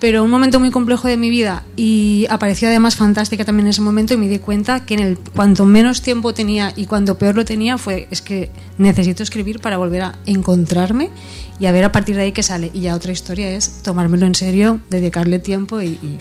pero 0.00 0.22
un 0.22 0.30
momento 0.30 0.60
muy 0.60 0.70
complejo 0.70 1.08
de 1.08 1.16
mi 1.16 1.28
vida 1.28 1.64
y 1.76 2.26
apareció 2.30 2.68
además 2.68 2.94
fantástica 2.96 3.44
también 3.44 3.66
en 3.66 3.70
ese 3.70 3.80
momento 3.80 4.14
y 4.14 4.16
me 4.16 4.28
di 4.28 4.38
cuenta 4.38 4.84
que 4.86 4.94
en 4.94 5.00
el 5.00 5.18
cuanto 5.18 5.64
menos 5.66 6.02
tiempo 6.02 6.32
tenía 6.34 6.72
y 6.76 6.86
cuanto 6.86 7.18
peor 7.18 7.34
lo 7.34 7.44
tenía 7.44 7.78
fue 7.78 8.06
es 8.10 8.22
que 8.22 8.50
necesito 8.78 9.22
escribir 9.22 9.60
para 9.60 9.76
volver 9.76 10.02
a 10.02 10.18
encontrarme 10.26 11.10
y 11.58 11.66
a 11.66 11.72
ver 11.72 11.84
a 11.84 11.90
partir 11.92 12.14
de 12.16 12.22
ahí 12.22 12.32
qué 12.32 12.42
sale 12.42 12.70
y 12.72 12.80
ya 12.82 12.94
otra 12.94 13.12
historia 13.12 13.50
es 13.50 13.82
tomármelo 13.82 14.26
en 14.26 14.34
serio, 14.36 14.80
dedicarle 14.90 15.38
tiempo 15.40 15.82
y, 15.82 15.86
y- 16.00 16.18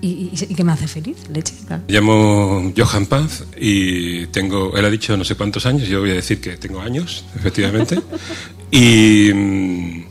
y- 0.00 0.30
y- 0.32 0.46
y 0.50 0.54
que 0.54 0.64
me 0.64 0.72
hace 0.72 0.86
feliz, 0.88 1.16
leche, 1.32 1.54
claro. 1.66 1.82
Me 1.88 1.94
llamo 1.94 2.72
Johan 2.76 3.06
Paz 3.06 3.44
y 3.58 4.26
tengo, 4.26 4.76
él 4.76 4.84
ha 4.84 4.90
dicho 4.90 5.16
no 5.16 5.24
sé 5.24 5.34
cuántos 5.34 5.64
años, 5.66 5.88
yo 5.88 6.00
voy 6.00 6.10
a 6.10 6.14
decir 6.14 6.40
que 6.40 6.56
tengo 6.58 6.80
años, 6.80 7.24
efectivamente. 7.36 7.98
y 8.70 9.30
mm, 9.32 10.04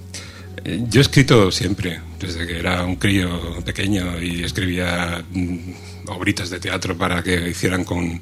yo 0.64 1.00
he 1.00 1.02
escrito 1.02 1.52
siempre, 1.52 2.00
desde 2.20 2.48
que 2.48 2.60
era 2.60 2.84
un 2.84 2.96
crío 2.96 3.60
pequeño 3.66 4.22
y 4.22 4.44
escribía 4.44 5.24
mm, 5.32 6.08
obritas 6.08 6.50
de 6.50 6.60
teatro 6.60 6.98
para 6.98 7.22
que 7.22 7.50
hicieran 7.50 7.84
con, 7.84 8.22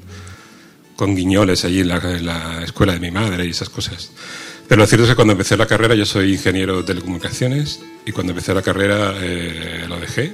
con 0.96 1.14
guiñoles 1.14 1.64
allí 1.64 1.80
en 1.80 1.88
la, 1.88 1.96
en 1.98 2.26
la 2.26 2.62
escuela 2.64 2.94
de 2.94 3.00
mi 3.00 3.10
madre 3.10 3.46
y 3.46 3.50
esas 3.50 3.68
cosas. 3.68 4.10
Pero 4.68 4.80
lo 4.80 4.86
cierto 4.86 5.04
es 5.04 5.10
que 5.10 5.16
cuando 5.16 5.32
empecé 5.32 5.56
la 5.56 5.66
carrera, 5.66 5.94
yo 5.94 6.06
soy 6.06 6.32
ingeniero 6.32 6.78
de 6.78 6.82
telecomunicaciones 6.84 7.80
y 8.06 8.12
cuando 8.12 8.32
empecé 8.32 8.54
la 8.54 8.62
carrera 8.62 9.14
eh, 9.20 9.84
lo 9.88 10.00
dejé 10.00 10.32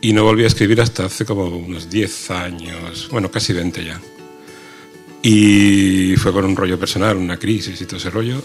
y 0.00 0.12
no 0.12 0.24
volví 0.24 0.44
a 0.44 0.46
escribir 0.46 0.80
hasta 0.80 1.06
hace 1.06 1.24
como 1.24 1.44
unos 1.46 1.90
10 1.90 2.30
años, 2.30 3.08
bueno, 3.10 3.30
casi 3.30 3.52
20 3.52 3.84
ya. 3.84 4.00
Y 5.22 6.14
fue 6.16 6.32
con 6.32 6.44
un 6.44 6.56
rollo 6.56 6.78
personal, 6.78 7.16
una 7.16 7.38
crisis 7.38 7.80
y 7.80 7.86
todo 7.86 7.96
ese 7.96 8.10
rollo. 8.10 8.42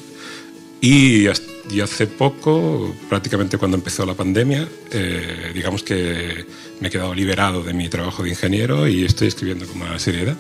Y, 0.82 1.28
hace 1.28 2.08
poco, 2.08 2.96
prácticamente 3.08 3.60
cuando 3.60 3.78
empezó 3.78 4.04
la 4.04 4.15
pandemia, 4.15 4.67
eh, 4.91 5.52
digamos 5.54 5.84
que 5.84 6.46
me 6.80 6.88
he 6.88 6.91
quedado 6.91 7.13
liberado 7.13 7.62
de 7.62 7.74
mi 7.74 7.88
trabajo 7.88 8.24
de 8.24 8.30
ingeniero 8.30 8.88
y 8.88 9.06
estoy 9.06 9.28
escribiendo 9.28 9.67
con 9.67 9.78
más 9.78 10.02
seriedad. 10.02 10.36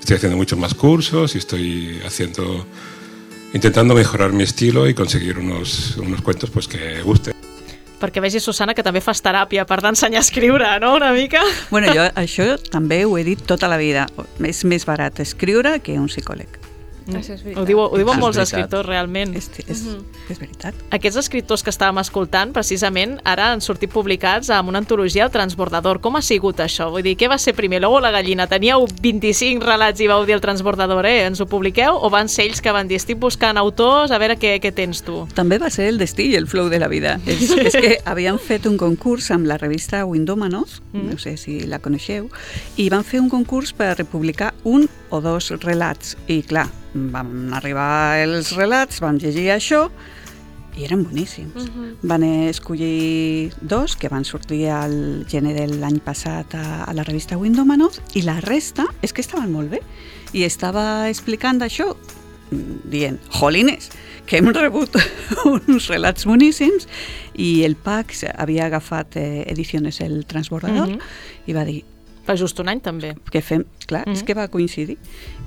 Estoy 0.00 0.16
haciendo 0.16 0.38
muchos 0.38 0.58
más 0.58 0.72
cursos 0.72 1.34
y 1.34 1.38
estoy 1.38 2.00
haciendo, 2.06 2.66
intentando 3.52 3.94
mejorar 3.94 4.32
mi 4.32 4.44
estilo 4.44 4.88
y 4.88 4.94
conseguir 4.94 5.38
unos, 5.38 5.98
unos 5.98 6.22
cuentos 6.22 6.48
pues, 6.48 6.66
que 6.66 7.02
gusten. 7.02 7.34
Perquè 8.02 8.18
vegi, 8.18 8.40
Susana, 8.42 8.74
que 8.74 8.82
també 8.82 8.98
fas 8.98 9.20
teràpia 9.22 9.62
per 9.62 9.78
d'ensenyar 9.84 10.18
a 10.18 10.26
escriure, 10.26 10.72
no?, 10.82 10.96
una 10.98 11.12
mica. 11.14 11.44
Bueno, 11.70 11.92
jo 11.94 12.08
això 12.18 12.56
també 12.72 13.04
ho 13.06 13.14
he 13.14 13.22
dit 13.22 13.46
tota 13.46 13.70
la 13.70 13.78
vida. 13.78 14.08
És 14.42 14.64
més 14.66 14.88
barat 14.88 15.22
escriure 15.22 15.78
que 15.86 15.94
un 16.00 16.10
psicòleg. 16.10 16.71
Això 17.18 17.34
és 17.34 17.42
veritat. 17.42 17.62
Ho, 17.62 17.66
diu, 17.66 17.78
ho 17.80 17.96
diuen 17.98 18.18
molts 18.20 18.36
veritat. 18.36 18.52
escriptors, 18.58 18.86
realment. 18.86 19.34
És, 19.36 19.48
és, 19.66 19.82
és 20.32 20.38
veritat. 20.40 20.74
Aquests 20.90 21.18
escriptors 21.22 21.62
que 21.62 21.70
estàvem 21.70 21.98
escoltant, 22.02 22.52
precisament, 22.52 23.18
ara 23.24 23.50
han 23.52 23.60
sortit 23.60 23.90
publicats 23.92 24.50
amb 24.50 24.68
una 24.72 24.78
antologia, 24.82 25.24
El 25.24 25.30
Transbordador. 25.34 26.00
Com 26.00 26.16
ha 26.16 26.22
sigut 26.22 26.60
això? 26.60 26.90
Vull 26.90 27.02
dir, 27.02 27.16
què 27.16 27.28
va 27.28 27.38
ser 27.38 27.54
primer, 27.54 27.80
l'ou 27.82 27.94
o 27.98 28.00
la 28.00 28.10
gallina? 28.14 28.46
Teníeu 28.46 28.86
25 29.02 29.64
relats 29.66 30.00
i 30.00 30.08
vau 30.08 30.24
dir 30.26 30.34
El 30.34 30.40
Transbordador, 30.44 31.06
eh? 31.06 31.26
Ens 31.26 31.40
ho 31.40 31.46
publiqueu? 31.46 31.96
O 32.00 32.10
van 32.10 32.28
ser 32.28 32.46
ells 32.48 32.60
que 32.62 32.72
van 32.72 32.88
dir, 32.88 32.96
estic 32.96 33.18
buscant 33.18 33.58
autors, 33.58 34.10
a 34.10 34.18
veure 34.18 34.36
què, 34.38 34.56
què 34.62 34.72
tens 34.74 35.02
tu? 35.02 35.26
També 35.34 35.58
va 35.58 35.70
ser 35.70 35.88
el 35.92 35.98
destí 35.98 36.30
i 36.32 36.36
el 36.36 36.46
flow 36.48 36.68
de 36.72 36.78
la 36.78 36.88
vida. 36.88 37.18
És, 37.26 37.50
és 37.50 37.72
que 37.76 37.96
havien 38.04 38.38
fet 38.38 38.66
un 38.66 38.76
concurs 38.80 39.30
amb 39.30 39.46
la 39.46 39.58
revista 39.58 40.04
Windómanos, 40.06 40.80
Mm. 40.92 41.08
no 41.10 41.16
sé 41.18 41.36
si 41.38 41.60
la 41.66 41.78
coneixeu, 41.78 42.26
i 42.76 42.88
van 42.92 43.02
fer 43.04 43.20
un 43.22 43.30
concurs 43.32 43.72
per 43.72 44.04
publicar 44.04 44.52
un 44.64 44.88
o 45.08 45.20
dos 45.24 45.50
relats. 45.62 46.16
I 46.28 46.42
clar, 46.42 46.66
van 46.94 47.52
arribar 47.56 48.18
els 48.22 48.52
relats, 48.56 49.00
vam 49.00 49.16
llegir 49.18 49.48
això 49.54 49.86
i 50.76 50.84
eren 50.86 51.02
boníssims. 51.04 51.66
Van 52.02 52.22
escollir 52.24 53.52
dos 53.60 53.94
que 53.96 54.08
van 54.08 54.24
sortir 54.24 54.68
al 54.72 55.26
gener 55.28 55.52
de 55.54 55.66
l'any 55.76 55.98
passat 56.00 56.54
a, 56.56 56.84
a 56.84 56.94
la 56.96 57.04
revista 57.04 57.36
Windómanos 57.36 58.00
i 58.16 58.22
la 58.24 58.38
resta 58.40 58.86
és 59.02 59.12
que 59.12 59.20
estaven 59.20 59.52
molt 59.52 59.70
bé. 59.70 59.82
I 60.32 60.44
estava 60.48 61.08
explicant 61.10 61.60
això, 61.60 61.90
dient, 62.50 63.18
jolines, 63.32 63.90
que 64.24 64.38
hem 64.38 64.48
rebut 64.54 64.96
uns 65.50 65.88
relats 65.92 66.24
boníssims 66.28 66.86
i 67.36 67.64
el 67.66 67.76
PAC 67.76 68.14
havia 68.36 68.66
agafat 68.70 69.16
eh, 69.20 69.44
edicions 69.52 70.00
El 70.00 70.24
Transbordador 70.28 70.88
Mhm. 70.88 71.00
i 71.48 71.52
va 71.56 71.64
dir 71.68 71.82
Fa 72.24 72.36
just 72.38 72.58
un 72.60 72.68
any, 72.68 72.78
també. 72.80 73.16
que 73.32 73.40
fem, 73.42 73.64
clar, 73.86 74.04
és 74.08 74.20
Mhm. 74.20 74.26
que 74.26 74.34
va 74.34 74.48
coincidir 74.48 74.96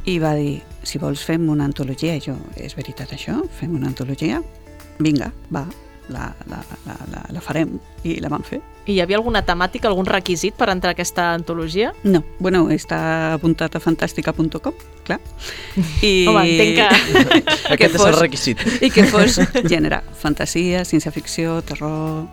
i 0.06 0.20
va 0.22 0.36
dir, 0.38 0.60
si 0.86 1.00
vols 1.02 1.24
fem 1.26 1.48
una 1.50 1.65
antologia 1.65 2.13
i 2.15 2.22
jo, 2.22 2.36
és 2.62 2.76
veritat 2.78 3.12
això? 3.15 3.39
Fem 3.60 3.74
una 3.76 3.88
antologia? 3.89 4.41
Vinga, 5.00 5.32
va, 5.52 5.65
la, 6.13 6.28
la, 6.48 6.60
la, 6.86 6.96
la, 7.12 7.22
la 7.34 7.41
farem 7.41 7.72
i 8.06 8.20
la 8.22 8.30
vam 8.30 8.44
fer. 8.46 8.60
I 8.86 8.94
hi 8.94 9.00
havia 9.02 9.18
alguna 9.18 9.41
temàtica, 9.41 9.89
algun 9.89 10.06
requisit 10.06 10.54
per 10.60 10.68
entrar 10.70 10.91
a 10.91 10.94
aquesta 10.94 11.32
antologia? 11.34 11.89
No, 12.06 12.22
bueno, 12.38 12.68
està 12.70 13.00
apuntat 13.34 13.76
a 13.76 13.82
fantàstica.com, 13.82 14.78
clar. 15.08 15.18
I... 16.06 16.12
Home, 16.30 16.46
entenc 16.46 16.78
que- 16.78 17.41
Aquest 17.74 17.98
és 17.98 18.06
el 18.06 18.20
requisit. 18.20 18.62
I 18.86 18.91
que 18.94 19.08
fos 19.10 19.39
gènere, 19.74 20.04
fantasia, 20.22 20.86
ciència-ficció, 20.86 21.58
terror, 21.65 22.28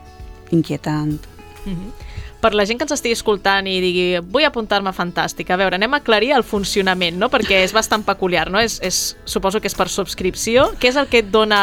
inquietant. 0.52 1.16
Mhm. 1.64 2.10
Per 2.42 2.52
la 2.58 2.64
gent 2.66 2.80
que 2.80 2.86
ens 2.88 2.94
estigui 2.96 3.14
escoltant 3.14 3.68
i 3.70 3.76
digui 3.78 4.06
vull 4.34 4.42
apuntar-me 4.48 4.90
a 4.90 4.96
Fantàstica, 4.96 5.54
a 5.54 5.60
veure, 5.60 5.78
anem 5.78 5.94
a 5.94 6.00
aclarir 6.02 6.32
el 6.34 6.42
funcionament, 6.42 7.14
no? 7.20 7.28
perquè 7.30 7.60
és 7.62 7.74
bastant 7.74 8.02
peculiar, 8.02 8.48
no? 8.50 8.58
És, 8.58 8.80
és, 8.82 8.98
suposo 9.30 9.60
que 9.62 9.70
és 9.70 9.78
per 9.78 9.86
subscripció. 9.86 10.72
Què 10.82 10.90
és 10.90 10.98
el 10.98 11.06
que 11.06 11.22
et 11.22 11.30
dona 11.30 11.62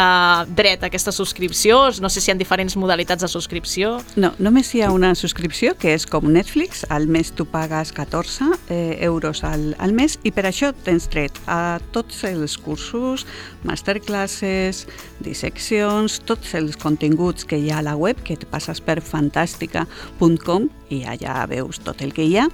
uh, 0.00 0.46
dret 0.56 0.82
a 0.82 0.88
aquesta 0.88 1.12
subscripció? 1.12 1.78
No 2.00 2.08
sé 2.08 2.22
si 2.22 2.30
hi 2.30 2.34
ha 2.34 2.38
diferents 2.38 2.76
modalitats 2.80 3.24
de 3.24 3.28
subscripció. 3.30 3.98
No, 4.20 4.32
només 4.42 4.72
hi 4.74 4.82
ha 4.84 4.90
una 4.94 5.12
subscripció 5.18 5.74
que 5.78 5.92
és 5.94 6.06
com 6.08 6.30
Netflix, 6.32 6.84
al 6.88 7.08
mes 7.10 7.32
tu 7.36 7.46
pagues 7.50 7.92
14 7.96 8.48
eh, 8.68 8.98
euros 9.06 9.44
al, 9.44 9.74
al 9.78 9.94
mes 9.96 10.18
i 10.24 10.32
per 10.34 10.46
això 10.48 10.72
tens 10.86 11.08
dret 11.12 11.36
a 11.50 11.78
tots 11.94 12.24
els 12.28 12.56
cursos, 12.60 13.26
masterclasses, 13.68 14.86
disseccions, 15.20 16.20
tots 16.26 16.56
els 16.58 16.80
continguts 16.80 17.44
que 17.44 17.60
hi 17.60 17.70
ha 17.70 17.80
a 17.80 17.86
la 17.90 17.96
web, 17.98 18.20
que 18.24 18.38
et 18.38 18.48
passes 18.50 18.80
per 18.80 19.00
fantàstica.com 19.04 20.70
i 20.90 21.04
allà 21.06 21.44
veus 21.50 21.82
tot 21.84 22.02
el 22.02 22.16
que 22.16 22.26
hi 22.26 22.36
ha. 22.40 22.48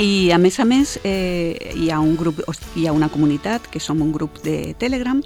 I 0.00 0.30
a 0.32 0.38
més 0.40 0.56
a 0.56 0.64
més 0.64 0.94
eh, 1.04 1.52
hi 1.76 1.90
ha 1.92 1.98
un 2.00 2.14
grup, 2.16 2.38
hi 2.80 2.86
ha 2.88 2.94
una 2.96 3.10
comunitat 3.12 3.66
que 3.68 3.80
som 3.80 4.00
un 4.00 4.08
grup 4.12 4.38
de 4.40 4.72
Telegram 4.80 5.18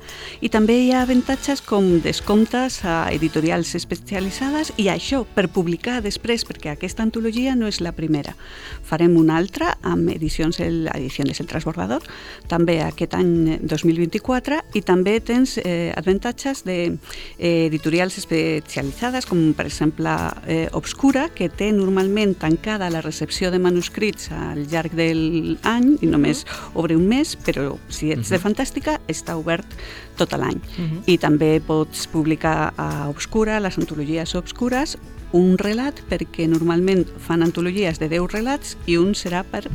i 0.42 0.48
també 0.50 0.74
hi 0.82 0.88
ha 0.90 1.04
avantatges 1.04 1.60
com 1.62 2.00
descomptes 2.02 2.80
a 2.82 3.12
editorials 3.14 3.76
especialitzades 3.78 4.72
i 4.82 4.88
això 4.90 5.20
per 5.36 5.46
publicar 5.54 6.00
després 6.02 6.42
perquè 6.48 6.72
aquesta 6.72 7.04
antologia 7.06 7.54
no 7.54 7.70
és 7.70 7.78
la 7.78 7.92
primera. 7.94 8.34
Farem 8.82 9.14
una 9.14 9.36
altra 9.38 9.76
amb 9.86 10.10
edicions 10.10 10.58
el, 10.58 10.90
edicions 10.96 11.38
El 11.38 11.46
Transbordador 11.46 12.02
també 12.50 12.80
aquest 12.82 13.14
any 13.14 13.60
2024 13.62 14.60
i 14.74 14.82
també 14.82 15.20
tens 15.22 15.60
eh, 15.62 15.94
avantatges 15.94 16.64
de 16.66 16.98
eh, 17.38 17.70
especialitzades 17.70 19.30
com 19.30 19.54
per 19.54 19.70
exemple 19.70 20.10
eh, 20.48 20.66
Obscura 20.74 21.28
que 21.30 21.46
té 21.48 21.70
normalment 21.70 22.34
tancada 22.34 22.90
la 22.90 23.00
recepció 23.00 23.54
de 23.54 23.62
manuscrits 23.62 24.32
al 24.56 24.66
llarg 24.72 24.94
de 24.96 25.08
l'any 25.14 25.92
i 26.00 26.08
només 26.10 26.44
obre 26.74 26.96
un 26.96 27.06
mes, 27.08 27.36
però 27.46 27.76
si 27.92 28.10
ets 28.14 28.32
de 28.32 28.40
Fantàstica 28.42 28.98
està 29.08 29.36
obert 29.38 29.76
tot 30.16 30.32
l'any. 30.32 30.60
Mhm. 30.78 31.02
I 31.06 31.18
també 31.18 31.60
pots 31.60 32.06
publicar 32.06 32.72
a 32.76 33.08
Obscura, 33.08 33.60
les 33.60 33.78
antologies 33.78 34.34
obscures, 34.34 34.96
un 35.32 35.58
relat, 35.58 36.00
perquè 36.08 36.48
normalment 36.48 37.04
fan 37.18 37.42
antologies 37.42 37.98
de 37.98 38.08
10 38.08 38.32
relats 38.32 38.76
i 38.86 38.96
un 38.96 39.14
serà 39.14 39.44
per 39.44 39.66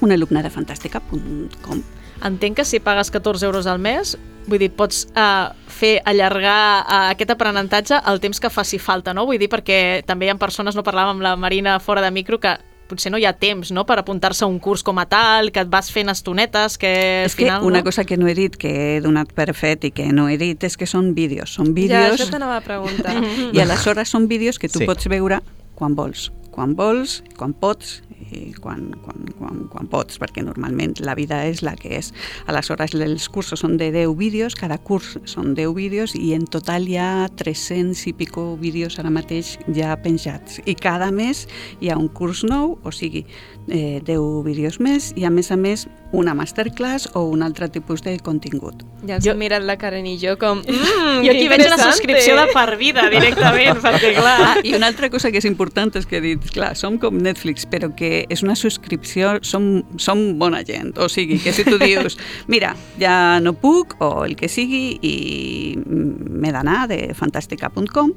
un 0.00 0.12
alumne 0.12 0.42
de 0.42 0.50
fantàstica.com. 0.50 1.82
Entenc 2.24 2.56
que 2.56 2.64
si 2.64 2.80
pagues 2.80 3.10
14 3.10 3.46
euros 3.46 3.66
al 3.66 3.78
mes, 3.78 4.16
vull 4.48 4.58
dir, 4.58 4.70
pots 4.74 5.04
uh, 5.12 5.52
fer 5.70 5.98
allargar 6.08 6.82
uh, 6.82 7.10
aquest 7.12 7.30
aprenentatge 7.34 8.00
el 8.10 8.18
temps 8.20 8.40
que 8.40 8.50
faci 8.50 8.80
falta, 8.82 9.14
no? 9.14 9.26
Vull 9.28 9.38
dir, 9.38 9.50
perquè 9.52 10.02
també 10.06 10.26
hi 10.26 10.32
ha 10.32 10.38
persones, 10.40 10.74
no 10.74 10.86
parlàvem 10.86 11.18
amb 11.18 11.26
la 11.26 11.36
Marina 11.36 11.78
fora 11.78 12.02
de 12.02 12.10
micro, 12.10 12.40
que 12.42 12.56
potser 12.88 13.12
no 13.12 13.18
hi 13.20 13.26
ha 13.28 13.34
temps 13.36 13.70
no? 13.76 13.84
per 13.86 13.98
apuntar-se 14.00 14.44
a 14.44 14.48
un 14.50 14.58
curs 14.58 14.82
com 14.82 14.98
a 14.98 15.04
tal, 15.06 15.52
que 15.52 15.60
et 15.64 15.70
vas 15.70 15.90
fent 15.94 16.08
estonetes, 16.10 16.78
que 16.80 16.88
al 17.22 17.26
És 17.28 17.36
que 17.36 17.44
final... 17.44 17.62
una 17.68 17.82
no? 17.82 17.84
cosa 17.84 18.04
que 18.08 18.16
no 18.16 18.26
he 18.28 18.34
dit, 18.34 18.56
que 18.56 18.72
he 18.96 19.00
donat 19.04 19.32
per 19.36 19.52
fet 19.54 19.84
i 19.84 19.92
que 19.92 20.08
no 20.12 20.28
he 20.28 20.38
dit, 20.40 20.64
és 20.64 20.76
que 20.80 20.86
són 20.88 21.12
vídeos. 21.14 21.54
Són 21.60 21.70
Ja, 21.70 21.76
vídeos... 21.80 22.16
això 22.20 22.30
t'anava 22.32 22.56
a 22.58 22.64
preguntar. 22.64 23.14
I 23.54 23.60
aleshores 23.62 24.08
són 24.08 24.26
vídeos 24.28 24.58
que 24.58 24.68
tu 24.68 24.80
Sí. 24.80 24.86
pots 24.88 25.06
veure 25.08 25.40
quan 25.78 25.94
vols. 25.94 26.30
Quan 26.50 26.72
vols, 26.74 27.20
quan 27.38 27.52
pots, 27.54 28.00
i 28.32 28.52
quan, 28.58 28.90
quan, 29.04 29.28
quan, 29.38 29.64
quan 29.72 29.88
pots, 29.90 30.18
perquè 30.20 30.44
normalment 30.44 30.96
la 31.04 31.14
vida 31.18 31.40
és 31.48 31.62
la 31.66 31.74
que 31.78 31.92
és. 31.98 32.12
Aleshores, 32.48 32.94
els 32.94 33.28
cursos 33.32 33.62
són 33.64 33.76
de 33.80 33.90
10 33.94 34.14
vídeos, 34.18 34.56
cada 34.58 34.78
curs 34.78 35.16
són 35.28 35.54
10 35.58 35.74
vídeos 35.76 36.14
i 36.18 36.32
en 36.36 36.46
total 36.46 36.88
hi 36.88 36.98
ha 37.00 37.28
300 37.38 38.06
i 38.10 38.14
pico 38.18 38.50
vídeos 38.60 38.98
ara 38.98 39.12
mateix 39.12 39.56
ja 39.74 39.96
penjats. 40.02 40.60
I 40.66 40.76
cada 40.78 41.10
mes 41.14 41.46
hi 41.80 41.92
ha 41.92 41.98
un 41.98 42.08
curs 42.08 42.44
nou, 42.46 42.76
o 42.82 42.92
sigui, 42.94 43.24
eh, 43.68 44.00
10 44.04 44.42
vídeos 44.46 44.80
més 44.80 45.12
i 45.16 45.24
a 45.24 45.30
més 45.30 45.52
a 45.52 45.56
més 45.60 45.86
una 46.10 46.32
masterclass 46.32 47.10
o 47.12 47.26
un 47.28 47.42
altre 47.42 47.68
tipus 47.68 48.00
de 48.02 48.14
contingut. 48.24 48.80
Ja 49.06 49.18
ens 49.18 49.26
jo... 49.26 49.32
hem 49.34 49.42
mirat 49.42 49.62
la 49.68 49.76
Karen 49.76 50.06
i 50.08 50.14
jo 50.20 50.38
com... 50.40 50.62
Mm, 50.64 51.18
jo 51.26 51.34
aquí 51.34 51.48
veig 51.50 51.66
una 51.66 51.76
subscripció 51.76 52.36
de 52.38 52.46
per 52.54 52.76
vida 52.80 53.04
directament, 53.14 53.76
perquè 53.84 54.14
clar... 54.16 54.36
Ah, 54.46 54.54
I 54.64 54.72
una 54.78 54.88
altra 54.88 55.10
cosa 55.12 55.30
que 55.30 55.42
és 55.42 55.48
important 55.48 55.92
és 56.00 56.08
que 56.08 56.16
he 56.18 56.24
dit, 56.24 56.48
clar, 56.54 56.72
som 56.80 56.96
com 57.02 57.18
Netflix, 57.20 57.68
però 57.68 57.90
que 57.94 58.24
és 58.32 58.42
una 58.46 58.56
subscripció, 58.56 59.36
som, 59.44 59.82
som 60.00 60.24
bona 60.40 60.62
gent, 60.64 60.94
o 60.96 61.10
sigui, 61.12 61.38
que 61.44 61.52
si 61.52 61.66
tu 61.68 61.76
dius, 61.84 62.16
mira, 62.48 62.72
ja 63.00 63.38
no 63.44 63.52
puc, 63.60 63.98
o 64.00 64.24
el 64.24 64.36
que 64.40 64.48
sigui, 64.48 64.96
i 65.04 65.76
m'he 65.84 66.52
d'anar 66.54 66.86
de 66.88 67.02
fantàstica.com, 67.18 68.14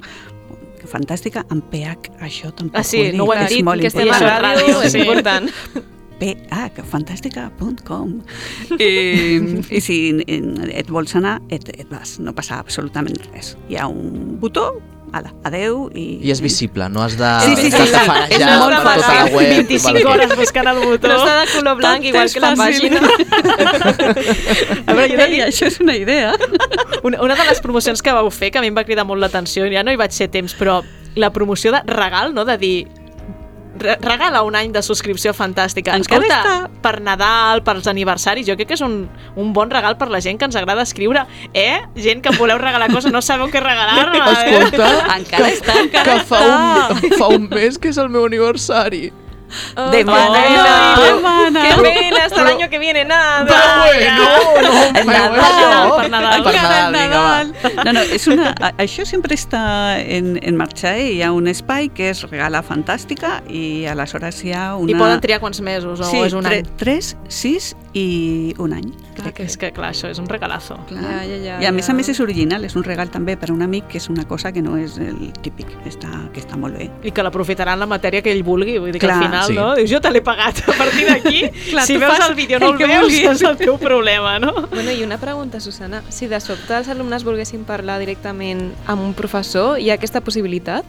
fantàstica 0.88 1.44
amb 1.52 1.68
PH, 1.70 2.16
això 2.24 2.50
tampoc 2.56 2.80
ah, 2.80 2.82
sí, 2.86 2.98
ho 2.98 3.04
he 3.04 3.10
dit, 3.12 3.18
no 3.20 3.28
ho 3.28 3.34
hem 3.36 3.44
és 3.46 3.52
dit, 3.58 3.64
molt 3.68 3.84
que 3.84 3.92
estem 3.92 4.08
a 4.08 4.16
important. 4.16 4.44
ràdio, 4.48 4.80
és 4.82 4.92
Sí. 4.96 5.04
important. 5.04 5.91
phfantàstica.com 6.22 8.14
I, 8.78 8.90
i 9.76 9.82
si 9.82 9.98
et 10.22 10.88
vols 10.92 11.16
anar, 11.18 11.40
et, 11.52 11.68
et 11.74 11.88
vas, 11.90 12.18
no 12.22 12.34
passa 12.36 12.62
absolutament 12.62 13.18
res. 13.32 13.56
Hi 13.68 13.76
ha 13.80 13.88
un 13.90 14.38
botó, 14.42 14.70
ala, 15.12 15.30
adeu 15.44 15.90
i... 15.94 16.04
I 16.24 16.32
és 16.32 16.40
visible, 16.42 16.86
no 16.92 17.02
has 17.04 17.16
de... 17.20 17.30
Sí, 17.44 17.56
sí, 17.58 17.70
sí, 17.70 17.84
sí. 17.90 17.98
És 18.32 18.44
molt 18.46 18.76
per 18.78 18.78
tota 18.80 18.94
la 18.96 19.08
fàcil. 19.08 19.34
web. 19.36 19.50
25 19.60 19.84
vale, 19.88 20.04
hores 20.12 20.32
buscant 20.38 20.70
el 20.72 20.80
botó. 20.80 21.10
No 21.10 21.18
està 21.18 21.34
de 21.36 21.46
color 21.52 21.76
blanc, 21.80 22.08
igual 22.08 22.30
és 22.30 22.36
que 22.36 22.42
la 22.42 22.52
pàgina. 22.58 23.02
A 24.88 24.96
veure, 24.96 25.10
jo 25.12 25.18
de 25.20 25.28
Ei, 25.28 25.42
això 25.44 25.68
és 25.68 25.78
una 25.84 25.96
idea. 25.98 26.32
Una, 27.04 27.20
una 27.24 27.36
de 27.36 27.46
les 27.50 27.60
promocions 27.64 28.02
que 28.02 28.16
vau 28.16 28.30
fer, 28.32 28.50
que 28.52 28.60
a 28.60 28.64
mi 28.64 28.72
em 28.72 28.76
va 28.76 28.86
cridar 28.88 29.04
molt 29.08 29.20
l'atenció, 29.22 29.68
ja 29.72 29.84
no 29.84 29.92
hi 29.92 30.00
vaig 30.00 30.16
ser 30.16 30.30
temps, 30.32 30.56
però 30.58 30.80
la 31.16 31.32
promoció 31.32 31.72
de 31.74 31.82
regal, 31.92 32.32
no?, 32.34 32.46
de 32.48 32.56
dir 32.60 32.76
regala 33.82 34.42
un 34.46 34.56
any 34.58 34.72
de 34.72 34.82
subscripció 34.82 35.34
fantàstica. 35.36 35.96
Encara 35.98 36.26
Escolta, 36.26 36.70
per 36.82 37.00
Nadal, 37.04 37.62
pels 37.66 37.88
aniversaris, 37.90 38.46
jo 38.48 38.56
crec 38.58 38.72
que 38.72 38.78
és 38.78 38.84
un, 38.84 39.06
un 39.36 39.52
bon 39.56 39.70
regal 39.72 39.96
per 40.00 40.10
la 40.12 40.22
gent 40.24 40.40
que 40.40 40.48
ens 40.48 40.58
agrada 40.58 40.86
escriure. 40.86 41.26
Eh? 41.54 41.82
Gent 41.96 42.22
que 42.24 42.34
voleu 42.38 42.60
regalar 42.62 42.90
coses, 42.92 43.12
no 43.12 43.22
sabeu 43.22 43.50
què 43.52 43.62
regalar-me. 43.62 44.22
Escolta, 44.32 44.88
eh? 44.88 45.02
Encara 45.18 45.48
que, 45.48 45.56
està, 45.58 45.80
encara 45.82 46.06
que 46.06 46.20
fa 46.28 46.44
un, 46.46 47.18
fa 47.18 47.32
un 47.34 47.50
mes 47.52 47.78
que 47.78 47.92
és 47.92 48.00
el 48.02 48.12
meu 48.12 48.26
aniversari. 48.28 49.10
Oh, 49.76 49.90
Demana, 49.90 50.42
qué 50.96 51.02
demana. 51.12 51.62
Qué 51.62 51.82
pena, 51.82 52.24
hasta 52.26 52.40
el 52.42 52.46
año 52.48 52.68
que 52.70 52.78
viene 52.78 53.04
nada. 53.04 53.44
bueno, 53.44 54.62
no 54.62 54.82
En 54.84 54.94
feu 54.94 55.06
Nadal, 55.06 55.92
per 55.96 56.10
Nadal. 56.10 56.42
Per 56.44 56.54
Nadal, 56.54 56.92
vinga, 56.92 57.20
va. 57.20 57.84
No, 57.84 57.92
no, 57.92 58.00
és 58.00 58.26
una, 58.26 58.54
a- 58.60 58.72
això 58.82 59.04
sempre 59.08 59.34
està 59.34 59.98
en, 60.00 60.38
en 60.42 60.56
marxa, 60.56 60.96
eh? 60.96 61.12
Hi 61.16 61.22
ha 61.22 61.32
un 61.32 61.48
espai 61.48 61.88
que 61.94 62.10
és 62.10 62.22
Regala 62.30 62.62
Fantàstica 62.62 63.40
i 63.48 63.84
aleshores 63.90 64.42
hi 64.44 64.52
ha 64.56 64.74
una... 64.76 64.90
I 64.92 64.98
poden 64.98 65.20
triar 65.24 65.40
quants 65.40 65.60
mesos, 65.60 66.00
o 66.00 66.04
sí, 66.10 66.20
és 66.26 66.32
un 66.36 66.44
tre, 66.46 66.62
any? 66.62 66.76
Tres, 66.80 67.14
sis 67.28 67.72
i 67.92 68.54
un 68.58 68.72
any. 68.72 68.88
Ah, 69.22 69.30
que 69.36 69.44
és 69.44 69.56
que, 69.60 69.68
clar, 69.74 69.90
això 69.92 70.08
és 70.10 70.18
un 70.18 70.26
regalazo. 70.30 70.78
Clar. 70.88 71.02
Ja, 71.02 71.18
ja, 71.28 71.36
ja, 71.36 71.56
I 71.60 71.66
a 71.68 71.72
més 71.74 71.86
ja. 71.86 71.92
a 71.92 71.96
més 71.96 72.08
és 72.08 72.20
original, 72.24 72.64
és 72.64 72.74
un 72.78 72.84
regal 72.86 73.10
també 73.12 73.36
per 73.36 73.50
a 73.50 73.52
un 73.52 73.62
amic, 73.62 73.90
que 73.92 74.00
és 74.00 74.08
una 74.08 74.24
cosa 74.28 74.52
que 74.52 74.62
no 74.64 74.78
és 74.80 74.96
el 75.02 75.32
típic, 75.44 75.68
està, 75.88 76.08
que 76.32 76.40
està 76.40 76.56
molt 76.56 76.78
bé. 76.78 76.88
I 77.04 77.12
que 77.12 77.24
l'aprofitaran 77.24 77.78
la 77.78 77.88
matèria 77.90 78.22
que 78.24 78.32
ell 78.32 78.42
vulgui. 78.46 78.78
Vull 78.78 78.92
dir 78.94 79.00
que 79.02 79.06
Clar, 79.06 79.18
al 79.18 79.26
final, 79.28 79.46
sí. 79.50 79.58
no? 79.58 79.68
Dius, 79.76 79.90
jo 79.92 80.00
te 80.00 80.10
l'he 80.14 80.22
pagat. 80.24 80.62
A 80.72 80.76
partir 80.78 81.06
d'aquí, 81.10 81.44
Clar, 81.70 81.86
si 81.86 81.98
veus 82.00 82.16
fas 82.16 82.28
el 82.30 82.34
vídeo 82.34 82.58
no 82.58 82.72
el 82.72 82.72
el 82.72 82.78
que 82.78 82.86
veus, 82.88 83.02
vulguis. 83.02 83.28
és 83.30 83.44
el 83.50 83.60
teu 83.60 83.76
problema, 83.78 84.38
no? 84.38 84.54
Bueno, 84.72 84.90
i 84.90 85.04
una 85.04 85.18
pregunta, 85.20 85.60
Susana. 85.60 86.02
Si 86.08 86.26
de 86.28 86.40
sobte 86.40 86.78
els 86.78 86.88
alumnes 86.88 87.24
volguessin 87.28 87.64
parlar 87.68 87.98
directament 88.00 88.70
amb 88.86 89.04
un 89.04 89.12
professor, 89.14 89.78
hi 89.78 89.90
ha 89.90 89.98
aquesta 90.00 90.22
possibilitat? 90.24 90.84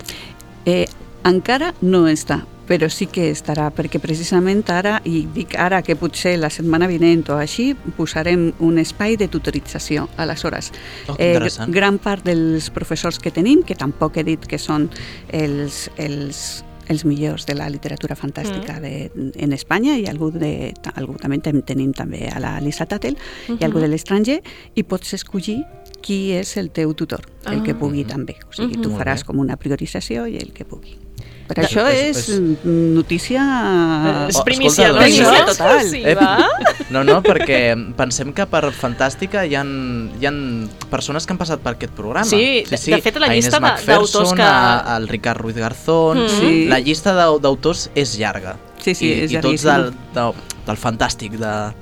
Eh, 0.66 0.88
encara 1.28 1.74
no 1.82 2.06
està, 2.08 2.44
però 2.68 2.88
sí 2.90 3.08
que 3.08 3.30
estarà, 3.32 3.70
perquè 3.76 4.00
precisament 4.00 4.64
ara, 4.72 5.02
i 5.04 5.26
dic 5.36 5.56
ara 5.60 5.82
que 5.84 5.96
potser 6.00 6.38
la 6.40 6.50
setmana 6.50 6.88
vinent 6.88 7.26
o 7.30 7.38
així, 7.38 7.74
posarem 7.98 8.54
un 8.60 8.78
espai 8.80 9.18
de 9.18 9.28
tutorització. 9.28 10.08
Aleshores, 10.18 10.72
Oh, 11.08 11.16
que 11.16 11.34
interessant. 11.34 11.74
gran 11.74 11.98
part 12.00 12.24
dels 12.26 12.70
professors 12.70 13.20
que 13.20 13.32
tenim, 13.32 13.64
que 13.64 13.76
tampoc 13.76 14.16
he 14.18 14.24
dit 14.24 14.46
que 14.48 14.58
són 14.58 14.90
els, 15.32 15.90
els, 15.98 16.64
els 16.88 17.06
millors 17.06 17.46
de 17.46 17.56
la 17.56 17.70
literatura 17.70 18.16
fantàstica 18.16 18.80
de, 18.80 19.10
en 19.36 19.54
Espanya 19.54 19.98
i 20.00 20.06
algú, 20.08 20.32
de, 20.32 20.74
algú 20.96 21.16
també 21.20 21.40
ten- 21.40 21.62
tenim 21.64 21.94
també 21.94 22.28
a 22.30 22.40
la 22.40 22.58
Lisa 22.62 22.86
Tattel 22.86 23.18
i 23.60 23.64
algú 23.64 23.80
de 23.80 23.88
l'estranger 23.88 24.42
i 24.76 24.84
pots 24.84 25.14
escollir 25.14 25.62
qui 26.04 26.32
és 26.36 26.58
el 26.58 26.70
teu 26.72 26.94
tutor, 26.94 27.22
el 27.48 27.62
que 27.64 27.72
Ah. 27.72 27.80
pugui 27.80 28.04
també. 28.04 28.36
O 28.50 28.54
sigui, 28.54 28.76
tu 28.82 28.90
Molt 28.90 29.02
faràs 29.02 29.22
bé. 29.24 29.26
com 29.28 29.40
una 29.40 29.56
priorització 29.56 30.28
i 30.28 30.38
el 30.38 30.52
que 30.52 30.66
pugui. 30.66 30.98
Per 31.48 31.58
De- 31.58 31.64
això 31.68 31.84
és- 31.92 32.18
és, 32.18 32.30
és- 32.30 32.64
notícia... 32.64 33.42
És 34.30 34.38
Oh, 34.40 34.44
primícia, 34.46 34.88
escolta, 34.88 34.94
no? 34.94 35.00
Primícia 35.00 35.32
Això? 35.34 35.46
total. 35.46 35.90
Sí, 35.90 36.02
Eh, 36.06 36.16
va. 36.16 36.48
No, 36.94 37.04
no, 37.04 37.22
perquè 37.24 37.74
pensem 37.98 38.32
que 38.34 38.46
per 38.46 38.70
Fantàstica 38.72 39.44
hi 39.46 39.56
ha, 39.56 39.64
hi 39.66 40.26
ha 40.28 40.32
persones 40.92 41.26
que 41.26 41.34
han 41.34 41.40
passat 41.42 41.60
per 41.60 41.74
aquest 41.76 41.94
programa. 41.98 42.24
Sí, 42.26 42.64
de- 42.70 42.78
de 42.78 43.02
fet, 43.02 43.18
la 43.18 43.28
A 43.28 43.34
llista 43.36 43.60
d'autors 43.60 44.34
que- 44.34 44.42
a- 44.42 44.96
al 44.96 45.08
Ricard 45.08 45.42
Ruiz 45.42 45.58
Garzón... 45.58 46.26
Mm. 46.26 46.30
Sí. 46.40 46.66
La 46.70 46.80
llista 46.80 47.14
d'au- 47.18 47.40
d'autors 47.42 47.90
és 47.96 48.16
llarga. 48.18 48.56
Sí, 48.80 48.96
sí, 48.96 49.08
I, 49.08 49.12
és 49.26 49.32
I 49.32 49.42
tots 49.42 49.64
del, 49.64 49.92
del, 50.14 50.34
del 50.68 50.78
fantàstic, 50.78 51.32
de, 51.40 51.74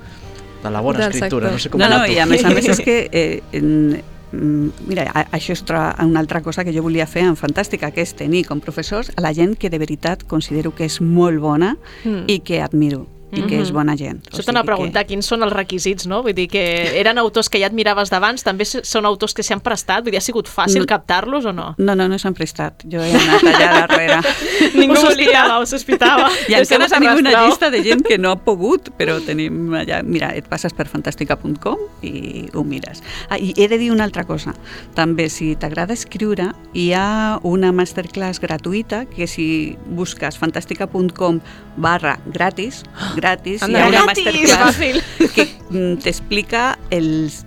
de 0.62 0.70
la 0.70 0.80
bona 0.80 0.98
Del 1.06 1.10
escriptura. 1.14 1.50
sector. 1.50 1.52
No 1.52 1.58
sé 1.58 1.70
com 1.70 1.80
No, 1.80 1.88
no, 1.88 2.06
i 2.06 2.18
a 2.18 2.26
més 2.30 2.44
a 2.44 2.50
més 2.50 2.68
és 2.68 2.80
que 2.80 3.08
eh, 3.12 3.42
en, 3.52 4.02
mira, 4.32 5.10
a- 5.14 5.28
això 5.36 5.52
és 5.52 5.64
una 6.04 6.20
altra 6.20 6.40
cosa 6.42 6.64
que 6.64 6.72
jo 6.72 6.82
volia 6.82 7.06
fer 7.06 7.22
en 7.22 7.36
Fantàstica, 7.36 7.90
que 7.92 8.00
és 8.02 8.14
tenir 8.14 8.44
com 8.46 8.60
professors 8.60 9.12
a 9.16 9.20
la 9.20 9.32
gent 9.34 9.56
que 9.58 9.70
de 9.70 9.78
veritat 9.78 10.24
considero 10.26 10.74
que 10.74 10.84
és 10.84 11.00
molt 11.00 11.38
bona 11.40 11.76
Mm. 12.04 12.24
i 12.28 12.38
que 12.40 12.62
admiro 12.62 13.06
i 13.32 13.42
que 13.48 13.60
és 13.62 13.70
bona 13.72 13.94
gent. 13.96 14.20
Això 14.30 14.44
t'anava 14.44 14.66
a 14.66 14.70
preguntar, 14.74 15.04
quins 15.08 15.26
són 15.26 15.42
els 15.46 15.52
requisits, 15.54 16.06
no? 16.06 16.22
Vull 16.22 16.34
dir 16.36 16.48
que 16.52 16.62
eren 17.00 17.18
autors 17.18 17.48
que 17.48 17.58
ja 17.62 17.66
admiraves 17.70 18.10
d'abans, 18.12 18.44
també 18.44 18.66
són 18.68 19.06
autors 19.08 19.32
que 19.34 19.42
s'hi 19.42 19.54
han 19.56 19.62
prestat? 19.64 20.04
Vull 20.04 20.12
dir, 20.12 20.18
ha 20.20 20.24
sigut 20.24 20.48
fàcil 20.52 20.82
No. 20.82 20.86
captar-los 20.90 21.44
o 21.48 21.52
no? 21.52 21.74
No, 21.78 21.94
no, 21.96 22.08
no 22.08 22.18
s'han 22.18 22.34
prestat. 22.34 22.82
Jo 22.90 23.00
he 23.02 23.12
anat 23.16 23.42
allà 23.48 23.70
darrere. 23.80 24.18
Ningú 24.78 24.96
ho 24.98 25.00
sospitava, 25.06 25.58
ho 25.62 25.66
sospitava. 25.66 26.28
I 26.48 26.58
encara 26.60 26.88
tenim 26.92 27.22
una 27.22 27.32
llista 27.46 27.70
de 27.70 27.82
gent 27.82 28.02
que 28.06 28.18
no 28.18 28.32
ha 28.32 28.36
pogut, 28.36 28.90
però 28.98 29.18
tenim 29.24 29.72
allà... 29.80 30.02
Mira, 30.04 30.32
et 30.36 30.48
passes 30.50 30.74
per 30.76 30.86
fantàstica.com 30.90 31.78
i 32.04 32.48
ho 32.52 32.64
mires. 32.64 33.00
Ah, 33.30 33.38
I 33.38 33.54
he 33.56 33.68
de 33.68 33.78
dir 33.78 33.90
una 33.94 34.04
altra 34.04 34.24
cosa. 34.28 34.52
També, 34.94 35.28
si 35.32 35.54
t'agrada 35.56 35.94
escriure, 35.96 36.50
hi 36.74 36.90
ha 36.92 37.38
una 37.48 37.72
masterclass 37.72 38.40
gratuïta 38.42 39.04
que 39.08 39.26
si 39.30 39.76
busques 39.86 40.36
fantàstica.com 40.40 41.40
barra 41.76 42.18
gratis, 42.26 42.82
gratis, 43.22 43.62
Anda, 43.64 43.78
hi 43.78 43.82
ha 43.82 43.88
una 43.88 44.02
gratis, 44.04 44.52
masterclass 44.52 45.32
que 45.38 45.46
mm, 45.70 45.94
t'explica 46.04 46.64
els, 46.92 47.40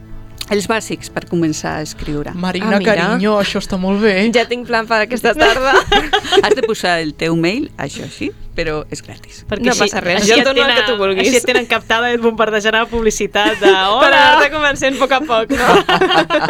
els 0.54 0.68
bàsics 0.72 1.12
per 1.14 1.26
començar 1.30 1.76
a 1.80 1.84
escriure. 1.86 2.34
Marina, 2.34 2.72
Ah, 2.76 2.80
mira. 2.80 2.96
carinyo, 2.96 3.36
això 3.44 3.60
està 3.64 3.78
molt 3.82 4.02
bé. 4.04 4.16
Ja 4.36 4.48
tinc 4.50 4.66
plan 4.72 4.88
per 4.90 5.04
aquesta 5.06 5.36
tarda. 5.38 5.76
Has 6.44 6.56
de 6.58 6.64
posar 6.66 7.00
el 7.04 7.14
teu 7.18 7.36
mail, 7.36 7.70
això 7.78 8.08
sí, 8.10 8.32
però 8.56 8.86
és 8.90 9.02
gratis. 9.04 9.44
Perquè 9.50 9.66
No 9.66 9.72
així- 9.74 9.84
passa 9.86 10.00
res, 10.02 10.22
així 10.22 10.32
jo 10.32 10.38
et 10.40 10.46
dono 10.46 10.62
el 10.62 10.68
tenen- 10.70 10.78
que 10.86 10.92
tu 10.92 10.98
vulguis. 10.98 11.28
Així 11.28 11.38
et 11.38 11.46
tenen 11.46 11.66
captada 11.68 12.10
i 12.12 12.16
et 12.16 12.22
bombardejaran 12.22 12.84
la 12.86 12.90
publicitat 12.90 13.60
de 13.60 13.68
Per 13.68 13.74
hola. 13.76 14.08
anar-te 14.08 14.52
convencent 14.52 14.96
a 14.96 15.00
poc 15.00 15.12
a 15.12 15.20
poc, 15.22 15.50
no? 15.52 15.68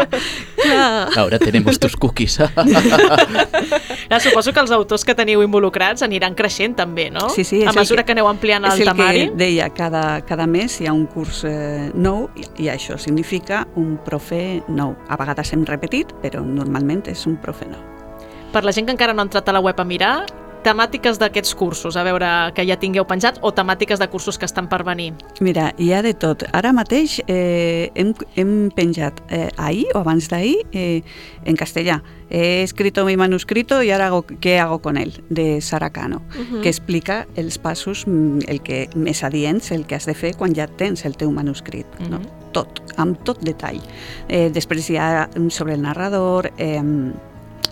Clar. 0.65 1.09
Ahora 1.17 1.39
tenemos 1.39 1.79
tus 1.79 1.95
cookies. 1.95 2.39
Ja, 4.09 4.19
suposo 4.19 4.53
que 4.53 4.59
els 4.61 4.69
autors 4.71 5.03
que 5.03 5.15
teniu 5.17 5.41
involucrats 5.41 6.03
aniran 6.05 6.35
creixent 6.37 6.75
també, 6.77 7.07
no? 7.11 7.27
Sí, 7.33 7.43
sí, 7.43 7.61
és 7.63 7.67
a 7.67 7.71
el 7.71 7.75
mesura 7.79 8.03
que- 8.03 8.07
que, 8.07 8.11
aneu 8.13 8.27
ampliant 8.29 8.63
el 8.65 8.73
és 8.73 8.79
el 8.81 8.85
temari. 8.91 9.23
que 9.29 9.35
deia, 9.35 9.69
cada, 9.73 10.21
cada 10.21 10.45
mes 10.45 10.79
hi 10.81 10.85
ha 10.87 10.93
un 10.93 11.07
curs 11.07 11.43
eh, 11.43 11.89
nou 11.93 12.29
i, 12.37 12.45
i 12.65 12.69
això 12.69 12.99
significa 13.01 13.63
un 13.75 13.97
profe 14.05 14.61
nou. 14.67 14.95
A 15.09 15.17
vegades 15.17 15.51
hem 15.53 15.65
repetit, 15.65 16.13
però 16.21 16.43
normalment 16.45 17.01
és 17.09 17.25
un 17.25 17.37
profe 17.41 17.65
nou. 17.65 17.81
Per 18.53 18.63
la 18.63 18.71
gent 18.71 18.85
que 18.85 18.93
encara 18.93 19.13
no 19.13 19.21
ha 19.23 19.25
entrat 19.25 19.49
a 19.49 19.53
la 19.57 19.59
web 19.59 19.79
a 19.81 19.83
mirar, 19.83 20.25
temàtiques 20.65 21.19
d'aquests 21.21 21.53
cursos, 21.55 21.95
a 21.95 22.03
veure 22.07 22.27
que 22.57 22.65
ja 22.67 22.75
tingueu 22.81 23.05
penjat, 23.07 23.37
o 23.45 23.51
temàtiques 23.55 24.01
de 24.01 24.07
cursos 24.09 24.39
que 24.41 24.47
estan 24.49 24.67
per 24.71 24.81
venir. 24.87 25.11
Mira, 25.45 25.69
hi 25.77 25.91
ha 25.93 26.01
de 26.01 26.13
tot. 26.17 26.43
Ara 26.57 26.73
mateix 26.73 27.19
eh, 27.27 27.91
hem, 27.95 28.13
hem 28.35 28.53
penjat 28.75 29.21
eh, 29.29 29.49
ahir 29.61 29.85
o 29.93 30.01
abans 30.01 30.27
d'ahir 30.31 30.57
eh, 30.73 31.03
en 31.45 31.55
castellà. 31.55 32.01
He 32.29 32.63
escrito 32.63 33.05
mi 33.05 33.15
manuscrito 33.17 33.83
y 33.83 33.91
ahora 33.91 34.07
hago, 34.07 34.25
¿qué 34.25 34.57
hago 34.59 34.79
con 34.81 34.97
él? 34.97 35.23
de 35.29 35.61
Sara 35.61 35.91
Cano, 35.91 36.23
Ujú. 36.39 36.61
que 36.61 36.69
explica 36.69 37.27
els 37.35 37.59
passos 37.59 38.07
mm, 38.07 38.39
el 38.47 38.61
que 38.65 38.89
més 38.95 39.21
adients, 39.23 39.69
el 39.71 39.85
que 39.85 39.95
has 39.95 40.07
de 40.09 40.15
fer 40.17 40.33
quan 40.35 40.55
ja 40.57 40.65
tens 40.67 41.05
el 41.05 41.15
teu 41.15 41.29
manuscrit. 41.31 41.85
no? 42.09 42.19
Tot, 42.55 42.81
amb 42.97 43.19
tot 43.27 43.41
detall. 43.43 43.77
Eh, 44.27 44.49
després 44.49 44.89
hi 44.89 44.97
ha 44.97 45.27
mm, 45.27 45.49
sobre 45.53 45.75
el 45.75 45.83
narrador, 45.83 46.49
eh, 46.57 46.81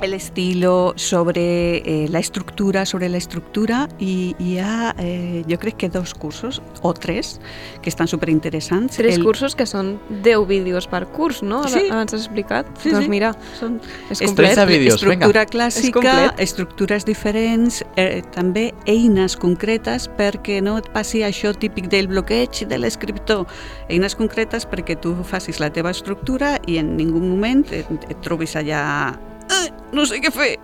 el 0.01 0.13
estilo, 0.13 0.93
sobre 0.95 1.77
eh, 1.77 2.07
la 2.09 2.19
estructura, 2.19 2.85
sobre 2.85 3.09
la 3.09 3.17
estructura 3.17 3.87
i 3.99 4.35
hi 4.39 4.57
ha, 4.59 4.93
eh, 4.97 5.43
jo 5.49 5.57
crec 5.59 5.77
que 5.77 5.89
dos 5.89 6.13
cursos 6.13 6.61
o 6.81 6.93
tres 6.93 7.39
que 7.81 7.89
estan 7.89 8.07
superinteressants. 8.07 8.97
Tres 8.97 9.19
cursos 9.19 9.55
que 9.55 9.65
són 9.65 9.97
10 10.09 10.47
vídeos 10.47 10.87
per 10.87 11.05
curs, 11.07 11.41
no? 11.43 11.63
Sí. 11.67 11.85
Abans 11.89 12.13
has 12.13 12.25
explicat. 12.25 12.67
Sí, 12.81 12.91
doncs 12.91 13.05
sí. 13.05 13.11
mira, 13.11 13.33
Són 13.59 13.79
és 14.09 14.21
complet. 14.21 14.57
estructura 14.57 15.43
És 15.43 15.51
clàssica, 15.51 15.99
complet. 15.99 16.39
estructures 16.39 17.05
diferents, 17.05 17.83
eh, 17.95 18.21
també 18.33 18.73
eines 18.85 19.35
concretes 19.37 20.09
perquè 20.17 20.61
no 20.61 20.77
et 20.77 20.89
passi 20.93 21.23
això 21.23 21.53
típic 21.57 21.89
del 21.89 22.07
bloqueig 22.07 22.65
de 22.67 22.77
l'escriptor. 22.77 23.45
Eines 23.89 24.15
concretes 24.15 24.67
perquè 24.67 24.99
tu 24.99 25.15
facis 25.23 25.59
la 25.59 25.71
teva 25.73 25.91
estructura 25.91 26.57
i 26.67 26.77
en 26.77 26.95
ningú 26.97 27.19
moment 27.19 27.65
et, 27.71 27.87
et 28.09 28.19
trobis 28.21 28.55
allà 28.55 29.13
"Ah, 29.49 29.67
no 29.91 30.05
sé 30.05 30.19
què 30.23 30.31
fer. 30.31 30.57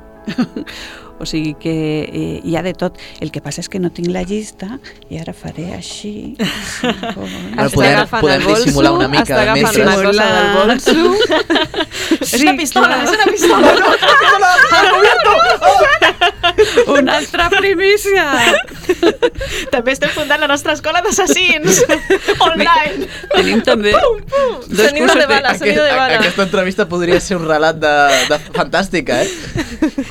O 1.20 1.26
sigui 1.30 1.54
que 1.60 1.76
eh, 2.08 2.42
hi 2.44 2.56
ha 2.56 2.64
de 2.64 2.74
tot. 2.74 2.98
El 3.20 3.32
que 3.32 3.42
passa 3.44 3.62
és 3.64 3.70
que 3.70 3.80
no 3.80 3.92
tinc 3.94 4.10
la 4.14 4.24
llista 4.28 4.80
i 5.10 5.20
ara 5.20 5.34
faré 5.36 5.74
així. 5.76 6.36
Ara 7.60 7.70
podem, 7.74 8.08
podem 8.20 8.46
dissimular 8.48 8.94
una 8.96 9.08
mica 9.12 9.24
està 9.28 9.42
agafant 9.44 9.76
una 9.84 9.96
cosa 10.00 10.26
del 10.36 10.48
bolso. 10.56 11.00
és 12.26 12.42
una 12.42 12.56
pistola, 12.60 13.02
és 13.04 13.12
una 13.16 13.28
pistola. 13.30 13.68
Una 16.96 17.18
altra 17.20 17.50
primícia! 17.54 18.26
També 19.72 19.94
estem 19.94 20.12
fundant 20.14 20.42
la 20.42 20.50
nostra 20.50 20.74
escola 20.76 21.02
d'assassins 21.06 21.84
online. 22.48 23.08
Tenim 23.34 23.62
també 23.66 23.94
dos 23.94 24.90
Sonido 24.90 25.06
cursos 25.06 25.20
de 25.20 25.28
bala, 25.28 25.58
sonido 25.58 25.84
de 25.84 25.94
bala. 25.96 26.20
Aquesta 26.20 26.44
entrevista 26.48 26.88
podria 26.90 27.20
ser 27.24 27.38
un 27.40 27.48
relat 27.48 27.80
de, 27.82 27.94
de 28.30 28.40
fantàstica, 28.56 29.22
eh? 29.24 29.30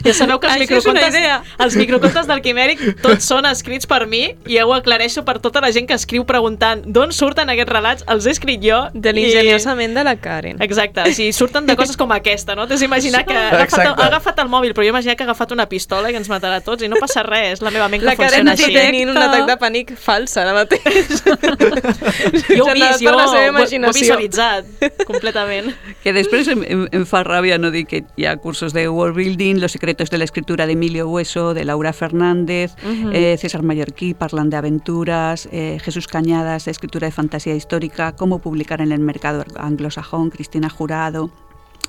Ja 0.05 0.15
sabeu 0.17 0.41
que 0.41 0.49
els 0.49 0.87
una 0.89 0.98
microcontes, 0.99 1.21
idea. 1.21 1.43
els 1.65 1.77
microcontes 1.77 2.27
del 2.29 2.43
Quimèric 2.43 2.83
tots 3.03 3.25
són 3.31 3.47
escrits 3.47 3.87
per 3.87 4.07
mi 4.07 4.23
i 4.47 4.57
ja 4.59 4.67
ho 4.67 4.75
aclareixo 4.75 5.25
per 5.25 5.39
tota 5.41 5.61
la 5.65 5.71
gent 5.73 5.87
que 5.89 5.95
escriu 5.95 6.25
preguntant 6.29 6.83
d'on 6.87 7.13
surten 7.13 7.49
aquests 7.51 7.73
relats, 7.73 8.05
els 8.09 8.27
he 8.27 8.31
escrit 8.37 8.61
jo. 8.63 8.81
De 8.95 9.13
l'ingeniosament 9.13 9.95
de 9.95 10.05
la 10.05 10.17
Karen. 10.17 10.61
Exacte, 10.63 11.03
o 11.07 11.13
sigui, 11.15 11.33
surten 11.33 11.67
de 11.67 11.77
coses 11.77 11.97
com 11.97 12.11
aquesta, 12.13 12.55
no? 12.59 12.67
T'has 12.69 12.83
imaginat 12.83 13.27
que 13.27 13.35
ha 13.37 13.49
agafat, 13.49 13.65
Exacte. 13.69 14.03
ha 14.03 14.07
agafat 14.09 14.39
el 14.45 14.49
mòbil, 14.49 14.73
però 14.75 14.83
jo 14.87 14.91
he 14.91 14.95
imaginat 14.95 15.17
que 15.19 15.25
ha 15.25 15.29
agafat 15.31 15.53
una 15.53 15.67
pistola 15.69 16.09
i 16.11 16.13
que 16.13 16.19
ens 16.23 16.29
matarà 16.31 16.61
tots 16.65 16.83
i 16.83 16.89
no 16.89 16.97
passa 17.01 17.23
res, 17.23 17.63
la 17.63 17.71
meva 17.71 17.89
ment 17.89 18.03
La 18.05 18.17
que 18.17 18.25
Karen 18.25 18.47
funciona 18.49 18.53
així. 18.53 18.75
tenint 18.75 19.11
un 19.11 19.19
atac 19.19 19.47
de 19.49 19.57
pànic 19.61 19.95
fals 19.99 20.37
ara 20.37 20.55
mateix. 20.55 21.23
Jo 22.59 22.65
ho 22.65 22.71
he 22.71 22.75
vist, 22.75 23.01
jo 23.03 23.13
la 23.15 23.27
seva 23.29 23.29
ho, 23.29 23.33
ho 23.33 23.43
he 23.43 23.49
imaginació. 23.49 24.01
visualitzat 24.01 25.05
completament. 25.07 25.73
Que 26.03 26.13
després 26.13 26.49
em, 26.49 26.63
em, 26.67 26.87
em 26.93 27.05
fa 27.09 27.23
ràbia 27.27 27.59
no 27.61 27.71
dir 27.75 27.85
que 27.89 28.03
hi 28.17 28.27
ha 28.27 28.37
cursos 28.37 28.73
de 28.73 28.89
world 28.89 29.17
building, 29.17 29.61
Los 29.61 29.73
secretos 29.73 30.11
de 30.11 30.19
la 30.19 30.25
escritura 30.25 30.67
de 30.67 30.77
Emilio 30.89 31.07
Hueso, 31.11 31.53
de 31.53 31.67
Laura 31.67 31.93
Fernández, 31.93 32.73
eh, 33.13 33.37
César 33.39 33.63
Mallorquí 33.63 34.15
parlant 34.15 34.49
de 34.51 34.57
aventuras, 34.57 35.47
eh, 35.53 35.79
Jesús 35.85 36.07
Cañadas, 36.07 36.65
de 36.65 36.71
escritura 36.71 37.07
de 37.07 37.13
fantasía 37.13 37.55
histórica, 37.55 38.17
cómo 38.17 38.39
publicar 38.39 38.81
en 38.81 38.93
el 38.93 39.01
mercado 39.01 39.45
anglosajón, 39.59 40.31
Cristina 40.31 40.71
Jurado, 40.71 41.29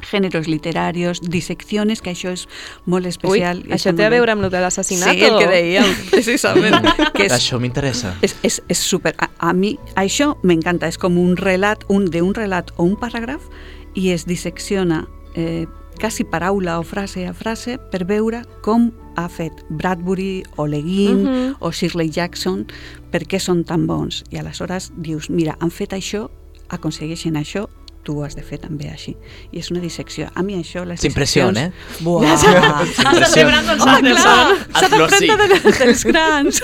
géneros 0.01 0.49
literarios, 0.49 1.21
disecciones, 1.21 2.01
que 2.01 2.11
això 2.11 2.31
és 2.35 2.43
molt 2.85 3.07
especial. 3.07 3.63
Ui, 3.63 3.71
això 3.71 3.95
té 3.95 4.03
a 4.03 4.11
veure 4.11 4.35
amb 4.35 4.43
el 4.43 4.51
de 4.51 4.59
l'assassinat 4.65 5.15
Sí, 5.15 5.23
el 5.23 5.39
que 5.39 5.47
dèiem, 5.47 5.95
precisament. 6.11 6.91
que 7.15 7.29
és, 7.29 7.31
Això 7.39 7.59
m'interessa. 7.59 8.17
és, 8.21 8.35
és, 8.43 8.61
és 8.67 8.77
super... 8.83 9.15
A, 9.17 9.29
a 9.39 9.53
mi 9.53 9.77
això 9.95 10.33
m'encanta, 10.43 10.91
és 10.91 10.99
com 10.99 11.15
un 11.19 11.37
relat, 11.39 11.87
un 11.87 12.11
d'un 12.11 12.35
relat 12.35 12.75
o 12.75 12.83
un 12.83 12.97
paràgraf 12.99 13.47
i 13.95 14.11
es 14.11 14.27
dissecciona 14.27 15.05
eh, 15.35 15.67
quasi 15.99 16.23
paraula 16.23 16.79
o 16.79 16.83
frase 16.83 17.27
a 17.27 17.33
frase 17.33 17.77
per 17.91 18.05
veure 18.07 18.43
com 18.63 18.89
ha 19.19 19.27
fet 19.27 19.51
Bradbury 19.69 20.43
o 20.55 20.65
Le 20.65 20.81
Guin 20.81 21.23
Mhm. 21.23 21.55
o 21.59 21.71
Shirley 21.71 22.09
Jackson, 22.09 22.67
per 23.11 23.25
què 23.27 23.39
són 23.39 23.65
tan 23.65 23.85
bons. 23.85 24.23
I 24.29 24.37
aleshores 24.37 24.91
dius, 24.95 25.29
mira, 25.29 25.57
han 25.59 25.71
fet 25.71 25.91
això, 25.91 26.29
aconsegueixen 26.69 27.35
això, 27.35 27.67
tu 28.09 28.15
ho 28.17 28.23
has 28.25 28.33
de 28.33 28.41
fer 28.41 28.57
també 28.63 28.89
així. 28.89 29.13
I 29.53 29.59
és 29.61 29.69
una 29.69 29.79
dissecció. 29.83 30.31
A 30.33 30.41
mi 30.41 30.55
això, 30.57 30.81
les 30.89 31.03
disseccions... 31.05 31.57
eh? 31.61 31.71
Buah! 32.01 32.25
Has 32.33 33.19
de 33.21 33.25
ser 33.29 33.45
Brandon 33.45 33.79
Sanderson. 33.83 34.55
S'ha 34.79 34.89
d'aprendre 34.95 35.47
de, 35.53 35.59
dels 35.83 36.03
grans. 36.09 36.61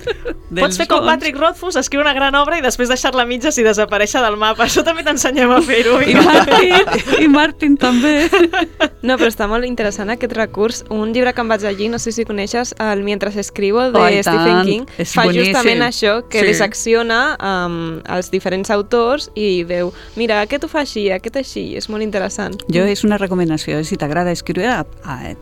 Pots 0.54 0.78
fer 0.78 0.86
com 0.86 1.02
Patrick 1.08 1.34
Rothfuss, 1.40 1.74
escriure 1.80 2.04
una 2.06 2.14
gran 2.14 2.36
obra 2.38 2.60
i 2.60 2.62
després 2.62 2.86
deixar-la 2.92 3.24
a 3.24 3.26
mitges 3.26 3.56
i 3.58 3.64
desaparèixer 3.66 4.22
del 4.22 4.36
mapa. 4.38 4.68
Això 4.68 4.84
també 4.86 5.02
t'ensenyem 5.06 5.50
a 5.50 5.58
fer-ho. 5.66 5.96
I 6.04 6.14
Martin, 6.14 6.92
i 7.24 7.28
Martin 7.32 7.74
també. 7.80 8.14
No, 9.02 9.16
però 9.18 9.28
està 9.32 9.48
molt 9.50 9.66
interessant 9.66 10.12
aquest 10.14 10.36
recurs. 10.38 10.84
Un 10.94 11.10
llibre 11.16 11.32
que 11.34 11.42
em 11.42 11.50
vaig 11.50 11.64
llegir, 11.66 11.90
no 11.90 11.98
sé 11.98 12.12
si 12.14 12.24
coneixes, 12.28 12.74
el 12.78 13.02
Mientras 13.04 13.34
escribo, 13.36 13.82
de 13.90 13.98
Oh, 13.98 14.06
Stephen 14.22 14.46
tant. 14.46 14.68
King, 14.68 14.86
És 15.02 15.12
fa 15.16 15.24
boníssim. 15.26 15.50
justament 15.50 15.82
això, 15.88 16.14
que 16.30 16.40
Sí. 16.44 16.46
dissecciona 16.52 17.18
um, 17.40 17.98
els 18.14 18.30
diferents 18.30 18.70
autors 18.70 19.30
i 19.34 19.64
veu, 19.66 19.90
mira, 20.16 20.40
aquest 20.44 20.64
ho 20.64 20.68
fa 20.70 20.83
així, 20.84 21.06
aquest 21.10 21.36
així, 21.40 21.64
és 21.78 21.88
molt 21.90 22.04
interessant. 22.04 22.54
Jo 22.72 22.84
és 22.88 23.02
una 23.04 23.18
recomanació, 23.20 23.80
si 23.84 23.96
t'agrada 24.00 24.30
escriure, 24.34 24.84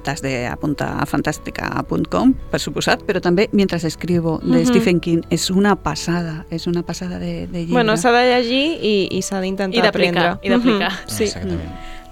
t'has 0.07 0.22
d'apuntar 0.24 0.95
a 1.03 1.07
fantàstica.com, 1.07 2.32
per 2.51 2.61
suposat, 2.62 3.03
però 3.07 3.20
també 3.20 3.49
Mientras 3.53 3.84
escribo, 3.84 4.38
de 4.43 4.61
Mhm. 4.62 4.66
Stephen 4.66 5.01
King, 5.01 5.22
és 5.30 5.51
una 5.51 5.74
passada, 5.76 6.47
és 6.51 6.66
una 6.66 6.82
passada 6.82 7.18
de, 7.18 7.47
de 7.47 7.59
llibre. 7.66 7.72
Bueno, 7.72 7.97
s'ha 7.97 8.11
de 8.12 8.22
llegir 8.30 8.78
i, 8.82 9.09
i 9.11 9.22
s'ha 9.22 9.40
d'intentar 9.40 9.78
I 9.78 9.82
d'aplicar, 9.82 10.26
aprendre. 10.32 10.47
i 10.47 10.49
d'aplicar. 10.51 10.93
Mhm, 10.93 11.11
Sí. 11.11 11.26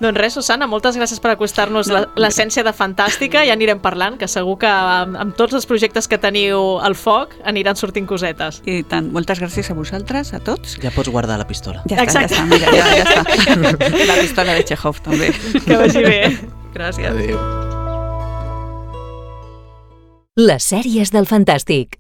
Doncs 0.01 0.17
res, 0.17 0.33
Susana, 0.33 0.65
moltes 0.67 0.97
gràcies 0.97 1.21
per 1.21 1.35
acostar-nos 1.35 1.91
la- 1.93 2.07
l'essència 2.17 2.63
de 2.65 2.73
Fantàstica. 2.73 3.43
Ja 3.45 3.53
anirem 3.53 3.81
parlant, 3.85 4.17
que 4.17 4.27
segur 4.29 4.57
que 4.59 4.67
amb, 4.67 5.15
amb 5.21 5.35
tots 5.37 5.53
els 5.59 5.67
projectes 5.69 6.09
que 6.09 6.17
teniu 6.17 6.79
al 6.81 6.95
foc 6.97 7.35
aniran 7.45 7.77
sortint 7.77 8.07
cosetes. 8.09 8.63
I 8.65 8.83
tant, 8.89 9.11
moltes 9.13 9.39
gràcies 9.43 9.69
a 9.71 9.75
vosaltres, 9.77 10.33
a 10.33 10.41
tots. 10.41 10.79
Ja 10.81 10.91
pots 10.91 11.11
guardar 11.13 11.37
la 11.39 11.47
pistola. 11.47 11.83
Ja 11.87 12.01
està, 12.07 12.23
ja 12.25 12.29
està, 12.33 12.47
mira, 12.49 12.73
ja, 12.73 12.87
ja 12.97 13.05
està. 13.05 14.07
La 14.09 14.17
pistola 14.23 14.55
de 14.57 14.65
Chekhov 14.65 15.03
també. 15.05 15.35
Que 15.67 15.77
vagi 15.77 16.03
bé. 16.03 16.21
Gràcies. 16.73 17.11
Adéu. 17.11 17.37
Les 20.41 20.65
sèries 20.65 21.11
del 21.13 21.27
Fantàstic. 21.29 21.99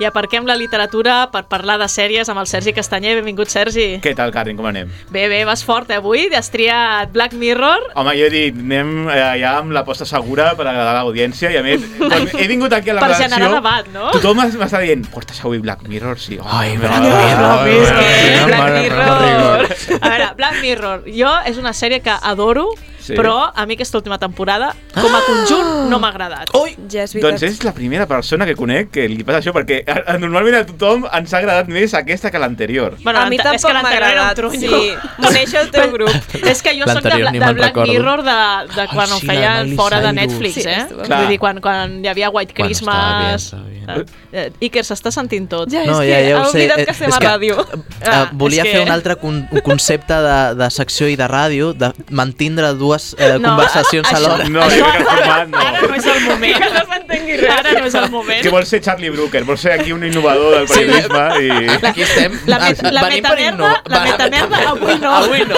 I 0.00 0.04
aparquem 0.08 0.42
la 0.42 0.56
literatura 0.58 1.28
per 1.30 1.44
parlar 1.46 1.76
de 1.78 1.86
sèries 1.86 2.26
amb 2.28 2.40
el 2.42 2.48
Sergi 2.50 2.72
Castanyer. 2.74 3.12
Benvingut, 3.20 3.46
Sergi. 3.52 4.00
Què 4.02 4.10
tal, 4.18 4.32
Karen, 4.34 4.56
com 4.58 4.66
anem? 4.66 4.88
Bé, 5.14 5.28
bé, 5.30 5.44
vas 5.46 5.62
fort, 5.62 5.88
eh, 5.94 6.00
avui. 6.00 6.24
Has 6.34 6.48
triat 6.50 7.12
Black 7.14 7.32
Mirror. 7.38 7.92
Home, 7.94 8.14
jo 8.18 8.26
he 8.26 8.30
dit, 8.32 8.58
anem 8.58 9.06
eh, 9.08 9.20
ja 9.38 9.52
amb 9.60 9.70
l'aposta 9.76 10.02
segura 10.04 10.48
per 10.58 10.66
agradar 10.66 10.96
a 10.96 11.04
l'audiència 11.04 11.52
i 11.54 11.60
a 11.60 11.62
més, 11.62 11.84
quan 12.00 12.26
he 12.26 12.48
vingut 12.50 12.74
aquí 12.74 12.90
a 12.90 12.96
la 12.98 13.04
Per 13.04 13.12
redacció... 13.12 13.28
generar 13.36 13.52
debat, 13.54 13.92
no? 13.94 14.08
Tothom 14.16 14.40
m'es- 14.42 14.56
m'està 14.58 14.80
dient, 14.82 15.06
portes 15.14 15.38
avui 15.44 15.62
Black 15.62 15.86
Mirror? 15.86 16.18
Sí. 16.18 16.40
Oh, 16.42 16.48
Ai, 16.58 16.74
no, 16.74 16.82
Black 16.88 16.98
Mirror, 17.06 17.68
és 17.68 17.94
que 17.94 18.44
Black 18.50 18.74
Mirror. 18.80 20.00
A 20.00 20.08
veure, 20.10 20.28
Black 20.42 20.58
Mirror. 20.60 21.06
Jo 21.06 21.36
és 21.46 21.62
una 21.62 21.70
sèrie 21.72 22.02
que 22.02 22.18
adoro, 22.20 22.66
Sí. 23.04 23.12
però 23.18 23.50
a 23.54 23.66
mi 23.66 23.74
aquesta 23.76 23.98
última 23.98 24.16
temporada, 24.18 24.70
com 24.94 25.12
a 25.14 25.20
conjunt, 25.26 25.90
no 25.90 25.98
m'ha 26.00 26.08
agradat. 26.08 26.48
Ui! 26.56 26.72
Ja 26.88 27.02
és 27.04 27.12
Doncs 27.20 27.42
és 27.44 27.58
la 27.64 27.74
primera 27.76 28.06
persona 28.08 28.46
que 28.48 28.54
conec 28.56 28.90
que 28.94 29.04
li 29.08 29.22
passa 29.24 29.42
això, 29.42 29.52
perquè 29.52 29.82
a, 29.86 30.14
a, 30.14 30.18
normalment 30.18 30.54
a 30.56 30.64
tothom 30.66 31.04
ens 31.12 31.34
ha 31.34 31.38
agradat 31.42 31.68
més 31.68 31.92
aquesta 31.94 32.30
que 32.32 32.38
l'anterior. 32.40 32.96
Bueno, 33.04 33.20
a 33.20 33.26
mi 33.28 33.36
que 33.36 33.44
tampoc 33.44 33.68
m'ha 33.68 33.82
l'anterior 33.82 34.08
era 34.08 34.22
un 34.22 34.28
agradat. 34.30 34.54
Sí, 34.54 34.94
coneixo 35.20 35.60
el 35.60 35.70
teu 35.70 35.90
grup. 35.96 36.10
És 36.44 36.62
que 36.64 36.72
jo 36.78 36.88
sóc 36.88 37.02
de, 37.04 37.10
del 37.10 37.28
me'n 37.32 37.54
Black 37.54 37.74
recordo. 37.76 37.92
Mirror 37.92 38.22
de, 38.24 38.38
de 38.74 38.88
quan 38.88 39.04
Ah, 39.10 39.16
ho 39.16 39.20
sí, 39.20 39.26
feien 39.26 39.62
Miley 39.64 39.76
fora 39.76 40.00
de 40.00 40.08
Cyrus. 40.08 40.22
Netflix, 40.22 40.54
Sí, 40.54 40.68
eh? 40.68 40.86
Clar. 41.04 41.18
Vull 41.20 41.28
dir, 41.34 41.38
quan, 41.38 41.60
quan 41.60 41.98
hi 42.04 42.08
havia 42.08 42.30
White 42.30 42.54
Bueno, 42.56 42.68
Christmas... 42.68 43.42
estava 43.52 43.64
bé. 43.64 44.04
Eh, 44.32 44.50
Iker, 44.64 44.80
s'està 44.82 45.10
sentint 45.12 45.44
tot. 45.50 45.68
Ja, 45.70 45.82
No, 45.84 45.98
és 46.00 46.08
ja, 46.08 46.16
que 46.16 46.30
ja 46.30 46.36
ha 46.38 46.40
ho 46.40 46.46
sé. 46.48 46.56
oblidat 46.56 46.78
Eh, 46.80 46.84
que 46.86 46.92
estem 46.96 47.08
és 47.10 47.16
a 47.16 47.20
que, 47.20 47.28
ràdio. 47.28 47.58
eh, 47.60 48.08
Ah, 48.08 48.30
volia 48.32 48.62
és 48.62 48.70
fer 48.70 48.78
que- 48.80 48.86
un 48.86 48.90
altre 48.94 49.16
con 49.20 49.34
un 49.50 49.60
concepte 49.60 50.14
de, 50.14 50.38
de 50.56 50.70
secció 50.70 51.06
i 51.12 51.16
de 51.20 51.28
ràdio, 51.28 51.74
de 51.76 51.92
mantindre 52.10 52.72
dues 52.74 52.93
eh, 53.18 53.38
No, 53.38 53.48
conversacions 53.54 54.08
això- 54.08 54.16
alhora. 54.16 54.48
No, 54.48 54.62
jo 54.62 54.68
crec 54.68 54.92
que 54.92 54.98
el 54.98 55.06
format 55.08 55.48
no. 55.48 55.58
Ara 55.58 55.80
no 55.88 55.94
és 55.94 56.06
el 56.12 56.20
moment. 56.28 56.58
Que 56.62 56.70
no 56.74 56.84
s'entengui 56.92 57.36
res. 57.40 57.50
Ara 57.58 57.72
no 57.78 57.84
és 57.86 57.94
el 58.02 58.10
moment. 58.10 58.42
Que 58.42 58.52
vol 58.54 58.66
ser 58.66 58.80
Charlie 58.80 59.10
Brooker, 59.10 59.44
vol 59.44 59.58
ser 59.58 59.72
aquí 59.78 59.92
un 59.92 60.04
innovador 60.04 60.56
del 60.58 60.68
periodisme 60.68 61.24
i... 61.40 61.86
Aquí 61.90 62.02
estem. 62.02 62.38
La 62.46 62.58
met- 62.60 62.80
Ah, 62.84 62.90
la 62.92 63.02
innovar. 63.48 63.82
la 63.86 63.98
Va, 63.98 64.04
metamerda 64.04 64.68
avui 64.70 64.98
no. 65.00 65.10
Avui 65.14 65.44
no. 65.48 65.56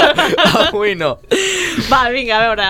Avui 0.66 0.94
no. 0.96 1.18
Va, 1.90 2.08
vinga, 2.10 2.36
a 2.38 2.40
veure, 2.48 2.64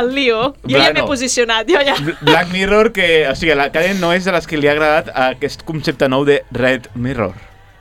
el 0.00 0.14
lío. 0.14 0.40
Jo 0.68 0.78
ja 0.82 0.92
m'he 0.92 1.02
posicionat, 1.06 1.68
jo 1.70 1.78
ja... 1.86 1.94
Black 2.20 2.50
Mirror, 2.52 2.92
que, 2.92 3.26
o 3.30 3.34
sigui, 3.38 3.54
la 3.54 3.70
Karen 3.72 4.00
no 4.00 4.12
és 4.12 4.24
de 4.26 4.32
les 4.34 4.46
que 4.50 4.56
li 4.58 4.68
ha 4.68 4.72
agradat 4.74 5.10
aquest 5.30 5.62
concepte 5.68 6.08
nou 6.08 6.24
de 6.26 6.40
Red 6.52 6.88
Mirror. 6.94 7.34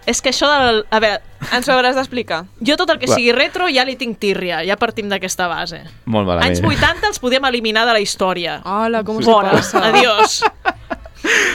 És 0.05 0.21
que 0.21 0.29
això 0.33 0.49
del... 0.51 0.81
A 0.91 0.99
veure, 0.99 1.21
Ens 1.55 1.67
ho 1.67 1.73
hauràs 1.75 1.95
d'explicar. 1.95 2.41
jo 2.59 2.75
tot 2.79 2.89
el 2.89 2.99
que 2.99 3.07
Va. 3.07 3.15
sigui 3.15 3.31
retro 3.35 3.67
ja 3.71 3.83
li 3.87 3.95
tinc 3.99 4.17
tírria, 4.19 4.61
ja 4.67 4.75
partim 4.79 5.09
d'aquesta 5.11 5.47
base. 5.51 5.81
Molt 6.05 6.27
malament. 6.27 6.49
Anys 6.51 6.61
80 6.63 7.07
els 7.11 7.19
podem 7.19 7.43
eliminar 7.45 7.85
de 7.87 7.93
la 7.93 7.99
història. 8.03 8.61
Hola, 8.65 9.03
com 9.03 9.21
Fora, 9.23 9.55
se 9.61 9.77
passa? 9.77 9.89
adiós. 9.91 10.41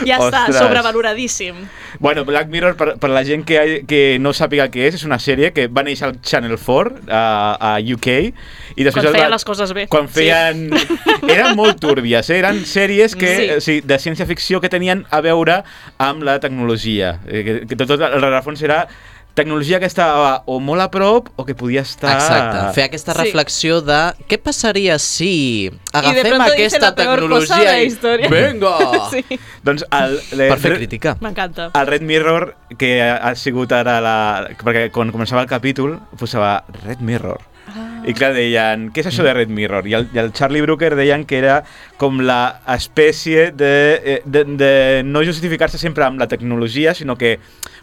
Ja 0.07 0.15
està, 0.17 0.45
Ostres. 0.47 0.57
sobrevaloradíssim. 0.57 1.55
Bueno, 1.99 2.23
Black 2.25 2.47
Mirror, 2.49 2.75
per, 2.79 2.93
per 3.01 3.09
la 3.11 3.23
gent 3.27 3.43
que, 3.45 3.83
que 3.87 4.17
no 4.21 4.31
sàpiga 4.33 4.69
què 4.71 4.87
és, 4.87 4.95
és 4.99 5.03
una 5.05 5.17
sèrie 5.21 5.51
que 5.53 5.67
va 5.67 5.83
néixer 5.85 6.07
al 6.07 6.15
Channel 6.21 6.55
4 6.57 7.03
a, 7.09 7.21
a 7.59 7.71
UK 7.81 8.07
i 8.79 8.85
després 8.87 9.03
Quan 9.03 9.09
es 9.09 9.15
feien 9.17 9.27
va, 9.27 9.33
les 9.35 9.45
coses 9.45 9.73
bé. 9.75 9.87
Quan 9.91 10.07
feien... 10.09 10.69
Eren 11.33 11.55
molt 11.59 11.79
túrbies, 11.83 12.29
eh? 12.31 12.39
eren 12.39 12.63
sèries 12.65 13.15
que, 13.19 13.29
Sí. 13.35 13.45
sí. 13.45 13.53
o 13.57 13.61
sigui, 13.61 13.81
de 13.85 13.97
ciència-ficció 14.01 14.61
que 14.63 14.69
tenien 14.71 15.05
a 15.13 15.19
veure 15.21 15.61
amb 16.01 16.23
la 16.25 16.39
tecnologia. 16.39 17.19
Eh, 17.27 17.43
Que, 17.49 17.53
que 17.69 17.75
tot, 17.79 17.87
tot 17.93 18.01
el 18.03 18.19
rerefons 18.21 18.61
era 18.65 18.81
tecnologia 19.39 19.79
que 19.81 19.87
estava 19.89 20.43
o 20.45 20.59
molt 20.63 20.83
a 20.83 20.89
prop 20.93 21.31
o 21.39 21.45
que 21.47 21.55
podia 21.57 21.81
estar... 21.87 22.11
Exacte, 22.17 22.61
fer 22.77 22.85
aquesta 22.89 23.15
Sí. 23.15 23.23
reflexió 23.23 23.79
de 23.81 23.99
què 24.29 24.37
passaria 24.43 24.99
si 25.01 25.71
agafem 25.93 26.29
pronto 26.35 26.51
dice 26.51 26.77
aquesta 26.77 26.91
la 26.91 26.95
peor 26.95 27.23
cosa 27.27 27.57
de 27.57 27.65
tecnologia 27.65 27.71
la 27.71 27.81
i... 27.81 27.87
història. 27.87 28.29
Venga! 28.29 28.75
Sí. 29.09 29.39
Doncs 29.65 29.83
el, 29.89 30.17
Per 30.37 30.59
fer 30.61 30.75
crítica. 30.77 31.15
M'encanta. 31.23 31.71
El 31.73 31.87
Red 31.87 32.03
Mirror, 32.05 32.51
que 32.77 32.99
ha, 33.01 33.15
ha 33.29 33.35
sigut 33.35 33.71
ara 33.73 33.97
la... 34.03 34.17
Perquè 34.59 34.89
quan 34.93 35.09
començava 35.15 35.41
el 35.43 35.49
capítol 35.49 35.97
posava 36.19 36.59
Red 36.85 37.01
Mirror. 37.01 37.41
Ah. 37.69 38.01
I 38.07 38.13
clar, 38.17 38.31
deien, 38.33 38.87
què 38.93 39.03
és 39.03 39.09
això 39.11 39.21
de 39.25 39.33
Red 39.35 39.51
Mirror? 39.53 39.85
I 39.89 39.93
el, 39.97 40.07
i 40.15 40.21
el 40.21 40.31
Charlie 40.33 40.61
Brooker 40.65 40.95
deien 40.97 41.25
que 41.29 41.37
era 41.37 41.59
com 42.01 42.21
la 42.25 42.61
espècie 42.73 43.49
de, 43.51 43.73
eh, 44.01 44.21
de, 44.25 44.43
de 44.57 44.71
no 45.05 45.21
justificar-se 45.25 45.77
sempre 45.81 46.05
amb 46.07 46.21
la 46.21 46.27
tecnologia, 46.31 46.95
sinó 46.97 47.17
que 47.19 47.35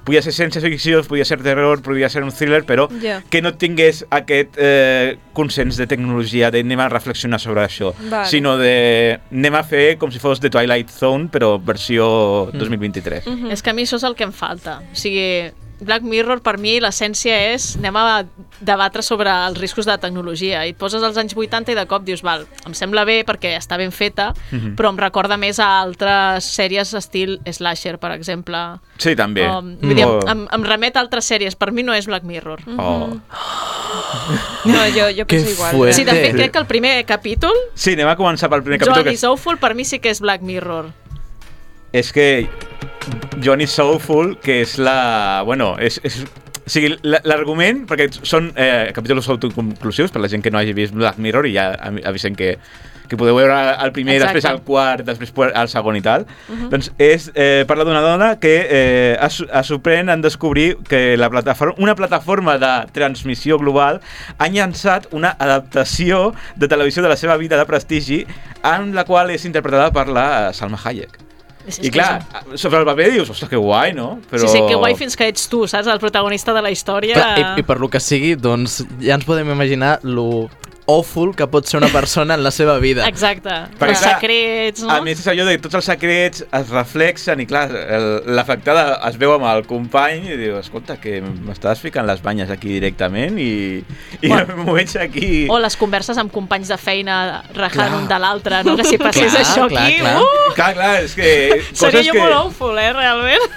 podia 0.07 0.23
ser 0.23 0.33
ciència 0.33 0.63
ficció, 0.63 1.03
podia 1.05 1.27
ser 1.27 1.41
terror, 1.43 1.83
podia 1.83 2.09
ser 2.13 2.23
un 2.25 2.31
thriller, 2.31 2.63
però 2.65 2.87
Ja. 3.03 3.21
que 3.29 3.43
no 3.43 3.55
tingués 3.59 4.05
aquest 4.11 4.55
eh, 4.57 5.19
consens 5.35 5.77
de 5.77 5.87
tecnologia, 5.91 6.51
de 6.55 6.61
anem 6.63 6.81
a 6.81 6.89
reflexionar 6.89 7.41
sobre 7.43 7.65
això, 7.67 7.93
Vale. 8.09 8.29
sinó 8.31 8.57
de 8.57 9.19
anem 9.33 9.55
a 9.59 9.65
fer 9.67 9.99
com 9.99 10.13
si 10.15 10.19
fos 10.23 10.41
The 10.41 10.51
Twilight 10.51 10.91
Zone, 10.95 11.29
però 11.33 11.57
versió 11.63 12.51
2023. 12.55 13.27
Mm 13.27 13.33
-hmm. 13.43 13.53
És 13.53 13.63
que 13.63 13.71
a 13.71 13.73
mi 13.75 13.83
això 13.83 13.97
és 13.97 14.05
el 14.05 14.15
que 14.15 14.25
em 14.25 14.33
falta. 14.33 14.81
O 14.93 14.95
sigui, 14.95 15.51
Black 15.79 16.03
Mirror, 16.03 16.41
per 16.41 16.57
mi, 16.57 16.79
l'essència 16.81 17.35
és 17.53 17.77
anem 17.77 17.97
a 18.01 18.25
debatre 18.65 19.03
sobre 19.05 19.29
els 19.29 19.59
riscos 19.61 19.85
de 19.85 19.93
la 19.93 19.99
tecnologia. 20.01 20.63
I 20.65 20.71
et 20.73 20.79
poses 20.81 21.03
als 21.05 21.19
anys 21.21 21.35
80 21.37 21.73
i 21.73 21.77
de 21.77 21.85
cop 21.87 22.03
dius, 22.07 22.23
val, 22.25 22.47
em 22.65 22.73
sembla 22.73 23.05
bé 23.05 23.19
perquè 23.29 23.53
està 23.59 23.77
ben 23.77 23.93
feta, 23.93 24.33
Mhm. 24.53 24.75
però 24.77 24.89
em 24.89 24.97
recorda 24.97 25.37
més 25.37 25.59
a 25.61 25.81
altres 25.83 26.45
sèries 26.45 26.95
estil 26.95 27.41
Slasher, 27.45 27.99
per 27.99 28.13
exemple. 28.13 28.57
Sí, 28.97 29.15
també. 29.15 29.47
Um, 29.47 29.77
vull 29.81 29.95
dir, 29.95 30.07
O- 30.07 30.21
em, 30.27 30.47
em 30.51 30.65
remet 30.65 30.97
a 30.97 31.01
altres 31.01 31.29
sèries. 31.31 31.55
Per 31.57 31.71
mi 31.73 31.83
no 31.83 31.93
és 31.93 32.07
Black 32.07 32.25
Mirror. 32.25 32.61
Oh. 32.79 33.19
No, 34.65 34.79
jo, 34.95 35.11
jo 35.17 35.27
Que 35.27 35.37
penso 35.37 35.51
igual. 35.51 35.75
fuerte. 35.77 35.93
Sí, 35.95 36.05
de 36.05 36.13
fet, 36.13 36.35
crec 36.35 36.53
que 36.53 36.59
el 36.59 36.67
primer 36.67 37.05
capítol, 37.05 37.53
Sí, 37.75 37.93
anem 37.93 38.09
a 38.09 38.17
començar 38.17 38.49
pel 38.49 38.63
primer 38.63 38.79
capítol. 38.81 39.03
Joan 39.05 39.15
Que 39.17 39.27
Awful, 39.27 39.59
per 39.59 39.75
mi 39.75 39.85
sí 39.85 39.99
que 39.99 40.11
és 40.11 40.21
Black 40.21 40.43
Mirror. 40.43 40.91
és 41.93 42.13
que 42.13 42.49
John 43.43 43.61
is 43.61 43.71
Soulful, 43.71 44.39
que 44.43 44.61
és 44.63 44.79
la... 44.79 45.43
Bueno, 45.47 45.77
és... 45.79 46.01
és 46.05 46.25
o 46.67 46.69
sigui, 46.69 46.97
la- 47.07 47.21
l'argument, 47.23 47.85
perquè 47.87 48.09
són 48.27 48.49
eh, 48.59 48.89
capítols 48.91 49.29
autoconclusius 49.31 50.11
per 50.11 50.19
la 50.19 50.27
gent 50.27 50.43
que 50.43 50.51
no 50.51 50.59
hagi 50.59 50.73
vist 50.75 50.97
Black 50.99 51.21
Mirror 51.23 51.47
i 51.47 51.53
ja 51.55 51.69
avi- 51.79 52.03
avisen 52.03 52.35
que, 52.35 52.57
que 53.07 53.15
podeu 53.15 53.37
veure 53.39 53.55
el 53.85 53.93
primer, 53.95 54.17
Exacte. 54.17 54.41
després 54.41 54.49
el 54.51 54.59
quart, 54.67 55.05
després 55.07 55.31
el 55.47 55.69
segon 55.71 55.95
i 55.95 56.03
tal. 56.03 56.25
Mhm. 56.49 56.65
Doncs 56.73 56.89
és, 56.99 57.29
eh, 57.39 57.63
parla 57.69 57.87
d'una 57.87 58.01
dona 58.03 58.33
que 58.43 58.57
eh, 58.67 59.13
es, 59.23 59.39
es 59.47 59.71
sorprèn 59.71 60.11
en 60.11 60.25
descobrir 60.27 60.75
que 60.91 61.15
la 61.17 61.31
plataforma, 61.31 61.77
una 61.79 61.95
plataforma 61.95 62.59
de 62.59 62.73
transmissió 62.91 63.61
global 63.63 64.01
ha 64.37 64.49
llançat 64.51 65.07
una 65.15 65.37
adaptació 65.39 66.33
de 66.57 66.67
televisió 66.67 67.01
de 67.07 67.15
la 67.15 67.17
seva 67.17 67.37
vida 67.39 67.57
de 67.63 67.71
prestigi 67.71 68.25
en 68.65 68.91
la 68.99 69.07
qual 69.07 69.31
és 69.31 69.47
interpretada 69.47 69.93
per 69.95 70.09
la 70.11 70.51
Salma 70.53 70.83
Hayek. 70.83 71.26
I 71.67 71.91
clar, 71.91 72.21
sobre 72.55 72.81
el 72.81 72.87
paper 72.87 73.09
dius, 73.11 73.31
ostres, 73.33 73.51
que 73.51 73.59
guai, 73.59 73.93
no? 73.97 74.21
Però... 74.31 74.45
Sí, 74.45 74.53
sí, 74.55 74.63
que 74.69 74.77
guai 74.79 74.95
fins 74.99 75.19
que 75.19 75.27
ets 75.33 75.49
tu, 75.51 75.65
saps? 75.71 75.89
El 75.91 75.99
protagonista 76.03 76.55
de 76.55 76.63
la 76.63 76.71
història. 76.71 77.17
Clar, 77.19 77.33
i, 77.41 77.47
I 77.63 77.67
per 77.67 77.81
lo 77.83 77.91
que 77.91 78.01
sigui, 78.03 78.37
doncs 78.39 78.81
ja 79.03 79.17
ens 79.19 79.27
podem 79.27 79.51
imaginar 79.55 79.97
lo 80.07 80.47
awful 80.87 81.35
que 81.35 81.47
pot 81.51 81.67
ser 81.67 81.79
una 81.81 81.89
persona 81.91 82.35
en 82.35 82.43
la 82.45 82.51
seva 82.55 82.79
vida. 82.79 83.07
Exacte. 83.09 83.51
Perquè, 83.79 83.91
els 83.95 84.01
clar, 84.03 84.13
secrets, 84.21 84.83
no? 84.85 84.91
A 84.95 85.01
més, 85.03 85.19
és 85.21 85.27
allò 85.33 85.45
de 85.49 85.57
tots 85.59 85.75
els 85.81 85.85
secrets 85.91 86.45
es 86.47 86.69
reflexen 86.71 87.41
i, 87.43 87.47
clar, 87.51 87.65
l'afectada 88.27 89.01
es 89.09 89.17
veu 89.19 89.33
amb 89.35 89.47
el 89.51 89.65
company 89.67 90.29
i 90.33 90.37
diu, 90.39 90.57
escolta, 90.61 90.97
que 91.03 91.19
m'estàs 91.23 91.81
ficant 91.83 92.07
les 92.07 92.23
banyes 92.23 92.51
aquí 92.55 92.69
directament 92.77 93.39
i, 93.43 93.51
i 94.23 94.29
Bueno. 94.31 94.57
m'ho 94.65 94.77
veig 94.79 94.95
aquí... 95.03 95.31
O 95.51 95.59
les 95.63 95.77
converses 95.77 96.19
amb 96.23 96.31
companys 96.33 96.69
de 96.73 96.79
feina 96.79 97.43
rajant 97.55 97.91
Clar. 97.91 98.01
un 98.01 98.09
de 98.09 98.19
l'altre, 98.23 98.63
no? 98.67 98.77
Que 98.79 98.85
si 98.87 98.99
passés 98.99 99.33
Clar, 99.33 99.43
això 99.45 99.67
clar, 99.69 99.87
aquí... 99.89 99.99
clar. 100.01 100.17
Uh! 100.23 100.53
Clar, 100.55 100.73
clar, 100.79 100.93
és 101.05 101.15
que... 101.19 101.33
Seria 101.83 102.05
jo 102.07 102.13
que... 102.15 102.21
molt 102.23 102.39
awful, 102.45 102.79
eh, 102.79 102.93
realment. 102.93 103.51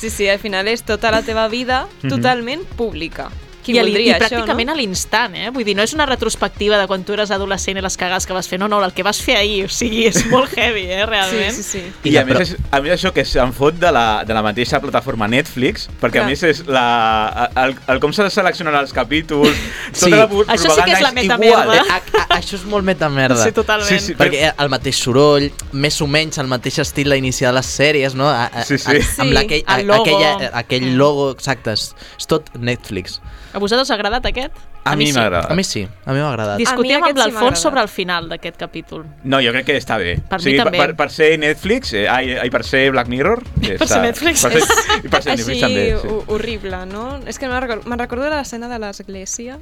Sí, 0.00 0.08
sí, 0.08 0.26
al 0.32 0.38
final 0.40 0.66
és 0.72 0.82
tota 0.82 1.10
la 1.12 1.20
teva 1.22 1.46
vida 1.52 1.86
Mhm. 2.02 2.08
totalment 2.10 2.62
pública. 2.76 3.28
Qui 3.70 3.78
I, 3.78 3.82
voldria 3.82 4.16
I 4.16 4.20
pràcticament 4.20 4.68
això, 4.68 4.76
a 4.76 4.80
l'instant, 4.80 5.34
eh? 5.36 5.50
Vull 5.54 5.64
dir, 5.64 5.74
no 5.78 5.82
és 5.86 5.92
una 5.94 6.06
retrospectiva 6.06 6.78
de 6.80 6.86
quan 6.90 7.04
tu 7.06 7.12
eres 7.16 7.30
adolescent 7.30 7.78
i 7.78 7.84
les 7.84 7.96
cagades 7.96 8.26
que 8.26 8.32
vas 8.36 8.48
fer, 8.50 8.58
no, 8.60 8.68
no, 8.68 8.82
el 8.84 8.92
que 8.92 9.02
vas 9.06 9.20
fer 9.22 9.36
ahir, 9.38 9.64
o 9.66 9.68
sigui, 9.72 10.06
és 10.10 10.24
molt 10.30 10.52
heavy, 10.56 10.86
eh, 10.90 11.04
realment. 11.06 11.54
Sí, 11.54 11.62
sí, 11.62 11.82
I 12.10 12.16
a 12.20 12.24
més, 12.24 12.40
és, 12.40 12.56
a 12.70 12.80
més 12.80 12.92
això 12.98 13.12
que 13.14 13.24
se'n 13.24 13.52
fot 13.56 13.78
de 13.80 13.90
la, 13.92 14.24
de 14.26 14.34
la 14.34 14.42
mateixa 14.42 14.80
plataforma 14.80 15.28
Netflix, 15.28 15.88
perquè 16.00 16.18
Clar. 16.20 16.24
a 16.24 16.30
més 16.30 16.42
és 16.42 16.64
la, 16.66 17.48
el, 17.64 17.76
el 17.94 18.00
com 18.02 18.12
s'ha 18.12 18.24
de 18.28 18.30
seleccionar 18.34 18.74
els 18.82 18.92
capítols, 18.96 19.54
Sí. 19.92 20.04
tota 20.06 20.16
la 20.16 20.28
pu- 20.30 20.44
Això 20.46 20.70
sí 20.74 20.82
que 20.84 20.92
és 20.92 21.00
la 21.02 21.10
propaganda 21.10 21.36
metamerda. 21.38 21.62
igual. 21.64 21.78
A, 21.90 21.96
a, 21.96 22.38
això 22.38 22.54
és 22.58 22.64
molt 22.64 22.84
metamerda. 22.86 23.42
Sí, 23.44 23.52
totalment. 23.52 23.88
Sí, 23.88 23.98
sí, 23.98 24.14
perquè 24.14 24.52
el 24.56 24.68
mateix 24.70 24.96
soroll, 25.02 25.50
més 25.72 26.00
o 26.00 26.06
menys 26.06 26.38
el 26.38 26.46
mateix 26.50 26.78
estil 26.78 27.10
d'iniciar 27.10 27.52
les 27.54 27.66
sèries, 27.66 28.14
no? 28.14 28.28
A, 28.28 28.46
a, 28.46 28.64
Sí, 28.64 28.78
sí. 28.78 28.86
A, 28.86 28.94
amb 29.22 29.30
Sí, 29.30 29.34
l'aquell, 29.34 29.62
a, 29.66 29.80
logo. 29.82 30.02
aquella, 30.04 30.50
aquell 30.60 30.96
logo, 30.96 31.30
exacte, 31.32 31.72
és, 31.74 31.90
és 32.18 32.26
tot 32.30 32.48
Netflix. 32.58 33.20
A 33.60 33.62
vosaltres 33.62 33.88
us 33.88 33.90
ha 33.92 33.96
agradat 33.98 34.24
aquest? 34.24 34.54
A 34.88 34.94
mi 34.96 35.06
sí. 35.06 35.12
m'ha 35.12 35.26
agradat. 35.26 35.50
A 35.52 35.54
mi 35.54 35.64
sí, 35.68 35.82
a 35.84 36.12
mi 36.14 36.18
m'ha 36.22 36.30
agradat. 36.30 36.56
Discutíem 36.56 37.02
A 37.02 37.04
mi 37.04 37.10
amb 37.10 37.18
sí 37.18 37.20
l'Alfons 37.20 37.42
agradat. 37.42 37.58
sobre 37.62 37.82
el 37.84 37.88
final 37.92 38.28
d'aquest 38.30 38.56
capítol. 38.56 39.02
No, 39.24 39.40
jo 39.44 39.52
crec 39.52 39.66
que 39.68 39.76
està 39.76 39.98
bé. 40.00 40.14
Per 40.30 40.38
mi 40.42 40.54
també. 40.56 40.78
Per, 40.80 40.94
per 40.96 41.10
ser 41.12 41.28
Netflix, 41.38 41.92
eh, 41.92 42.06
ai, 42.08 42.38
ai, 42.40 42.48
per 42.50 42.64
ser 42.64 42.86
Black 42.90 43.08
Mirror... 43.12 43.42
Eh, 43.60 43.76
Per 43.76 43.86
ser 43.86 44.00
Netflix. 44.00 44.42
Per 44.46 44.52
ser, 44.56 44.62
i 45.04 45.08
per 45.12 45.20
ser 45.22 45.32
Així 45.34 45.44
Netflix 45.44 45.60
també. 45.60 45.84
Sí. 46.00 46.08
ho- 46.08 46.24
horrible, 46.32 46.80
no? 46.88 47.04
És 47.28 47.38
que 47.38 47.48
me'n 47.52 47.60
recordo, 47.60 47.96
recordo 48.00 48.24
de 48.24 48.30
l'escena 48.32 48.68
de 48.72 48.78
l'església. 48.80 49.58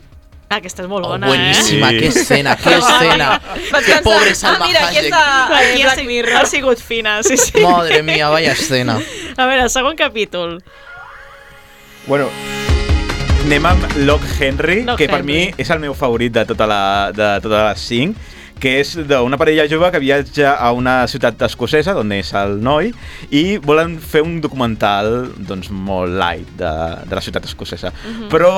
Ah, 0.48 0.60
aquesta 0.62 0.84
és 0.86 0.88
molt 0.88 1.04
Oh, 1.04 1.08
bona, 1.16 1.26
bueníssima, 1.26 1.90
Sí. 1.90 1.98
que 2.00 2.06
escena, 2.14 2.54
que 2.56 2.76
escena. 2.78 3.40
Que 3.84 3.98
pobre 4.06 4.30
ah, 4.30 4.34
Salma 4.34 4.66
mira, 4.66 4.86
eh? 4.92 5.08
eh, 5.08 5.10
Aquí 5.10 5.82
ha, 5.82 5.90
Black 5.90 6.04
Mirror. 6.06 6.36
ha 6.38 6.46
sigut 6.46 6.78
fina, 6.78 7.18
sí, 7.24 7.36
sí. 7.36 7.60
Madre 7.60 8.04
mía, 8.04 8.28
vaya 8.30 8.52
escena. 8.52 9.00
A 9.36 9.46
veure, 9.46 9.68
segon 9.68 9.96
capítol. 9.96 10.62
Bueno, 12.06 12.30
anem 13.44 13.64
amb 13.66 13.84
Locke 14.04 14.26
Henry, 14.40 14.82
Locke 14.84 15.06
que 15.06 15.10
per 15.10 15.20
Henry. 15.22 15.32
mi 15.32 15.54
és 15.62 15.70
el 15.72 15.80
meu 15.80 15.94
favorit 15.96 16.32
de 16.34 16.44
tota 16.48 16.66
la, 16.68 16.80
de 17.16 17.28
totes 17.44 17.62
les 17.70 17.84
cinc, 17.88 18.16
que 18.58 18.74
és 18.80 18.90
d'una 19.08 19.38
parella 19.38 19.68
jove 19.70 19.88
que 19.94 20.00
viatja 20.02 20.56
a 20.58 20.72
una 20.74 21.00
ciutat 21.08 21.40
escocesa, 21.46 21.94
on 21.96 22.10
és 22.16 22.32
el 22.36 22.56
noi, 22.64 22.90
i 23.30 23.56
volen 23.62 23.96
fer 24.02 24.24
un 24.26 24.40
documental 24.44 25.30
doncs, 25.48 25.70
molt 25.70 26.12
light 26.18 26.50
de, 26.58 26.72
de 27.08 27.14
la 27.18 27.22
ciutat 27.24 27.46
escocesa. 27.48 27.92
Mhm. 28.04 28.26
Però 28.32 28.52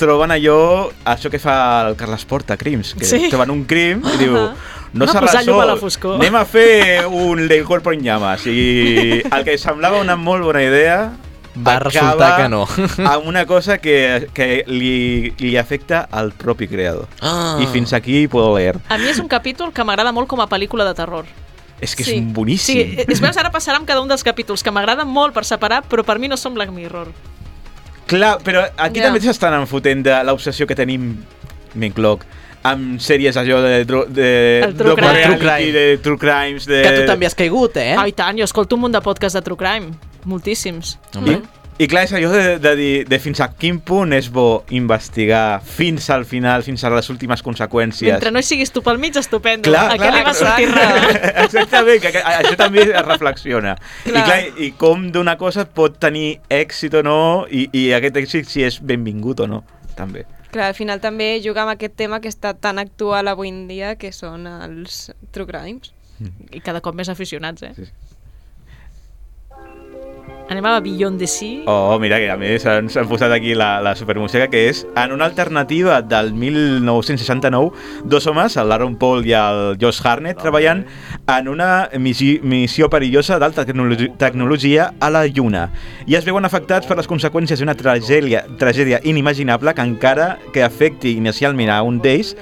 troben 0.00 0.32
allò, 0.34 0.88
això 1.08 1.30
que 1.32 1.38
fa 1.40 1.86
el 1.88 1.94
Carles 1.96 2.24
Porta, 2.28 2.56
Crims, 2.60 2.94
que 2.98 3.04
Sí. 3.04 3.28
troben 3.30 3.50
un 3.52 3.64
crim 3.64 4.02
i 4.14 4.16
diu, 4.20 4.34
Ahà. 4.36 4.54
no 4.92 5.04
Anem 5.04 5.08
a 5.08 5.12
s'ha 5.12 5.18
a 5.18 5.40
resolt, 5.44 5.80
foscor." 5.80 6.16
anem 6.20 6.34
a 6.36 6.44
fer 6.44 7.06
un 7.06 7.46
del 7.48 7.64
cuerpo 7.64 7.92
en 7.92 8.02
llamas. 8.02 8.46
I 8.46 9.22
el 9.30 9.44
que 9.44 9.56
semblava 9.58 10.00
una 10.00 10.16
molt 10.16 10.42
bona 10.44 10.62
idea 10.64 11.12
Va 11.56 11.78
resultar 11.78 12.36
que 12.42 12.48
no. 12.48 12.66
amb 13.12 13.26
una 13.26 13.46
cosa 13.46 13.78
que, 13.78 14.28
que 14.34 14.64
li, 14.66 15.32
li 15.38 15.56
afecta 15.56 16.06
al 16.10 16.32
propi 16.32 16.68
creador. 16.68 17.06
Ah. 17.22 17.56
I 17.62 17.66
fins 17.72 17.92
aquí 17.96 18.26
puedo 18.28 18.54
leer. 18.56 18.76
A 18.88 18.98
mi 18.98 19.08
és 19.08 19.18
un 19.18 19.28
capítol 19.28 19.72
que 19.72 19.84
m'agrada 19.84 20.12
molt 20.12 20.28
com 20.28 20.40
a 20.40 20.48
pel·lícula 20.48 20.84
de 20.84 20.94
terror. 20.94 21.24
És 21.80 21.94
que 21.96 22.04
Sí. 22.04 22.16
és 22.16 22.32
boníssim. 22.32 22.76
Sí, 22.96 23.04
és 23.08 23.20
veus, 23.20 23.36
ara 23.36 23.50
passarà 23.52 23.76
amb 23.76 23.86
cada 23.86 24.00
un 24.00 24.08
dels 24.08 24.24
capítols, 24.24 24.62
que 24.62 24.70
m'agraden 24.72 25.08
molt 25.08 25.34
per 25.34 25.44
separar, 25.44 25.82
però 25.88 26.04
per 26.04 26.18
mi 26.18 26.28
no 26.28 26.36
són 26.36 26.54
Black 26.54 26.72
Mirror. 26.72 27.08
Clar, 28.06 28.38
però 28.44 28.62
aquí 28.76 29.00
Ja. 29.00 29.06
també 29.10 29.20
s'estan 29.20 29.54
enfotent 29.60 30.04
de 30.04 30.24
l'obsessió 30.24 30.66
que 30.66 30.74
tenim, 30.74 31.16
m'incloc, 31.74 32.22
amb 32.62 32.98
sèries 33.00 33.36
allò 33.36 33.60
de, 33.62 33.84
dro- 33.84 34.06
de 34.08 34.60
El 34.64 34.74
true 34.74 34.94
crime. 34.94 35.12
reality, 35.12 35.36
True 35.36 35.38
crime. 35.38 35.72
de 35.72 35.98
true 35.98 36.18
crimes, 36.18 36.66
de... 36.66 36.82
Que 36.82 36.92
tu 37.00 37.06
també 37.06 37.26
has 37.26 37.34
caigut, 37.34 37.76
eh? 37.76 37.94
Ah, 37.98 38.06
i 38.08 38.12
tant, 38.12 38.38
jo 38.38 38.44
escolto 38.44 38.74
un 38.76 38.82
munt 38.82 38.92
de 38.94 39.00
podcasts 39.00 39.34
de 39.34 39.42
True 39.42 39.56
Crime. 39.58 39.92
Moltíssims. 40.26 40.96
I, 41.22 41.36
I 41.78 41.86
clar, 41.90 42.06
és 42.06 42.12
allò 42.16 42.30
de, 42.32 42.56
de 42.62 42.72
dir 42.78 42.92
de 43.08 43.18
fins 43.20 43.40
a 43.44 43.50
quin 43.52 43.78
punt 43.84 44.14
és 44.16 44.28
bo 44.32 44.64
investigar 44.74 45.60
fins 45.60 46.08
al 46.10 46.24
final, 46.28 46.64
fins 46.66 46.84
a 46.84 46.90
les 46.94 47.10
últimes 47.12 47.44
conseqüències. 47.46 48.16
Mentre 48.16 48.32
no 48.34 48.40
hi 48.40 48.46
siguis 48.48 48.72
tu 48.74 48.82
pel 48.84 48.98
mig, 49.02 49.16
estupendo. 49.20 49.68
Clar, 49.68 49.84
Aquest 49.94 50.02
clar, 50.02 50.14
li 50.16 50.24
va 50.26 50.34
sortir 50.36 50.70
res. 50.72 51.18
Exactament, 51.44 52.00
que, 52.02 52.14
que 52.16 52.22
això 52.22 52.54
també 52.58 52.86
es 52.86 53.04
reflexiona. 53.06 53.76
I, 54.04 54.08
Clar. 54.10 54.24
clar, 54.24 54.38
I 54.56 54.70
com 54.80 55.10
d'una 55.14 55.36
cosa 55.40 55.66
pot 55.68 56.00
tenir 56.02 56.38
èxit 56.50 56.96
o 56.96 57.04
no, 57.06 57.20
i, 57.50 57.68
i 57.76 57.90
aquest 57.96 58.18
èxit 58.24 58.50
si 58.50 58.64
és 58.66 58.80
benvingut 58.80 59.44
o 59.44 59.50
no, 59.50 59.62
també. 59.98 60.24
Clar, 60.50 60.70
al 60.70 60.78
final 60.78 61.02
també 61.04 61.36
juga 61.44 61.66
amb 61.66 61.74
aquest 61.74 61.98
tema 62.00 62.22
que 62.24 62.32
està 62.32 62.54
tan 62.56 62.80
actual 62.80 63.28
avui 63.28 63.52
en 63.52 63.66
dia, 63.68 63.94
que 64.00 64.14
són 64.16 64.48
els 64.48 65.10
true 65.30 65.44
crimes. 65.44 65.92
I 66.48 66.62
cada 66.64 66.80
cop 66.80 66.96
més 66.96 67.10
aficionats, 67.12 67.60
eh? 67.66 67.74
Sí. 67.76 67.90
Anem 70.48 70.64
a 70.64 70.78
Beyond 70.78 71.18
the 71.18 71.26
Sea. 71.26 71.64
Oh, 71.66 71.98
mira, 71.98 72.20
que 72.22 72.28
a 72.30 72.36
més 72.38 72.62
ens 72.70 72.94
han 72.94 73.08
posat 73.10 73.32
aquí 73.34 73.56
la, 73.58 73.80
la 73.82 73.96
supermúsica, 73.98 74.46
que 74.46 74.68
és 74.70 74.84
en 74.94 75.10
una 75.10 75.26
alternativa 75.26 75.98
del 76.06 76.32
1969, 76.38 77.72
dos 78.04 78.28
homes, 78.30 78.54
el 78.56 78.70
Aaron 78.70 78.94
Paul 78.94 79.26
i 79.26 79.34
el 79.34 79.74
Josh 79.82 79.98
Harnett, 80.06 80.38
treballant 80.38 80.84
en 81.34 81.50
una 81.50 81.88
missió, 81.98 82.38
missió 82.46 82.86
perillosa 82.92 83.40
d'alta 83.42 83.66
tecnologi 83.66 84.12
tecnologia 84.20 84.92
a 85.00 85.10
la 85.10 85.24
Lluna. 85.26 85.66
I 86.06 86.14
es 86.14 86.28
veuen 86.28 86.46
afectats 86.46 86.86
per 86.86 87.00
les 87.00 87.10
conseqüències 87.10 87.58
d'una 87.58 87.74
tragèdia, 87.74 88.44
tragèdia 88.60 89.02
inimaginable 89.02 89.74
que 89.74 89.88
encara 89.90 90.36
que 90.54 90.62
afecti 90.62 91.16
inicialment 91.18 91.74
a 91.74 91.82
un 91.82 91.98
d'ells, 91.98 92.36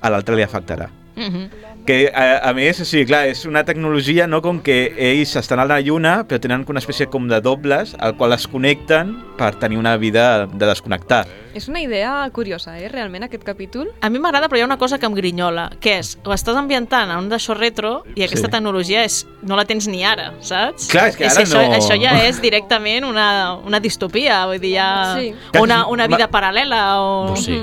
a 0.00 0.08
l'altre 0.08 0.40
li 0.40 0.48
afectarà. 0.48 0.88
Mm 1.16 1.28
-hmm. 1.28 1.69
Que, 1.86 2.10
a, 2.14 2.48
a 2.48 2.52
més, 2.54 2.78
o 2.80 2.84
sigui, 2.84 3.06
clar, 3.08 3.24
és 3.32 3.44
una 3.48 3.64
tecnologia 3.64 4.26
no 4.28 4.42
com 4.44 4.60
que 4.62 4.92
ells 4.98 5.32
estan 5.40 5.58
a 5.62 5.64
la 5.66 5.80
Lluna, 5.80 6.24
però 6.28 6.38
tenen 6.38 6.64
una 6.68 6.78
espècie 6.78 7.06
com 7.10 7.26
de 7.26 7.40
dobles 7.40 7.96
al 7.98 8.14
qual 8.18 8.34
es 8.36 8.46
connecten 8.46 9.14
per 9.38 9.54
tenir 9.56 9.78
una 9.80 9.96
vida 9.96 10.46
de 10.46 10.66
desconnectar. 10.68 11.24
És 11.54 11.66
una 11.68 11.80
idea 11.80 12.28
curiosa, 12.32 12.76
eh, 12.78 12.88
realment, 12.92 13.24
aquest 13.24 13.42
capítol. 13.42 13.88
A 14.00 14.10
mi 14.10 14.20
m'agrada, 14.20 14.48
però 14.48 14.58
hi 14.60 14.62
ha 14.62 14.68
una 14.68 14.78
cosa 14.78 14.98
que 15.00 15.06
em 15.08 15.14
grinyola, 15.16 15.70
que 15.80 15.96
és, 15.98 16.18
ho 16.24 16.30
estàs 16.36 16.54
ambientant 16.60 17.10
a 17.10 17.18
un 17.18 17.28
d'això 17.32 17.56
retro 17.56 18.04
i 18.14 18.22
aquesta 18.22 18.46
Sí. 18.46 18.52
tecnologia 18.52 19.02
és, 19.04 19.26
no 19.42 19.56
la 19.56 19.64
tens 19.64 19.88
ni 19.88 20.04
ara, 20.04 20.34
saps? 20.40 20.86
Clar, 20.92 21.08
és 21.08 21.16
que 21.16 21.26
ara 21.26 21.42
això, 21.42 21.66
no- 21.66 21.74
Això 21.80 21.96
ja 22.00 22.14
és 22.28 22.40
directament 22.40 23.04
una, 23.04 23.54
una 23.66 23.80
distopia, 23.80 24.44
vull 24.46 24.60
dir, 24.60 24.74
ja... 24.76 25.16
Sí. 25.18 25.34
Una, 25.58 25.86
una 25.88 26.06
vida 26.06 26.28
paral·lela 26.30 27.00
o... 27.00 27.26
Pues 27.34 27.44
sí. 27.44 27.60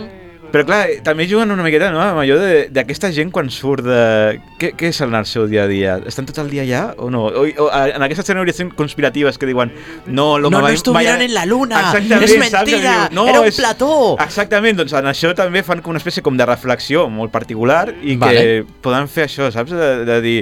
Però 0.52 0.64
clar, 0.64 0.86
també 1.04 1.26
juguen 1.28 1.52
una 1.52 1.64
miqueta 1.66 1.90
no, 1.92 2.00
amb 2.02 2.22
allò 2.22 2.38
de- 2.40 2.68
d'aquesta 2.72 3.10
gent 3.12 3.32
quan 3.36 3.50
surt 3.52 3.84
de... 3.84 4.40
Què, 4.58 4.72
què 4.80 4.90
és 4.94 5.02
el 5.04 5.14
seu 5.28 5.46
dia 5.52 5.66
a 5.66 5.68
dia? 5.68 5.98
Estan 6.08 6.26
tot 6.30 6.38
el 6.40 6.50
dia 6.50 6.64
allà 6.64 6.84
o 6.98 7.10
no? 7.12 7.26
O, 7.28 7.44
o, 7.44 7.68
en 7.74 8.02
aquestes 8.06 8.26
teories 8.26 8.62
conspiratives 8.78 9.38
que 9.38 9.46
diuen 9.50 9.74
no, 10.08 10.38
lo 10.40 10.50
No, 10.50 10.58
que 10.60 10.62
no 10.64 10.70
estuvieron 10.70 11.22
en 11.22 11.34
la 11.34 11.46
luna, 11.46 11.82
Exactament, 11.90 12.24
és 12.24 12.38
mentira, 12.40 12.96
Diu, 13.12 13.28
era 13.28 13.42
un 13.42 13.48
és- 13.52 13.60
plató. 13.60 14.16
Exactament, 14.24 14.78
doncs 14.80 14.96
en 14.98 15.12
això 15.12 15.34
també 15.36 15.64
fan 15.68 15.82
com 15.84 15.92
una 15.92 16.00
espècie 16.00 16.24
com 16.24 16.38
de 16.40 16.46
reflexió 16.48 17.10
molt 17.10 17.32
particular 17.32 17.92
i 18.02 18.16
Vale. 18.16 18.40
que 18.40 18.66
poden 18.82 19.08
fer 19.12 19.28
això, 19.28 19.52
saps? 19.52 19.72
De, 19.76 19.92
de 20.08 20.22
dir, 20.24 20.40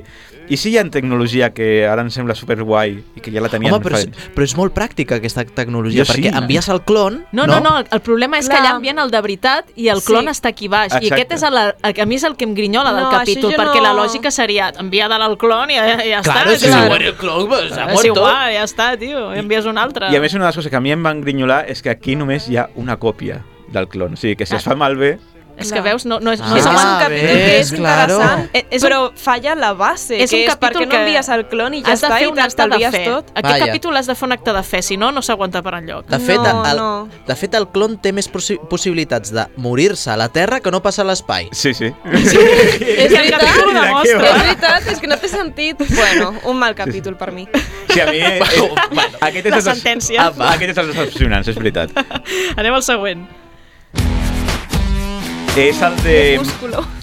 i 0.48 0.58
si 0.62 0.70
hi 0.70 0.78
ha 0.78 0.84
tecnologia 0.94 1.50
que 1.56 1.88
ara 1.90 2.04
ens 2.06 2.14
sembla 2.14 2.36
superguai 2.38 2.92
i 3.18 3.22
que 3.26 3.32
ja 3.34 3.42
la 3.42 3.50
tenien 3.50 3.74
Home, 3.74 3.82
però, 3.84 3.98
és, 3.98 4.06
però 4.36 4.46
és 4.46 4.54
molt 4.56 4.76
pràctica 4.78 5.18
aquesta 5.18 5.42
tecnologia, 5.44 6.04
Jo 6.04 6.12
sí. 6.14 6.20
perquè 6.22 6.36
envies 6.38 6.70
el 6.70 6.84
clon... 6.86 7.24
No, 7.34 7.48
no, 7.50 7.58
no, 7.60 7.80
el, 7.82 7.88
el 7.90 8.02
problema 8.06 8.38
és 8.38 8.46
Clar. 8.46 8.60
que 8.62 8.68
allà 8.68 8.76
envien 8.78 9.02
el 9.02 9.10
de 9.10 9.22
veritat 9.26 9.72
i 9.76 9.90
el 9.90 10.04
Sí. 10.06 10.14
clon 10.14 10.28
està 10.30 10.50
aquí 10.54 10.68
baix. 10.70 10.94
I 10.94 10.98
Exacte. 10.98 11.14
aquest 11.16 11.32
és 11.34 11.44
el, 11.44 11.58
el, 11.58 12.02
a 12.02 12.06
mi 12.06 12.16
és 12.16 12.24
el 12.24 12.36
que 12.38 12.46
em 12.46 12.54
grinyola 12.56 12.94
del 12.94 13.04
No, 13.04 13.10
capítol, 13.12 13.52
això 13.52 13.58
jo 13.58 13.62
perquè 13.64 13.82
no- 13.82 13.84
la 13.84 13.94
lògica 13.94 14.32
seria 14.32 14.72
envia 14.80 15.08
de 15.10 15.16
el 15.26 15.38
clon 15.38 15.72
i 15.72 15.76
ja, 15.76 15.98
ja 16.04 16.22
Claro, 16.22 16.52
està. 16.52 16.58
si 16.60 16.72
se 16.72 16.88
muere 16.88 17.08
el 17.08 17.16
clon, 17.16 17.48
pues, 17.50 17.74
se 17.74 17.80
ha 17.82 17.86
és 17.88 17.94
muerto. 17.94 18.08
igual, 18.14 18.54
ja 18.54 18.64
està, 18.64 18.98
tio, 19.00 19.34
envies 19.34 19.66
un 19.66 19.78
altre. 19.78 20.12
I 20.12 20.16
a 20.16 20.22
més 20.22 20.34
una 20.34 20.46
de 20.46 20.50
les 20.50 20.56
coses 20.56 20.70
que 20.70 20.76
a 20.78 20.82
mi 20.82 20.92
em 20.92 21.02
van 21.04 21.22
grinyolar 21.22 21.66
és 21.70 21.82
que 21.82 21.90
aquí 21.90 22.16
només 22.16 22.48
hi 22.50 22.58
ha 22.58 22.70
una 22.76 22.98
còpia 22.98 23.44
del 23.68 23.88
clon. 23.88 24.14
O 24.14 24.16
sigui, 24.18 24.36
que 24.36 24.46
si 24.46 24.56
es 24.56 24.64
fa 24.64 24.76
malbé... 24.76 25.18
És 25.58 25.72
que 25.72 25.82
veus, 25.82 26.06
no, 26.06 26.20
no 26.20 26.32
és, 26.36 26.40
no 26.40 26.46
Ah, 26.52 26.58
és, 26.58 26.66
és 26.66 26.72
un 26.72 27.00
capítol 27.00 27.28
ves, 27.28 27.46
que 27.46 27.60
és 27.60 27.72
claro. 27.72 28.14
interessant, 28.16 28.50
Eh, 28.54 28.66
és 28.72 28.84
però 28.84 29.12
falla 29.16 29.56
la 29.56 29.74
base, 29.74 30.18
és 30.22 30.30
que 30.30 30.36
un 30.36 30.42
és 30.44 30.56
per 30.56 30.60
capítol 30.60 30.82
què 30.82 30.86
no 30.86 30.92
que 30.92 30.98
envies 31.04 31.30
el 31.30 31.46
clon 31.48 31.74
i 31.74 31.82
ja 31.84 31.94
està 31.94 32.20
i 32.22 32.32
t'estalvies 32.34 32.92
fe. 32.92 33.04
tot. 33.06 33.30
Aquest 33.34 33.46
Vaja. 33.54 33.66
capítol 33.66 33.98
has 33.98 34.08
de 34.08 34.16
fer 34.16 34.26
un 34.28 34.32
acte 34.34 34.54
de 34.54 34.64
fe, 34.64 34.82
si 34.82 34.98
no, 34.98 35.12
no 35.12 35.22
s'aguanta 35.22 35.62
per 35.64 35.74
enlloc. 35.76 36.06
De 36.08 36.20
fet, 36.20 36.36
No, 36.42 36.66
el, 36.66 36.78
no. 36.78 37.10
de 37.28 37.36
fet, 37.36 37.54
el 37.56 37.68
clon 37.70 37.98
té 37.98 38.12
més 38.12 38.28
possi 38.28 38.58
possibilitats 38.70 39.32
de 39.32 39.48
morir-se 39.58 40.12
a 40.12 40.18
la 40.18 40.28
Terra 40.30 40.60
que 40.60 40.72
no 40.72 40.82
passar 40.82 41.06
a 41.06 41.08
l'espai. 41.10 41.48
Sí, 41.54 41.74
sí. 41.74 41.92
És 42.06 43.14
el 43.14 43.30
capítol 43.32 43.70
ho 43.70 44.02
veritat, 44.02 44.06
és 44.06 44.20
veritat, 44.44 44.88
és 44.92 45.00
que 45.00 45.08
no 45.08 45.18
té 45.18 45.28
sentit. 45.32 45.78
Bueno, 45.96 46.34
un 46.44 46.60
mal 46.60 46.76
capítol 46.76 47.16
per 47.18 47.32
mi. 47.32 47.48
Sí, 47.90 48.02
a 48.02 48.08
mi... 48.12 48.20
Eh, 48.20 48.42
aquest 49.22 49.46
és 49.46 49.52
La 49.56 49.62
sentència. 49.62 50.28
Aquest 50.28 50.72
és 50.72 50.78
els 50.78 50.94
decepcionants, 50.94 51.48
és 51.48 51.56
veritat. 51.56 51.92
Anem 52.58 52.74
al 52.74 52.84
següent. 52.84 53.26
És 55.56 55.80
el 55.82 55.96
de... 56.04 56.40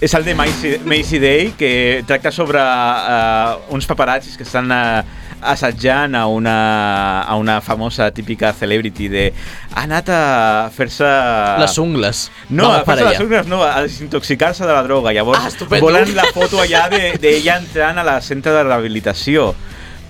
És 0.03 0.13
el 0.13 0.23
de 0.27 0.35
Macy, 0.37 0.75
Macy 0.85 1.17
Day, 1.19 1.53
que 1.57 2.03
tracta 2.07 2.29
sobre 2.31 2.61
uh, 2.61 3.57
uns 3.73 3.87
paparazzis 3.89 4.35
que 4.37 4.45
estan 4.45 4.69
uh, 4.69 5.01
assetjant 5.41 6.13
a 6.15 6.27
una, 6.29 7.23
a 7.23 7.35
una 7.39 7.55
famosa 7.65 8.11
típica 8.13 8.51
celebrity 8.53 9.07
de 9.09 9.23
ha 9.73 9.83
anat 9.87 10.11
a 10.13 10.19
fer-se... 10.75 11.09
Les 11.63 11.77
ungles. 11.81 12.27
No, 12.49 12.67
Vamos 12.69 12.83
a 12.83 12.85
fer-se 12.91 13.07
les 13.09 13.23
ungles, 13.25 13.49
no, 13.49 13.63
a 13.65 13.81
desintoxicar-se 13.87 14.67
de 14.69 14.75
la 14.77 14.83
droga. 14.85 15.11
Llavors 15.17 15.41
Ah, 15.43 15.49
estupendo. 15.49 15.87
volen 15.89 16.13
la 16.15 16.29
foto 16.35 16.61
allà 16.61 16.85
d'ella 16.93 17.15
de, 17.17 17.23
d'ella 17.25 17.57
entrant 17.63 17.97
a 17.97 18.05
la 18.05 18.19
centre 18.21 18.53
de 18.53 18.61
rehabilitació. 18.69 19.49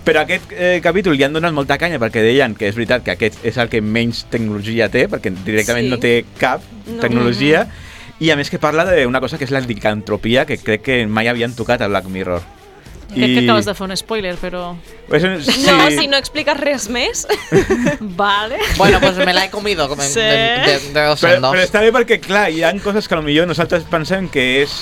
Però 0.03 0.19
aquest 0.25 0.51
eh, 0.51 0.81
capítol 0.83 1.15
li 1.15 1.23
han 1.23 1.31
donat 1.31 1.55
molta 1.55 1.77
canya 1.79 1.95
perquè 2.01 2.19
deien 2.25 2.57
que 2.59 2.67
és 2.67 2.75
veritat 2.75 3.05
que 3.07 3.13
aquest 3.15 3.39
és 3.47 3.55
el 3.55 3.71
que 3.71 3.79
menys 3.79 4.25
tecnologia 4.27 4.89
té, 4.91 5.05
perquè 5.07 5.31
directament 5.45 5.87
Sí. 5.87 5.95
no 5.95 6.01
té 6.03 6.13
cap 6.41 6.59
No. 6.83 6.99
tecnologia, 6.99 7.61
i 8.23 8.31
a 8.31 8.37
més 8.39 8.49
que 8.49 8.59
parla 8.63 8.85
d'una 8.87 9.19
cosa 9.19 9.37
que 9.37 9.43
és 9.43 9.51
la 9.51 9.59
licantropia, 9.63 10.45
que 10.47 10.55
crec 10.61 10.81
que 10.85 10.99
mai 11.07 11.27
havien 11.27 11.51
tocat 11.57 11.81
a 11.83 11.89
Black 11.91 12.07
Mirror. 12.07 12.43
Crec 13.13 13.29
que 13.35 13.41
acabes 13.43 13.67
de 13.67 13.73
fer 13.77 13.85
un 13.85 13.91
spoiler, 13.99 14.31
però... 14.41 14.71
És 15.13 15.21
un... 15.27 15.35
Sí. 15.45 15.67
No, 15.67 15.75
si 15.93 16.07
no 16.09 16.17
expliques 16.17 16.57
res 16.57 16.87
més. 16.89 17.27
Vale. 18.17 18.57
Bueno, 18.77 18.97
pues 19.03 19.17
me 19.21 19.33
la 19.35 19.43
he 19.45 19.51
comido 19.51 19.87
com 19.89 19.99
Sí. 20.01 20.19
de, 20.19 20.31
de, 20.65 20.79
de 20.95 21.03
dos 21.05 21.21
Però, 21.21 21.35
en 21.35 21.41
dos. 21.43 21.53
però 21.53 21.63
està 21.67 21.81
bé 21.83 21.91
perquè, 21.93 22.17
clar, 22.23 22.47
hi 22.49 22.63
ha 22.65 22.71
coses 22.81 23.05
que 23.07 23.13
potser 23.19 23.45
nosaltres 23.45 23.83
pensem 23.91 24.29
que 24.33 24.63
és 24.63 24.73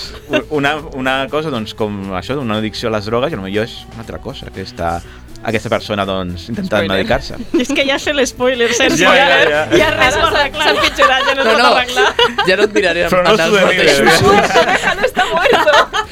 una, 0.50 0.78
una 0.96 1.18
cosa, 1.34 1.52
doncs, 1.52 1.74
com 1.76 2.14
això 2.16 2.38
d'una 2.40 2.62
addicció 2.62 2.88
a 2.88 2.96
les 2.96 3.10
drogues, 3.10 3.34
i 3.34 3.42
potser 3.42 3.66
és 3.68 3.82
una 3.92 4.06
altra 4.06 4.22
cosa, 4.24 4.48
que 4.54 4.64
està 4.64 5.02
aquesta 5.44 5.70
persona, 5.70 6.06
doncs, 6.06 6.50
intentant 6.50 6.88
medicar-se. 6.88 7.36
I 7.54 7.62
és 7.66 7.72
que 7.74 7.86
ja 7.88 7.98
sé 8.00 8.14
l'espoiler, 8.14 8.72
Sergi. 8.74 9.04
Ja, 9.04 9.16
Ja, 9.16 9.28
ja, 9.28 9.40
ja, 9.42 9.62
ja. 9.72 9.78
ja 9.78 9.90
res 9.98 10.16
arregla. 10.16 10.64
S'ha 10.64 10.76
empitjorat, 10.76 11.28
ja 11.30 11.36
no, 11.36 11.44
No, 11.44 11.58
no. 11.58 11.72
arreglar. 11.76 12.14
Ja 12.48 12.58
no 12.58 12.64
et 12.70 12.74
miraré 12.74 13.08
Però 13.10 13.24
no 13.24 13.32
els 13.32 13.52
mateixos. 13.52 14.22
no 14.22 15.08
està 15.08 15.26
muerto. 15.34 15.72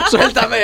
Suéltame. 0.09 0.63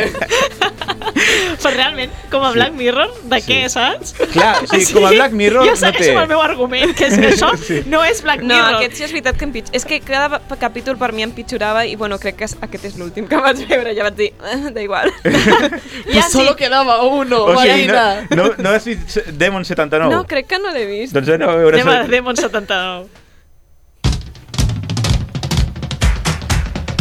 Però 1.16 1.72
realment, 1.74 2.12
com 2.32 2.44
a 2.44 2.52
Black 2.52 2.74
Mirror, 2.78 3.12
de 3.32 3.38
què, 3.46 3.60
saps? 3.72 4.14
Clar, 4.34 4.66
sigui, 4.70 4.88
com 4.94 5.06
a 5.08 5.12
Black 5.14 5.34
Mirror 5.38 5.66
jo 5.70 5.76
no 5.80 5.92
té- 5.96 6.10
amb 6.12 6.22
el 6.26 6.28
meu 6.34 6.42
argument, 6.44 6.94
que 6.98 7.08
és 7.08 7.16
que 7.18 7.30
això 7.34 7.52
Sí. 7.62 7.80
no 7.90 8.04
és 8.06 8.22
Black 8.26 8.44
No, 8.44 8.54
Mirror. 8.54 8.76
aquest 8.82 8.98
sí 9.00 9.06
és 9.08 9.14
veritat 9.14 9.38
que 9.40 9.46
empitjora. 9.48 9.76
És 9.78 9.86
que 9.88 10.00
cada 10.06 10.42
capítol 10.60 10.98
per 11.02 11.12
mi 11.14 11.24
empitjorava 11.24 11.86
i 11.88 11.96
bueno, 11.96 12.20
crec 12.20 12.36
que 12.42 12.50
aquest 12.68 12.86
és 12.92 12.98
l'últim 13.00 13.28
que 13.32 13.40
vaig 13.42 13.64
veure. 13.70 13.96
Ja 13.96 14.04
vaig 14.10 14.18
dir, 14.20 14.32
eh, 14.52 14.72
da 14.76 14.82
igual. 14.84 15.12
Pues 15.24 16.32
solo 16.32 16.56
quedaba 16.56 17.02
uno, 17.04 17.44
O 17.46 17.62
sigui, 17.62 17.88
no, 17.88 18.06
no, 18.36 18.52
no 18.60 18.70
has 18.76 18.86
vist 18.86 19.20
Demon 19.40 19.66
79? 19.66 20.14
No, 20.14 20.24
crec 20.30 20.48
que 20.48 20.60
no 20.60 20.72
l'he 20.76 20.86
vist. 20.90 21.14
Doncs 21.16 21.30
anem 21.36 21.50
a 21.50 21.56
veure... 21.60 21.82
Anem 21.82 21.94
a 21.94 22.08
Demon 22.12 22.36
79. 22.40 23.08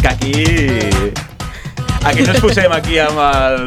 Que 0.02 0.08
aquí... 0.08 0.34
Aquí 2.04 2.20
no 2.20 2.34
ens 2.34 2.42
posem 2.44 2.72
aquí 2.76 2.98
amb 3.00 3.16
el, 3.16 3.62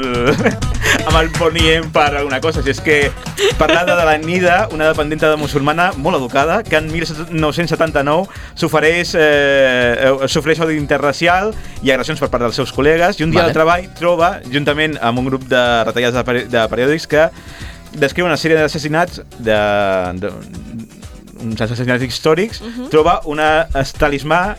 amb 1.10 1.16
el 1.18 1.30
boniem 1.40 1.88
per 1.90 2.12
alguna 2.20 2.38
cosa, 2.38 2.62
si 2.62 2.70
és 2.70 2.80
que 2.86 2.98
parlar 3.58 3.82
de 3.88 3.96
la 3.98 4.14
Nida, 4.22 4.68
una 4.76 4.92
dependenta 4.92 5.32
de 5.32 5.40
musulmana 5.42 5.88
molt 5.98 6.20
educada, 6.20 6.60
que 6.62 6.78
en 6.78 6.92
1979 6.92 8.28
s'ofereix 8.54 9.16
eh, 9.18 9.24
eh, 10.12 10.30
sofreix 10.30 10.62
odi 10.62 10.78
interracial 10.78 11.50
i 11.82 11.90
agressions 11.90 12.22
per 12.22 12.30
part 12.30 12.46
dels 12.46 12.62
seus 12.62 12.76
col·legues, 12.76 13.18
i 13.18 13.26
un 13.26 13.34
dia 13.34 13.42
Vale. 13.42 13.56
al 13.56 13.58
treball 13.58 13.90
troba, 13.98 14.30
juntament 14.54 15.00
amb 15.02 15.24
un 15.24 15.32
grup 15.32 15.50
de 15.50 15.64
retallats 15.90 16.20
de, 16.20 16.26
peri 16.30 16.46
de 16.54 16.68
periòdics, 16.70 17.10
que 17.10 17.26
descriu 17.94 18.26
una 18.26 18.38
sèrie 18.38 18.58
d'assassinats 18.58 19.22
de, 19.40 19.58
de, 20.20 20.32
uns 21.44 21.62
assassinats 21.62 22.04
històrics, 22.04 22.62
Mhm. 22.62 22.90
troba 22.90 23.22
una 23.26 23.68
talismà 24.00 24.56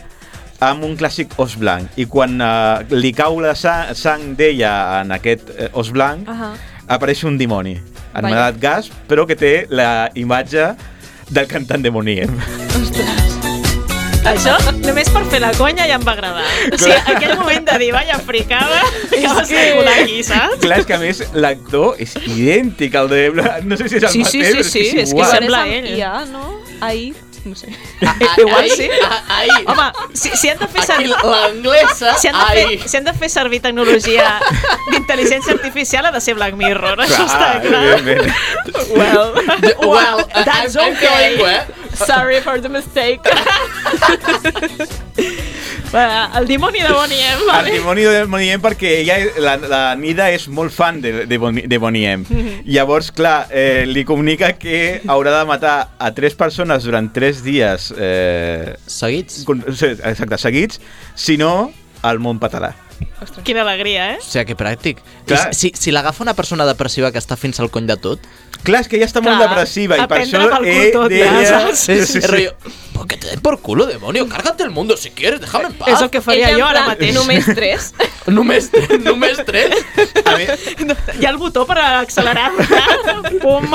amb 0.59 0.83
un 0.83 0.97
clàssic 0.97 1.31
os 1.39 1.55
blanc 1.55 1.87
i 1.95 2.05
quan 2.05 2.39
uh, 2.41 2.83
li 2.91 3.13
cau 3.13 3.39
la 3.39 3.53
sang, 3.55 3.93
sang 3.95 4.35
d'ella 4.35 5.01
en 5.01 5.11
aquest 5.15 5.49
eh, 5.57 5.69
os 5.73 5.89
blanc 5.91 6.27
Ahà. 6.27 6.49
apareix 6.87 7.23
un 7.23 7.37
dimoni 7.37 7.77
anomenat 8.13 8.59
Gas, 8.59 8.89
però 9.07 9.25
que 9.27 9.35
té 9.35 9.67
la 9.69 10.09
imatge 10.15 10.73
del 11.29 11.47
cantant 11.47 11.81
de 11.81 11.91
Moniem. 11.91 12.29
Això, 14.27 14.53
només 14.83 15.07
per 15.13 15.21
fer 15.31 15.39
la 15.41 15.49
conya 15.57 15.85
ja 15.87 15.95
em 15.95 16.03
va 16.05 16.11
agradar. 16.11 16.43
O 16.73 16.77
sigui, 16.77 16.97
aquell 17.13 17.37
moment 17.39 17.63
de 17.69 17.77
dir, 17.81 17.91
vaya 17.95 18.17
fricada, 18.19 18.81
que 19.09 19.21
vas 19.27 19.47
que- 19.47 19.55
circular 19.55 19.95
aquí, 20.03 20.19
saps? 20.27 20.59
Clar, 20.65 20.79
és 20.83 20.89
que 20.89 20.97
a 20.97 20.99
més 21.01 21.23
l'actor 21.33 21.95
és 22.03 22.13
idèntic 22.27 22.95
al 22.99 23.09
de... 23.09 23.23
No 23.63 23.77
sé 23.79 23.87
si 23.89 23.97
és 24.01 24.03
el 24.03 24.11
Sí, 24.11 24.25
sí, 24.27 24.43
mateix, 24.43 24.51
sí, 24.51 24.51
però 24.51 24.59
és 24.59 24.73
que 24.75 24.83
és 24.83 24.91
sí, 24.91 24.99
és 25.05 25.09
que 25.13 25.17
igual. 25.17 25.31
sembla 25.31 25.63
Pareix 25.63 25.79
ell. 25.79 25.97
IA, 25.97 26.13
no? 26.33 26.43
Ahir, 26.81 27.15
no 27.47 27.55
sé. 27.55 27.71
Igual 28.43 28.69
sí. 28.75 28.89
Ahí. 29.31 29.49
Home, 29.65 29.87
si, 30.13 30.29
si 30.35 30.49
han 30.51 30.59
de 30.59 30.67
fer 30.67 30.83
Aquí 30.83 30.91
servir... 30.91 31.09
l'anglesa, 31.23 32.13
Si 32.19 32.27
han, 32.27 32.35
de 32.35 32.45
ahí. 32.45 32.77
fer, 32.77 32.89
si 32.91 32.97
han 32.99 33.07
de 33.07 33.13
fer 33.23 33.29
servir 33.31 33.61
tecnologia 33.63 34.27
d'intel·ligència 34.91 35.55
artificial 35.55 36.05
ha 36.05 36.11
de 36.11 36.21
ser 36.21 36.35
Black 36.35 36.55
Mirror, 36.59 36.99
això 37.07 37.23
està 37.25 37.53
clar. 37.63 37.83
evidentment. 37.95 38.35
Well, 38.91 39.33
Well, 39.95 40.25
that's 40.45 40.75
okay. 40.75 41.07
going 41.07 41.39
where? 41.43 41.65
Sorry 42.05 42.41
for 42.41 42.59
the 42.61 42.69
mistake. 42.69 43.21
Va, 45.93 46.29
el 46.37 46.45
dimoni 46.47 46.79
de 46.79 46.91
Bonnie 46.93 47.19
M. 47.19 47.41
El 47.41 47.47
Vale? 47.47 47.71
dimoni 47.71 48.01
de 48.05 48.23
Bonnie 48.25 48.51
M 48.53 48.61
perquè 48.61 48.99
ella, 48.99 49.17
la, 49.41 49.55
la 49.57 49.79
Nida 49.97 50.27
és 50.29 50.45
molt 50.53 50.73
fan 50.73 50.99
de, 51.01 51.25
de, 51.25 51.37
Bonnie, 51.41 51.65
de 51.67 51.79
Bonnie 51.81 52.11
M. 52.11 52.25
Mhm. 52.29 52.59
Llavors, 52.69 53.11
clar, 53.15 53.47
eh, 53.49 53.85
li 53.89 54.05
comunica 54.05 54.53
que 54.59 55.01
haurà 55.09 55.33
de 55.39 55.45
matar 55.49 55.77
a 55.97 56.11
tres 56.13 56.35
persones 56.37 56.85
durant 56.85 57.09
tres 57.13 57.41
dies... 57.43 57.89
Eh, 57.97 58.75
seguits? 58.85 59.41
Exacte, 59.49 60.37
seguits, 60.37 60.79
si 61.15 61.37
no, 61.41 61.71
el 62.05 62.21
món 62.21 62.39
patarà. 62.39 62.75
Quina 63.43 63.61
alegria, 63.61 64.13
eh? 64.13 64.17
O 64.19 64.23
sigui, 64.25 64.45
que 64.51 64.55
pràctic. 64.59 64.99
Clar. 65.27 65.49
I 65.51 65.55
si, 65.55 65.71
si 65.75 65.91
l'agafa 65.91 66.23
una 66.23 66.33
persona 66.37 66.65
depressiva 66.67 67.11
que 67.11 67.19
està 67.21 67.37
fins 67.39 67.59
al 67.59 67.69
cony 67.71 67.87
de 67.89 67.97
tot... 67.99 68.19
Clar, 68.63 68.81
és 68.83 68.89
que 68.91 68.97
ella 68.99 69.07
està 69.07 69.21
molt 69.23 69.37
Clar, 69.39 69.49
depressiva 69.49 69.95
i 69.95 70.07
per 70.11 70.17
això 70.19 70.41
pel 70.51 70.65
cul 70.65 70.71
ell 70.73 70.91
tot, 70.95 71.13
ja, 71.15 71.29
saps? 71.47 71.85
És- 71.95 72.15
és 72.19 72.27
rotllo, 72.27 72.73
¿Por 72.99 73.07
qué 73.07 73.15
te 73.15 73.27
den 73.27 73.39
por 73.39 73.61
culo, 73.61 73.85
demonio? 73.85 74.27
Cárgate 74.27 74.63
el 74.63 74.71
mundo 74.71 74.97
si 74.97 75.09
quieres, 75.11 75.39
déjame 75.39 75.67
en 75.67 75.73
paz. 75.73 75.87
És 75.87 76.01
el 76.01 76.09
que 76.09 76.19
faria 76.19 76.49
Ella 76.49 76.57
en 76.57 76.59
jo 76.59 76.65
ara 76.67 76.79
plan, 76.83 76.87
mateix. 76.97 77.13
només 77.15 77.45
tres. 77.55 77.93
només, 78.27 78.69
només 79.05 79.39
tres? 79.47 79.71
Hi 81.17 81.25
ha 81.25 81.29
el 81.31 81.37
botó 81.39 81.63
per 81.65 81.77
accelerar. 81.79 82.51
Pum. 83.41 83.71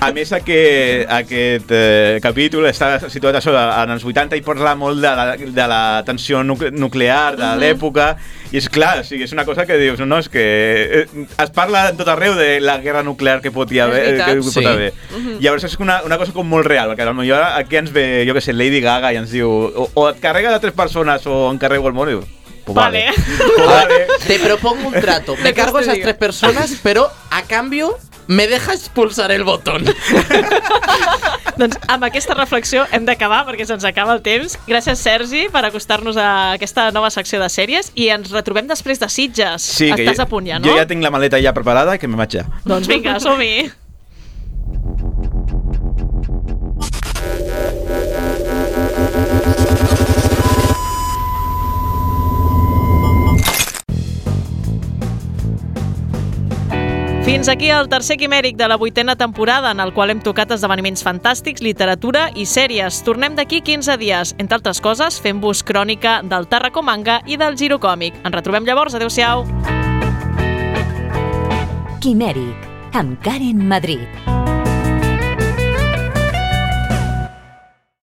A 0.00 0.08
més, 0.16 0.32
aquest, 0.32 1.04
aquest 1.12 1.70
eh, 1.76 2.16
capítol 2.24 2.64
està 2.70 2.94
situat 3.12 3.36
això 3.42 3.52
en 3.84 3.92
els 3.92 4.04
80 4.08 4.40
i 4.40 4.44
parla 4.46 4.72
molt 4.78 5.04
de 5.04 5.12
la, 5.20 5.26
de 5.36 5.66
la 5.74 5.82
tensió 6.08 6.40
nuc 6.44 6.64
nuclear 6.72 7.36
de 7.36 7.50
l'època 7.60 8.14
i 8.54 8.60
és 8.60 8.68
clar, 8.70 9.00
o 9.02 9.04
sigui, 9.04 9.24
és 9.26 9.32
una 9.34 9.44
cosa 9.44 9.64
que 9.66 9.76
dius 9.80 10.00
no, 10.06 10.18
és 10.22 10.28
que 10.32 10.44
eh, 11.02 11.26
es 11.42 11.50
parla 11.54 11.88
en 11.90 11.96
tot 11.98 12.08
arreu 12.12 12.36
de 12.38 12.60
la 12.62 12.76
guerra 12.80 13.02
nuclear 13.02 13.40
que 13.42 13.50
pot, 13.52 13.70
hi 13.72 13.80
haver, 13.84 14.02
És 14.04 14.10
veritat. 14.12 14.28
que 14.38 14.44
pot 14.48 14.54
Sí. 14.54 14.64
haver. 14.64 14.92
Mhm. 15.10 15.38
Llavors 15.44 15.64
és 15.68 15.76
una, 15.82 16.00
una 16.06 16.18
cosa 16.20 16.32
com 16.32 16.48
molt 16.48 16.66
real, 16.66 16.92
perquè 16.94 17.08
potser 17.12 17.40
aquí 17.60 17.76
ens 17.80 17.92
ve, 17.92 18.04
jo 18.26 18.36
que 18.36 18.42
sé, 18.44 18.54
Lady 18.54 18.80
Gaga 18.84 19.12
i 19.12 19.18
ens 19.20 19.34
diu 19.34 19.50
o, 19.50 19.90
o 19.92 20.08
et 20.10 20.22
carrega 20.22 20.54
de 20.54 20.62
tres 20.62 20.76
persones 20.76 21.26
o 21.26 21.50
encarrego 21.50 21.90
el 21.90 21.96
món 21.96 22.10
i 22.10 22.16
diu, 22.16 22.24
pues 22.64 22.74
vale. 22.74 23.06
Pues 23.14 23.66
vale. 23.66 24.06
Te 24.26 24.38
propongo 24.38 24.88
un 24.88 24.94
trato. 24.94 25.36
Me 25.42 25.52
cargo 25.52 25.80
esas 25.80 25.98
tres 26.00 26.14
personas, 26.14 26.78
pero 26.82 27.10
a 27.30 27.42
cambio 27.42 27.96
me 28.26 28.46
dejas 28.46 28.88
pulsar 28.88 29.32
el 29.32 29.44
botón. 29.44 29.84
doncs 31.60 31.76
amb 31.92 32.06
aquesta 32.08 32.34
reflexió 32.34 32.86
hem 32.90 33.04
d'acabar 33.04 33.42
perquè 33.44 33.66
se'ns 33.68 33.84
acaba 33.84 34.16
el 34.16 34.22
temps. 34.24 34.56
Gràcies, 34.64 34.96
Sergi, 34.96 35.44
per 35.52 35.66
acostar-nos 35.68 36.16
a 36.16 36.56
aquesta 36.56 36.88
nova 36.96 37.12
secció 37.12 37.42
de 37.42 37.50
sèries 37.52 37.92
i 37.94 38.08
ens 38.14 38.32
retrobem 38.32 38.70
després 38.70 39.02
de 39.02 39.10
Sitges. 39.12 39.68
Sí, 39.76 39.92
Estàs 39.92 40.16
jo, 40.16 40.24
a 40.24 40.30
punt 40.30 40.48
ja, 40.48 40.58
no? 40.58 40.70
jo 40.70 40.80
ja 40.80 40.88
tinc 40.88 41.04
la 41.04 41.12
maleta 41.14 41.40
ja 41.42 41.52
preparada 41.52 41.98
que 42.00 42.08
me 42.08 42.16
vaig 42.16 42.40
ja. 42.40 42.48
Doncs 42.64 42.88
vinga, 42.88 43.18
som-hi. 43.20 43.83
Fins 57.24 57.48
aquí 57.48 57.70
el 57.72 57.88
tercer 57.88 58.18
quimèric 58.20 58.58
de 58.60 58.66
la 58.68 58.76
vuitena 58.76 59.14
temporada, 59.16 59.70
en 59.72 59.80
el 59.80 59.94
qual 59.96 60.12
hem 60.12 60.20
tocat 60.20 60.50
esdeveniments 60.52 61.00
fantàstics, 61.06 61.64
literatura 61.64 62.26
i 62.36 62.44
sèries. 62.44 62.98
Tornem 63.06 63.32
d'aquí 63.38 63.62
15 63.64 63.96
dies, 63.96 64.34
entre 64.36 64.60
altres 64.60 64.82
coses, 64.84 65.16
fent-vos 65.24 65.64
crònica 65.64 66.18
del 66.20 66.44
Tarraco 66.52 66.84
Manga 66.84 67.22
i 67.24 67.40
del 67.40 67.56
Giro 67.56 67.80
Còmic. 67.80 68.20
Ens 68.28 68.36
retrobem 68.36 68.68
llavors, 68.68 69.00
adeu-siau! 69.00 69.48
Quimèric, 72.04 72.70
amb 72.92 73.16
Karen 73.24 73.64
Madrid. 73.72 74.33